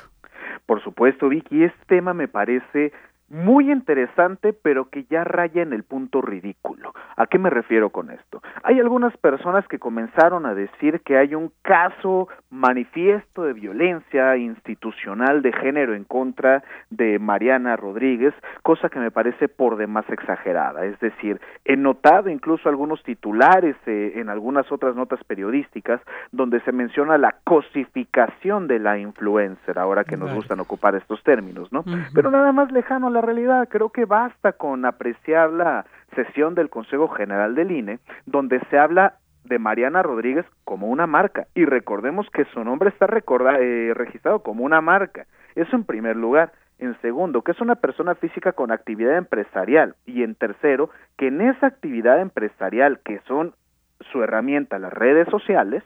[0.66, 2.94] Por supuesto, Vicky, este tema me parece
[3.34, 6.94] muy interesante, pero que ya raya en el punto ridículo.
[7.18, 8.44] ¿A qué me refiero con esto?
[8.62, 15.42] Hay algunas personas que comenzaron a decir que hay un caso manifiesto de violencia institucional
[15.42, 20.86] de género en contra de Mariana Rodríguez, cosa que me parece por demás exagerada.
[20.86, 26.02] Es decir, he notado incluso algunos titulares eh, en algunas otras notas periodísticas
[26.32, 31.74] donde se menciona la cosificación de la influencer, ahora que nos gustan ocupar estos términos,
[31.74, 31.84] ¿no?
[32.14, 33.68] Pero nada más lejano a la realidad.
[33.70, 35.86] Creo que basta con apreciar la
[36.16, 41.48] sesión del Consejo General del INE, donde se habla de Mariana Rodríguez como una marca.
[41.56, 45.26] Y recordemos que su nombre está eh, registrado como una marca.
[45.56, 46.52] Eso en primer lugar.
[46.80, 49.96] En segundo, que es una persona física con actividad empresarial.
[50.06, 53.54] Y en tercero, que en esa actividad empresarial, que son
[54.12, 55.84] su herramienta, las redes sociales,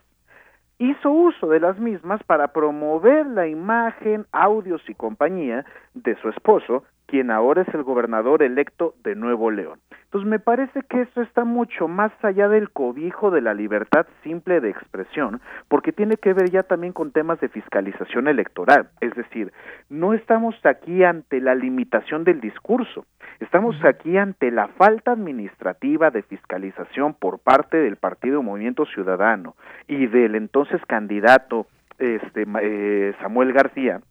[0.80, 6.84] hizo uso de las mismas para promover la imagen, audios y compañía de su esposo,
[7.07, 9.79] quien ahora es el gobernador electo de Nuevo León.
[10.03, 14.61] Entonces me parece que eso está mucho más allá del cobijo de la libertad simple
[14.61, 18.89] de expresión, porque tiene que ver ya también con temas de fiscalización electoral.
[19.01, 19.51] Es decir,
[19.89, 23.05] no estamos aquí ante la limitación del discurso,
[23.39, 29.55] estamos aquí ante la falta administrativa de fiscalización por parte del Partido Movimiento Ciudadano
[29.88, 31.67] y del entonces candidato
[31.99, 34.01] este, eh, Samuel García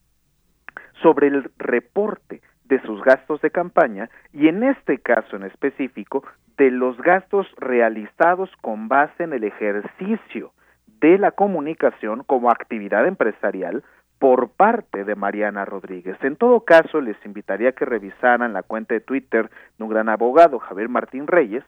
[1.02, 6.25] sobre el reporte de sus gastos de campaña y en este caso en específico
[6.57, 10.53] de los gastos realizados con base en el ejercicio
[11.01, 13.83] de la comunicación como actividad empresarial
[14.19, 16.17] por parte de Mariana Rodríguez.
[16.23, 20.09] En todo caso, les invitaría a que revisaran la cuenta de Twitter de un gran
[20.09, 21.65] abogado, Javier Martín Reyes,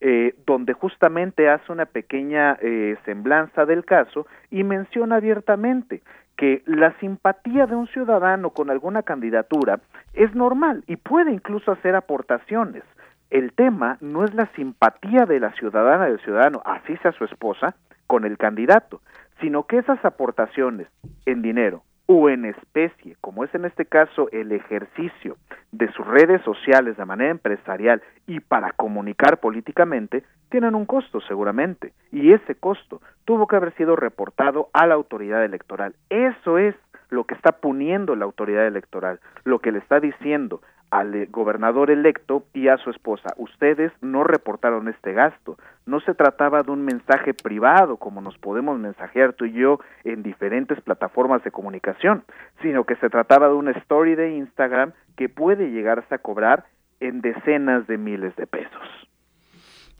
[0.00, 6.02] eh, donde justamente hace una pequeña eh, semblanza del caso y menciona abiertamente
[6.38, 9.80] que la simpatía de un ciudadano con alguna candidatura
[10.14, 12.84] es normal y puede incluso hacer aportaciones.
[13.28, 17.74] El tema no es la simpatía de la ciudadana del ciudadano, así sea su esposa,
[18.06, 19.02] con el candidato,
[19.40, 20.86] sino que esas aportaciones
[21.26, 25.36] en dinero o en especie, como es en este caso el ejercicio
[25.72, 31.92] de sus redes sociales de manera empresarial y para comunicar políticamente, tienen un costo seguramente,
[32.10, 35.94] y ese costo tuvo que haber sido reportado a la autoridad electoral.
[36.08, 36.74] Eso es
[37.10, 41.90] lo que está poniendo la autoridad electoral, lo que le está diciendo al eh, gobernador
[41.90, 43.34] electo y a su esposa.
[43.36, 45.56] Ustedes no reportaron este gasto.
[45.86, 50.22] No se trataba de un mensaje privado como nos podemos mensajear tú y yo en
[50.22, 52.24] diferentes plataformas de comunicación,
[52.62, 56.64] sino que se trataba de una story de Instagram que puede llegarse a cobrar
[57.00, 59.08] en decenas de miles de pesos.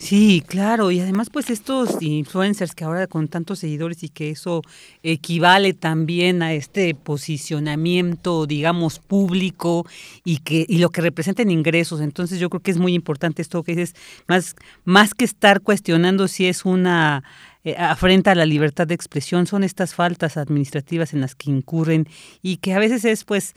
[0.01, 4.63] Sí, claro, y además pues estos influencers que ahora con tantos seguidores y que eso
[5.03, 9.85] equivale también a este posicionamiento, digamos, público
[10.25, 12.01] y que y lo que representan ingresos.
[12.01, 13.97] Entonces yo creo que es muy importante esto que dices,
[14.29, 14.55] más
[14.85, 17.25] más que estar cuestionando si es una
[17.65, 22.07] eh, afrenta a la libertad de expresión, son estas faltas administrativas en las que incurren
[22.41, 23.55] y que a veces es pues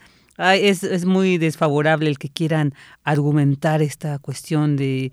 [0.56, 2.74] es, es, muy desfavorable el que quieran
[3.04, 5.12] argumentar esta cuestión de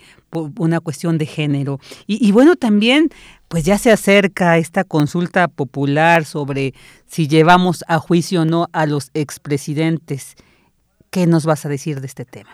[0.59, 1.79] una cuestión de género.
[2.07, 3.11] Y, y, bueno, también
[3.49, 6.73] pues ya se acerca esta consulta popular sobre
[7.07, 10.37] si llevamos a juicio o no a los expresidentes.
[11.11, 12.51] ¿Qué nos vas a decir de este tema?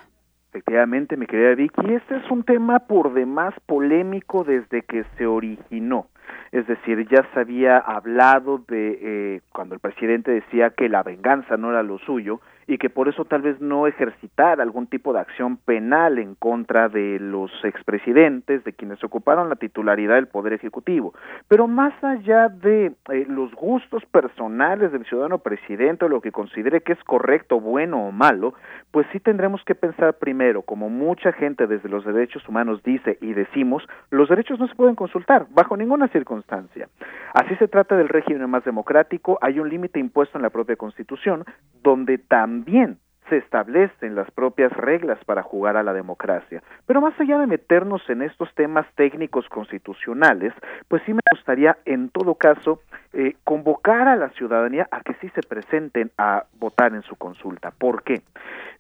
[0.54, 6.06] Efectivamente, mi querida Vicky, este es un tema por demás polémico desde que se originó.
[6.52, 11.56] Es decir, ya se había hablado de eh, cuando el presidente decía que la venganza
[11.56, 15.20] no era lo suyo, y que por eso tal vez no ejercitar algún tipo de
[15.20, 21.14] acción penal en contra de los expresidentes, de quienes ocuparon la titularidad del Poder Ejecutivo.
[21.48, 26.80] Pero más allá de eh, los gustos personales del ciudadano presidente o lo que considere
[26.80, 28.54] que es correcto, bueno o malo,
[28.90, 33.32] pues sí tendremos que pensar primero, como mucha gente desde los derechos humanos dice y
[33.32, 36.88] decimos, los derechos no se pueden consultar bajo ninguna circunstancia.
[37.34, 41.44] Así se trata del régimen más democrático, hay un límite impuesto en la propia Constitución,
[41.84, 42.98] donde también
[43.28, 46.62] se establecen las propias reglas para jugar a la democracia.
[46.86, 50.52] Pero más allá de meternos en estos temas técnicos constitucionales,
[50.88, 52.80] pues sí me gustaría en todo caso
[53.14, 57.70] eh, convocar a la ciudadanía a que sí se presenten a votar en su consulta.
[57.70, 58.22] ¿Por qué?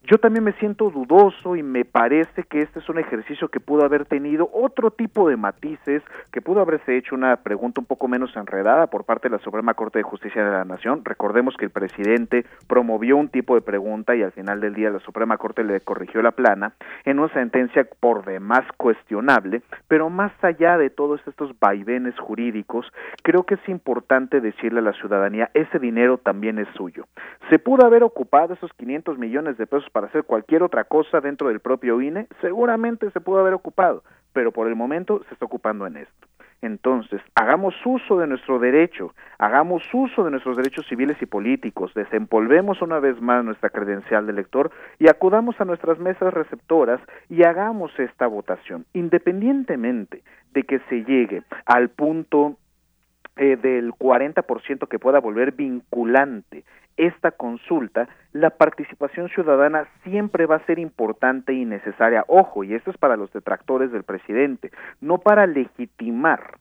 [0.06, 3.84] Yo también me siento dudoso y me parece que este es un ejercicio que pudo
[3.86, 8.36] haber tenido otro tipo de matices, que pudo haberse hecho una pregunta un poco menos
[8.36, 11.02] enredada por parte de la Suprema Corte de Justicia de la Nación.
[11.06, 14.98] Recordemos que el presidente promovió un tipo de pregunta y al final del día la
[14.98, 16.74] Suprema Corte le corrigió la plana
[17.06, 22.86] en una sentencia por demás cuestionable, pero más allá de todos estos vaivenes jurídicos,
[23.22, 27.06] creo que es importante decirle a la ciudadanía, ese dinero también es suyo.
[27.50, 31.48] ¿Se pudo haber ocupado esos 500 millones de pesos para hacer cualquier otra cosa dentro
[31.48, 32.26] del propio INE?
[32.40, 34.02] Seguramente se pudo haber ocupado,
[34.32, 36.26] pero por el momento se está ocupando en esto.
[36.64, 42.80] Entonces, hagamos uso de nuestro derecho, hagamos uso de nuestros derechos civiles y políticos, desempolvemos
[42.80, 47.92] una vez más nuestra credencial de elector y acudamos a nuestras mesas receptoras y hagamos
[47.98, 50.22] esta votación, independientemente
[50.54, 52.56] de que se llegue al punto
[53.36, 56.64] eh, del 40% que pueda volver vinculante
[56.96, 62.24] esta consulta, la participación ciudadana siempre va a ser importante y necesaria.
[62.28, 64.70] Ojo, y esto es para los detractores del presidente,
[65.00, 66.58] no para legitimar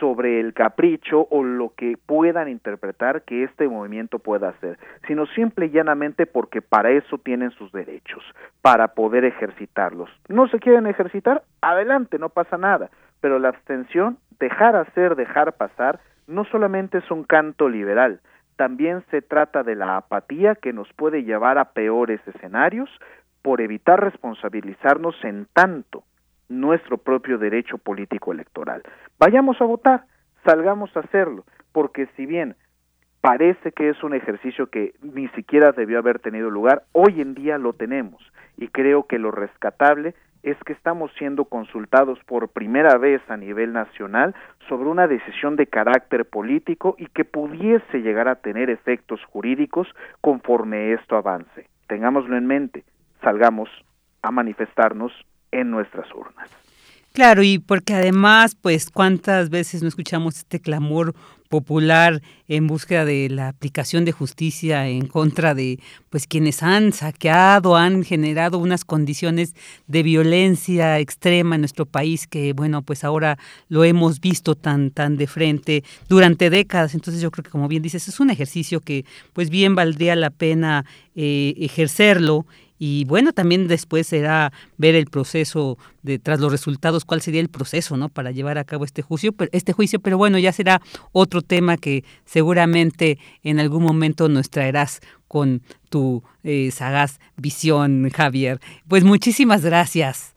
[0.00, 5.66] sobre el capricho o lo que puedan interpretar que este movimiento pueda hacer, sino simple
[5.66, 8.22] y llanamente porque para eso tienen sus derechos,
[8.62, 10.10] para poder ejercitarlos.
[10.28, 11.44] ¿No se quieren ejercitar?
[11.62, 12.90] Adelante, no pasa nada,
[13.20, 18.20] pero la abstención, dejar hacer, dejar pasar, no solamente es un canto liberal,
[18.56, 22.90] también se trata de la apatía que nos puede llevar a peores escenarios
[23.42, 26.04] por evitar responsabilizarnos en tanto
[26.48, 28.82] nuestro propio derecho político electoral.
[29.18, 30.04] Vayamos a votar,
[30.44, 32.56] salgamos a hacerlo, porque si bien
[33.20, 37.58] parece que es un ejercicio que ni siquiera debió haber tenido lugar, hoy en día
[37.58, 38.22] lo tenemos
[38.56, 40.14] y creo que lo rescatable
[40.46, 44.32] es que estamos siendo consultados por primera vez a nivel nacional
[44.68, 49.88] sobre una decisión de carácter político y que pudiese llegar a tener efectos jurídicos
[50.20, 51.68] conforme esto avance.
[51.88, 52.84] Tengámoslo en mente,
[53.22, 53.68] salgamos
[54.22, 55.12] a manifestarnos
[55.50, 56.65] en nuestras urnas.
[57.16, 61.14] Claro, y porque además, pues, cuántas veces no escuchamos este clamor
[61.48, 65.78] popular en búsqueda de la aplicación de justicia en contra de
[66.10, 69.54] pues quienes han saqueado, han generado unas condiciones
[69.86, 73.38] de violencia extrema en nuestro país que bueno, pues ahora
[73.68, 77.82] lo hemos visto tan tan de frente durante décadas, entonces yo creo que como bien
[77.82, 80.84] dices, es un ejercicio que pues bien valdría la pena
[81.14, 82.44] eh, ejercerlo
[82.78, 87.48] y bueno, también después será ver el proceso de tras los resultados, cuál sería el
[87.48, 88.08] proceso, ¿no?
[88.08, 90.80] Para llevar a cabo este juicio, este juicio, pero bueno, ya será
[91.12, 98.58] otro tema que seguramente en algún momento nos traerás con tu eh, sagaz visión, Javier.
[98.88, 100.34] Pues muchísimas gracias.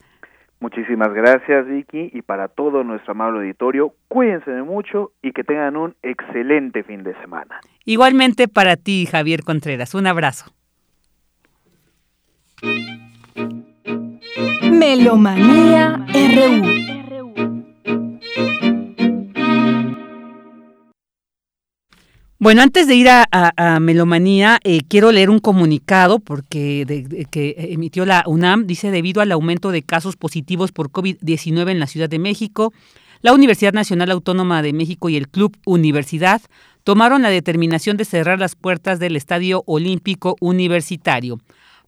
[0.60, 5.74] Muchísimas gracias, Vicky, y para todo nuestro amable auditorio, cuídense de mucho y que tengan
[5.74, 7.60] un excelente fin de semana.
[7.86, 9.94] Igualmente para ti, Javier Contreras.
[9.94, 10.52] Un abrazo.
[14.62, 16.80] Melomanía RU.
[22.38, 28.24] Bueno, antes de ir a, Melomanía, eh, quiero leer un comunicado porque que emitió la
[28.26, 28.66] UNAM.
[28.66, 32.72] Dice, debido al aumento de casos positivos por COVID-19 en la Ciudad de México,
[33.20, 36.40] la Universidad Nacional Autónoma de México y el Club Universidad
[36.84, 41.38] tomaron la determinación de cerrar las puertas del Estadio Olímpico Universitario.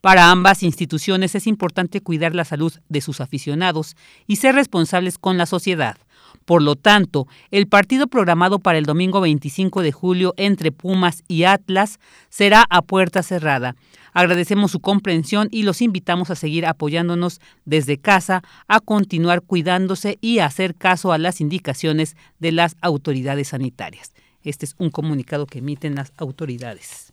[0.03, 3.97] Para ambas instituciones es importante cuidar la salud de sus aficionados
[4.27, 5.97] y ser responsables con la sociedad.
[6.45, 11.45] Por lo tanto, el partido programado para el domingo 25 de julio entre Pumas y
[11.45, 12.01] Atlas
[12.31, 13.77] será a puerta cerrada.
[14.13, 20.41] Agradecemos su comprensión y los invitamos a seguir apoyándonos desde casa, a continuar cuidándose y
[20.41, 24.15] a hacer caso a las indicaciones de las autoridades sanitarias.
[24.43, 27.13] Este es un comunicado que emiten las autoridades.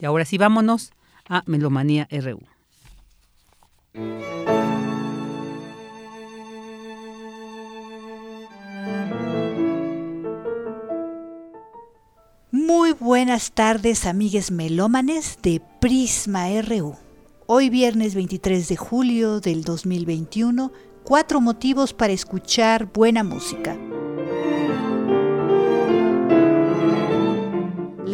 [0.00, 0.90] Y ahora sí, vámonos
[1.28, 2.40] a Melomanía RU.
[12.50, 16.96] Muy buenas tardes, amigues melómanes de Prisma RU.
[17.46, 20.72] Hoy viernes 23 de julio del 2021,
[21.02, 23.76] cuatro motivos para escuchar buena música.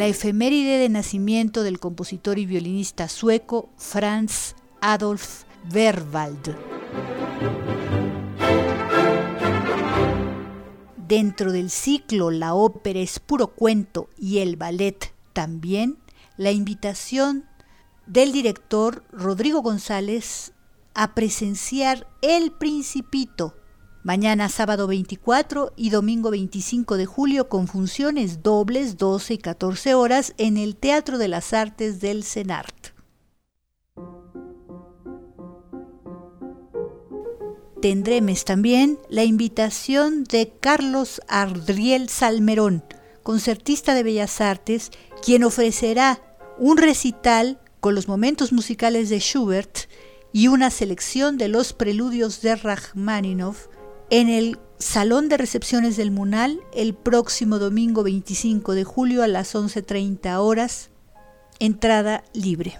[0.01, 6.57] La efeméride de nacimiento del compositor y violinista sueco Franz Adolf Verwald.
[10.97, 15.99] Dentro del ciclo La ópera es puro cuento y el ballet también,
[16.35, 17.45] la invitación
[18.07, 20.53] del director Rodrigo González
[20.95, 23.60] a presenciar El Principito
[24.03, 30.33] Mañana sábado 24 y domingo 25 de julio con funciones dobles 12 y 14 horas
[30.39, 32.95] en el Teatro de las Artes del CENART.
[37.79, 42.83] Tendremos también la invitación de Carlos Ardriel Salmerón,
[43.21, 44.89] concertista de Bellas Artes,
[45.23, 46.23] quien ofrecerá
[46.57, 49.89] un recital con los momentos musicales de Schubert
[50.33, 53.67] y una selección de los preludios de Rachmaninoff
[54.11, 59.55] en el Salón de Recepciones del Munal el próximo domingo 25 de julio a las
[59.55, 60.89] 11.30 horas.
[61.59, 62.77] Entrada libre.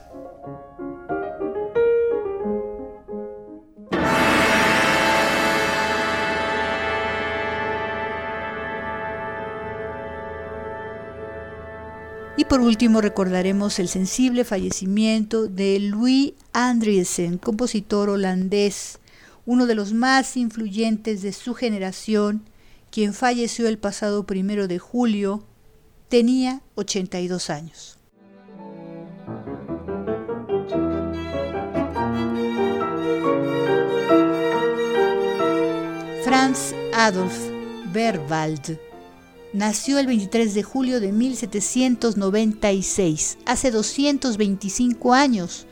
[12.35, 18.99] Y por último recordaremos el sensible fallecimiento de Louis Andriessen, compositor holandés,
[19.45, 22.43] uno de los más influyentes de su generación,
[22.89, 25.43] quien falleció el pasado primero de julio,
[26.09, 27.97] tenía 82 años.
[36.23, 37.37] Franz Adolf
[37.91, 38.79] Berwald
[39.53, 45.67] nació el 23 de julio de 1796, hace 225 años,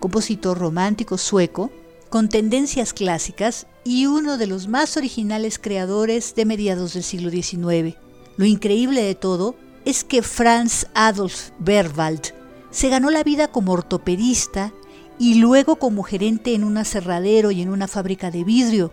[0.00, 1.70] compositor romántico sueco,
[2.12, 7.96] con tendencias clásicas y uno de los más originales creadores de mediados del siglo XIX.
[8.36, 9.56] Lo increíble de todo
[9.86, 12.34] es que Franz Adolf Berwald
[12.70, 14.74] se ganó la vida como ortopedista
[15.18, 18.92] y luego como gerente en un aserradero y en una fábrica de vidrio,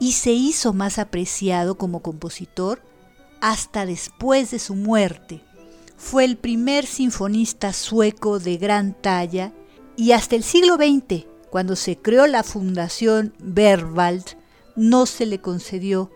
[0.00, 2.80] y se hizo más apreciado como compositor
[3.42, 5.42] hasta después de su muerte.
[5.98, 9.52] Fue el primer sinfonista sueco de gran talla
[9.98, 14.24] y hasta el siglo XX, cuando se creó la Fundación Berwald,
[14.76, 16.10] no se le concedió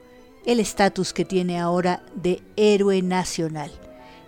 [0.45, 3.71] el estatus que tiene ahora de héroe nacional.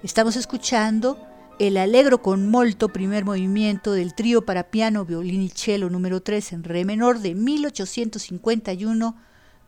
[0.02, 1.18] Estamos escuchando
[1.58, 6.52] el Allegro con molto primer movimiento del trío para piano, violín y cello número 3
[6.54, 9.16] en re menor de 1851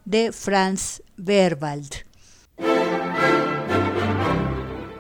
[0.04, 1.90] de Franz Berwald.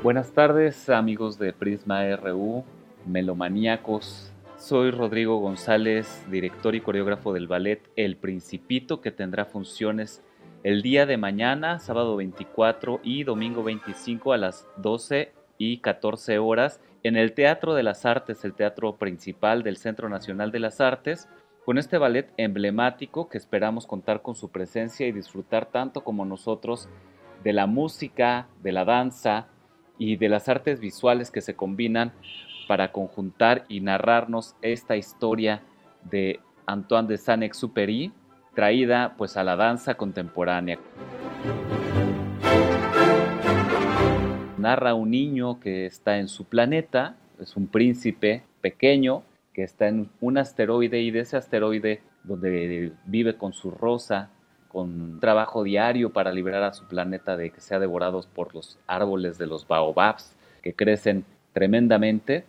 [0.02, 2.64] Buenas tardes amigos de Prisma RU,
[3.04, 4.32] melomaníacos.
[4.58, 10.22] Soy Rodrigo González, director y coreógrafo del ballet El Principito, que tendrá funciones
[10.62, 16.80] el día de mañana, sábado 24 y domingo 25 a las 12 y 14 horas
[17.02, 21.28] en el Teatro de las Artes, el teatro principal del Centro Nacional de las Artes,
[21.66, 26.88] con este ballet emblemático que esperamos contar con su presencia y disfrutar tanto como nosotros
[27.44, 29.48] de la música, de la danza
[29.98, 32.12] y de las artes visuales que se combinan
[32.66, 35.62] para conjuntar y narrarnos esta historia
[36.10, 38.12] de Antoine de Saint-Exupéry
[38.54, 40.78] traída pues a la danza contemporánea.
[44.58, 49.22] Narra un niño que está en su planeta, es un príncipe pequeño
[49.52, 54.30] que está en un asteroide y de ese asteroide donde vive con su rosa
[54.68, 59.38] con trabajo diario para liberar a su planeta de que sea devorado por los árboles
[59.38, 61.24] de los baobabs que crecen
[61.54, 62.44] tremendamente,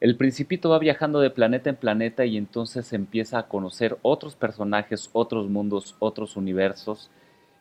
[0.00, 5.10] el principito va viajando de planeta en planeta y entonces empieza a conocer otros personajes,
[5.12, 7.10] otros mundos, otros universos,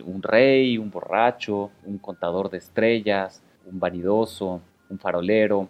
[0.06, 5.68] un rey, un borracho, un contador de estrellas, un vanidoso, un farolero,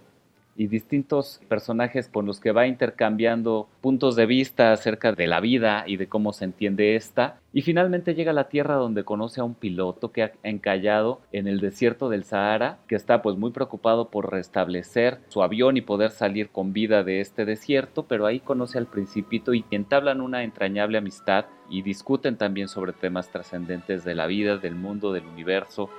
[0.60, 5.86] y distintos personajes con los que va intercambiando puntos de vista acerca de la vida
[5.88, 7.40] y de cómo se entiende esta.
[7.54, 11.48] Y finalmente llega a la Tierra donde conoce a un piloto que ha encallado en
[11.48, 16.12] el desierto del Sahara, que está pues muy preocupado por restablecer su avión y poder
[16.12, 20.98] salir con vida de este desierto, pero ahí conoce al principito y entablan una entrañable
[20.98, 25.90] amistad y discuten también sobre temas trascendentes de la vida, del mundo, del universo.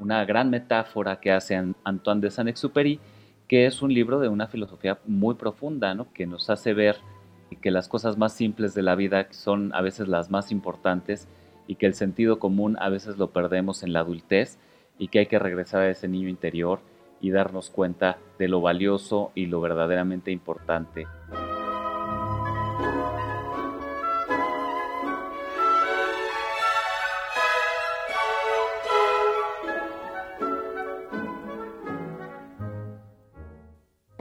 [0.00, 1.54] Una gran metáfora que hace
[1.84, 2.98] Antoine de Saint-Exupéry
[3.52, 6.10] que es un libro de una filosofía muy profunda, ¿no?
[6.14, 6.96] que nos hace ver
[7.60, 11.28] que las cosas más simples de la vida son a veces las más importantes
[11.66, 14.58] y que el sentido común a veces lo perdemos en la adultez
[14.98, 16.80] y que hay que regresar a ese niño interior
[17.20, 21.06] y darnos cuenta de lo valioso y lo verdaderamente importante.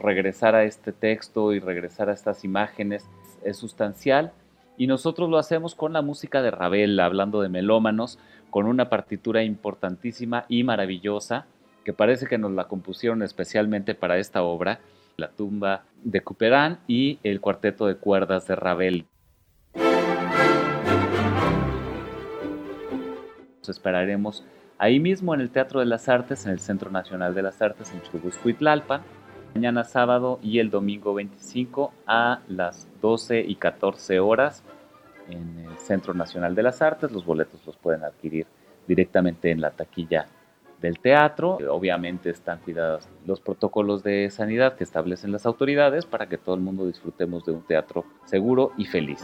[0.02, 3.08] Regresar a este texto y regresar a estas imágenes
[3.44, 4.34] es sustancial
[4.78, 8.18] y nosotros lo hacemos con la música de Ravel, hablando de melómanos,
[8.50, 11.46] con una partitura importantísima y maravillosa
[11.86, 14.80] que parece que nos la compusieron especialmente para esta obra,
[15.18, 19.06] La tumba de Couperin y el cuarteto de cuerdas de Ravel.
[23.60, 24.44] Nos esperaremos
[24.78, 27.92] ahí mismo en el Teatro de las Artes, en el Centro Nacional de las Artes
[27.94, 28.50] en Churubusco,
[29.54, 34.64] mañana sábado y el domingo 25 a las 12 y 14 horas
[35.30, 37.12] en el Centro Nacional de las Artes.
[37.12, 38.46] Los boletos los pueden adquirir
[38.88, 40.28] directamente en la taquilla
[40.82, 41.58] del teatro.
[41.70, 46.62] Obviamente están cuidados los protocolos de sanidad que establecen las autoridades para que todo el
[46.62, 49.24] mundo disfrutemos de un teatro seguro y feliz.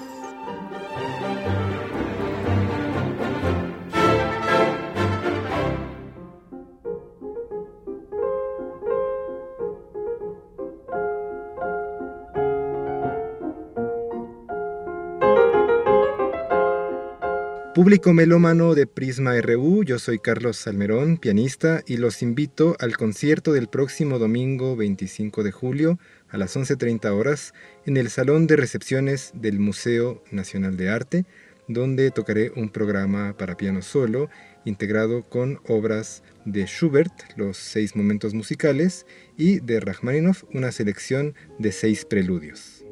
[17.78, 23.54] Público melómano de Prisma RU, yo soy Carlos Salmerón, pianista, y los invito al concierto
[23.54, 27.54] del próximo domingo 25 de julio a las 11.30 horas
[27.86, 31.26] en el Salón de Recepciones del Museo Nacional de Arte,
[31.68, 34.28] donde tocaré un programa para piano solo
[34.66, 39.06] integrado con obras de Schubert, los seis momentos musicales,
[39.38, 42.84] y de Rachmaninoff, una selección de seis preludios.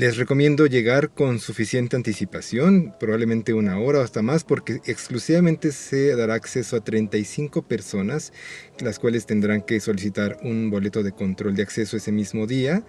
[0.00, 6.16] Les recomiendo llegar con suficiente anticipación, probablemente una hora o hasta más, porque exclusivamente se
[6.16, 8.32] dará acceso a 35 personas,
[8.78, 12.82] las cuales tendrán que solicitar un boleto de control de acceso ese mismo día.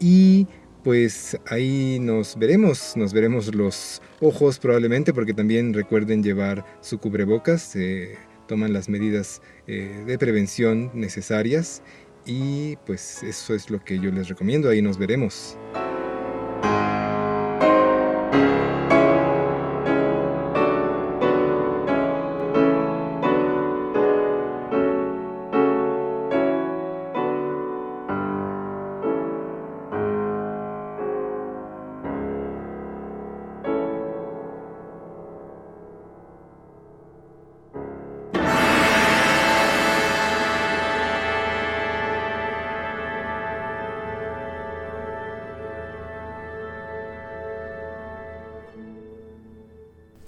[0.00, 0.46] Y
[0.82, 7.60] pues ahí nos veremos, nos veremos los ojos probablemente, porque también recuerden llevar su cubrebocas,
[7.60, 8.16] se
[8.48, 11.82] toman las medidas eh, de prevención necesarias.
[12.24, 15.58] Y pues eso es lo que yo les recomiendo, ahí nos veremos.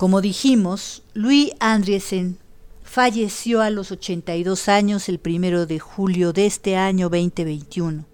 [0.09, 2.39] Como dijimos, Louis Andriesen
[2.82, 8.06] falleció a los 82 años el primero de julio de este año 2021.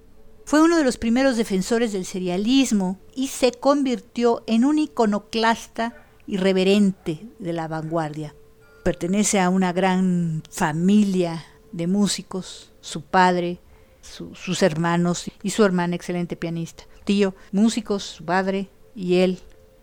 [0.44, 5.94] Fue uno de los primeros defensores del serialismo y se convirtió en un iconoclasta
[6.26, 8.34] irreverente de la vanguardia.
[8.82, 13.60] Pertenece a una gran familia de músicos, su padre,
[14.02, 16.82] sus hermanos y su hermana excelente pianista.
[17.04, 19.38] Tío, músicos, su padre y él,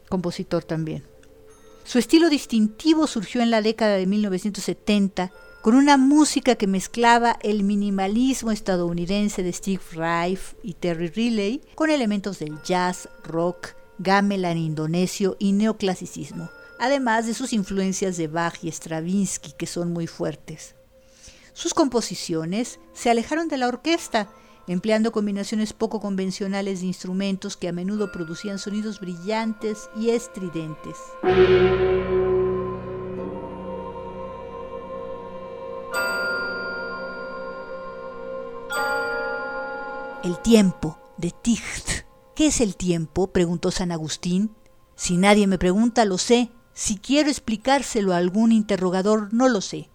[0.09, 1.09] compositor también.
[1.83, 5.31] Su estilo distintivo surgió en la década de 1970
[5.61, 11.89] con una música que mezclaba el minimalismo estadounidense de Steve Reif y Terry Riley con
[11.89, 16.49] elementos del jazz, rock, gamelan indonesio y neoclasicismo,
[16.79, 20.75] además de sus influencias de Bach y Stravinsky que son muy fuertes.
[21.53, 24.29] Sus composiciones se alejaron de la orquesta
[24.67, 30.97] empleando combinaciones poco convencionales de instrumentos que a menudo producían sonidos brillantes y estridentes.
[40.23, 42.05] El tiempo de Ticht.
[42.35, 43.31] ¿Qué es el tiempo?
[43.31, 44.51] preguntó San Agustín.
[44.95, 46.51] Si nadie me pregunta, lo sé.
[46.73, 49.89] Si quiero explicárselo a algún interrogador, no lo sé.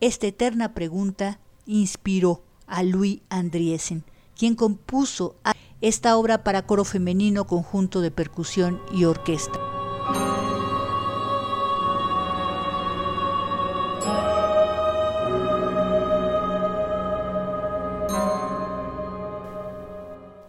[0.00, 4.04] Esta eterna pregunta inspiró a Louis Andriesen,
[4.36, 5.36] quien compuso
[5.80, 9.58] esta obra para coro femenino, conjunto de percusión y orquesta.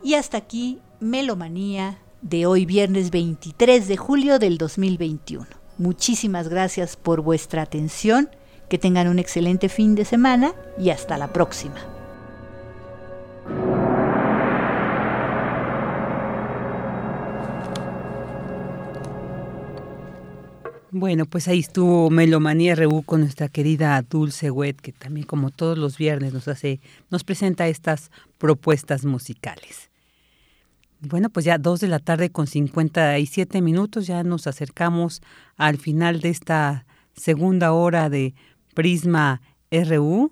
[0.03, 5.45] Y hasta aquí, Melomanía de hoy viernes 23 de julio del 2021.
[5.77, 8.30] Muchísimas gracias por vuestra atención,
[8.69, 11.97] que tengan un excelente fin de semana y hasta la próxima.
[20.99, 25.78] Bueno, pues ahí estuvo Melomanía RU con nuestra querida Dulce Wet, que también como todos
[25.78, 26.80] los viernes nos hace,
[27.11, 28.10] nos presenta estas
[28.40, 29.91] propuestas musicales.
[30.99, 35.22] Bueno, pues ya dos de la tarde con 57 minutos, ya nos acercamos
[35.56, 38.34] al final de esta segunda hora de
[38.74, 40.32] Prisma RU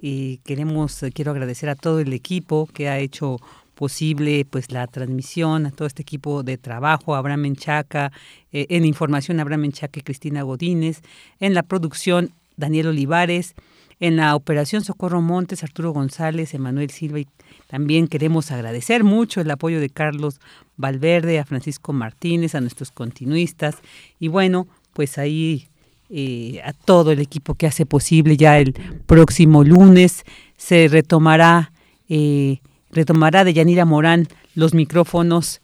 [0.00, 3.36] y queremos, quiero agradecer a todo el equipo que ha hecho
[3.76, 8.10] posible pues la transmisión a todo este equipo de trabajo, Abraham Menchaca,
[8.50, 11.02] eh, en información Abraham Menchaca y Cristina Godínez,
[11.38, 13.54] en la producción Daniel Olivares,
[14.00, 17.28] en la operación Socorro Montes, Arturo González, Emanuel Silva y
[17.68, 20.40] también queremos agradecer mucho el apoyo de Carlos
[20.76, 23.76] Valverde, a Francisco Martínez, a nuestros continuistas
[24.18, 25.68] y bueno, pues ahí
[26.08, 28.72] eh, a todo el equipo que hace posible ya el
[29.06, 30.24] próximo lunes
[30.56, 31.72] se retomará
[32.08, 32.60] eh,
[32.96, 35.60] retomará de Yanira Morán los micrófonos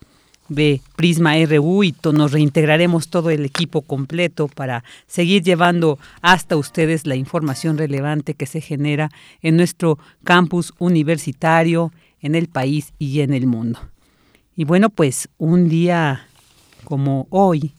[0.49, 7.07] de Prisma RU y nos reintegraremos todo el equipo completo para seguir llevando hasta ustedes
[7.07, 9.11] la información relevante que se genera
[9.41, 13.81] en nuestro campus universitario, en el país y en el mundo.
[14.55, 16.27] Y bueno, pues un día
[16.85, 17.73] como hoy,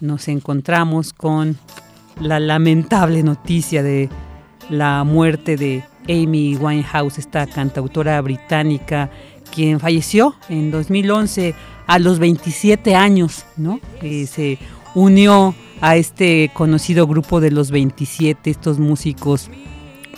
[0.00, 1.58] nos encontramos con
[2.20, 4.08] la lamentable noticia de
[4.70, 9.10] la muerte de Amy Winehouse, esta cantautora británica,
[9.54, 11.54] quien falleció en 2011
[11.86, 13.80] a los 27 años, ¿no?
[14.00, 14.58] se
[14.94, 19.50] unió a este conocido grupo de los 27, estos músicos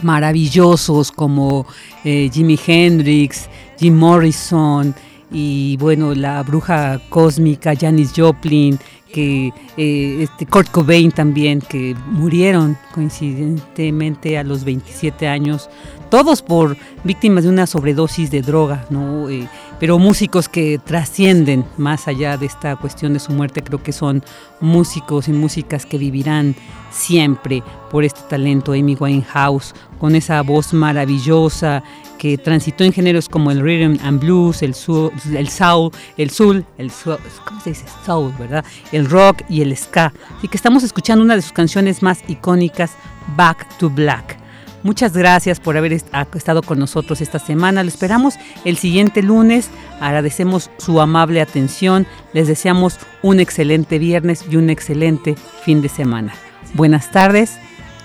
[0.02, 1.66] maravillosos como
[2.04, 3.48] eh, Jimi Hendrix,
[3.78, 4.94] Jim Morrison
[5.30, 8.78] y bueno, la bruja cósmica Janis Joplin,
[9.12, 15.68] que eh, este Kurt Cobain también, que murieron coincidentemente a los 27 años,
[16.10, 19.28] todos por víctimas de una sobredosis de droga, ¿no?
[19.28, 19.48] Eh,
[19.80, 24.22] pero músicos que trascienden más allá de esta cuestión de su muerte, creo que son
[24.60, 26.54] músicos y músicas que vivirán
[26.90, 31.82] siempre por este talento, Amy Winehouse, con esa voz maravillosa
[32.18, 38.34] que transitó en géneros como el rhythm and blues, el soul, el soul, el soul,
[38.38, 38.64] ¿verdad?
[38.92, 40.12] El rock y el ska.
[40.42, 42.92] Y que estamos escuchando una de sus canciones más icónicas,
[43.34, 44.39] Back to Black.
[44.82, 47.82] Muchas gracias por haber estado con nosotros esta semana.
[47.82, 48.34] Lo esperamos
[48.64, 49.68] el siguiente lunes.
[50.00, 52.06] Agradecemos su amable atención.
[52.32, 56.32] Les deseamos un excelente viernes y un excelente fin de semana.
[56.74, 57.58] Buenas tardes.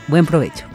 [0.07, 0.74] Buen provecho.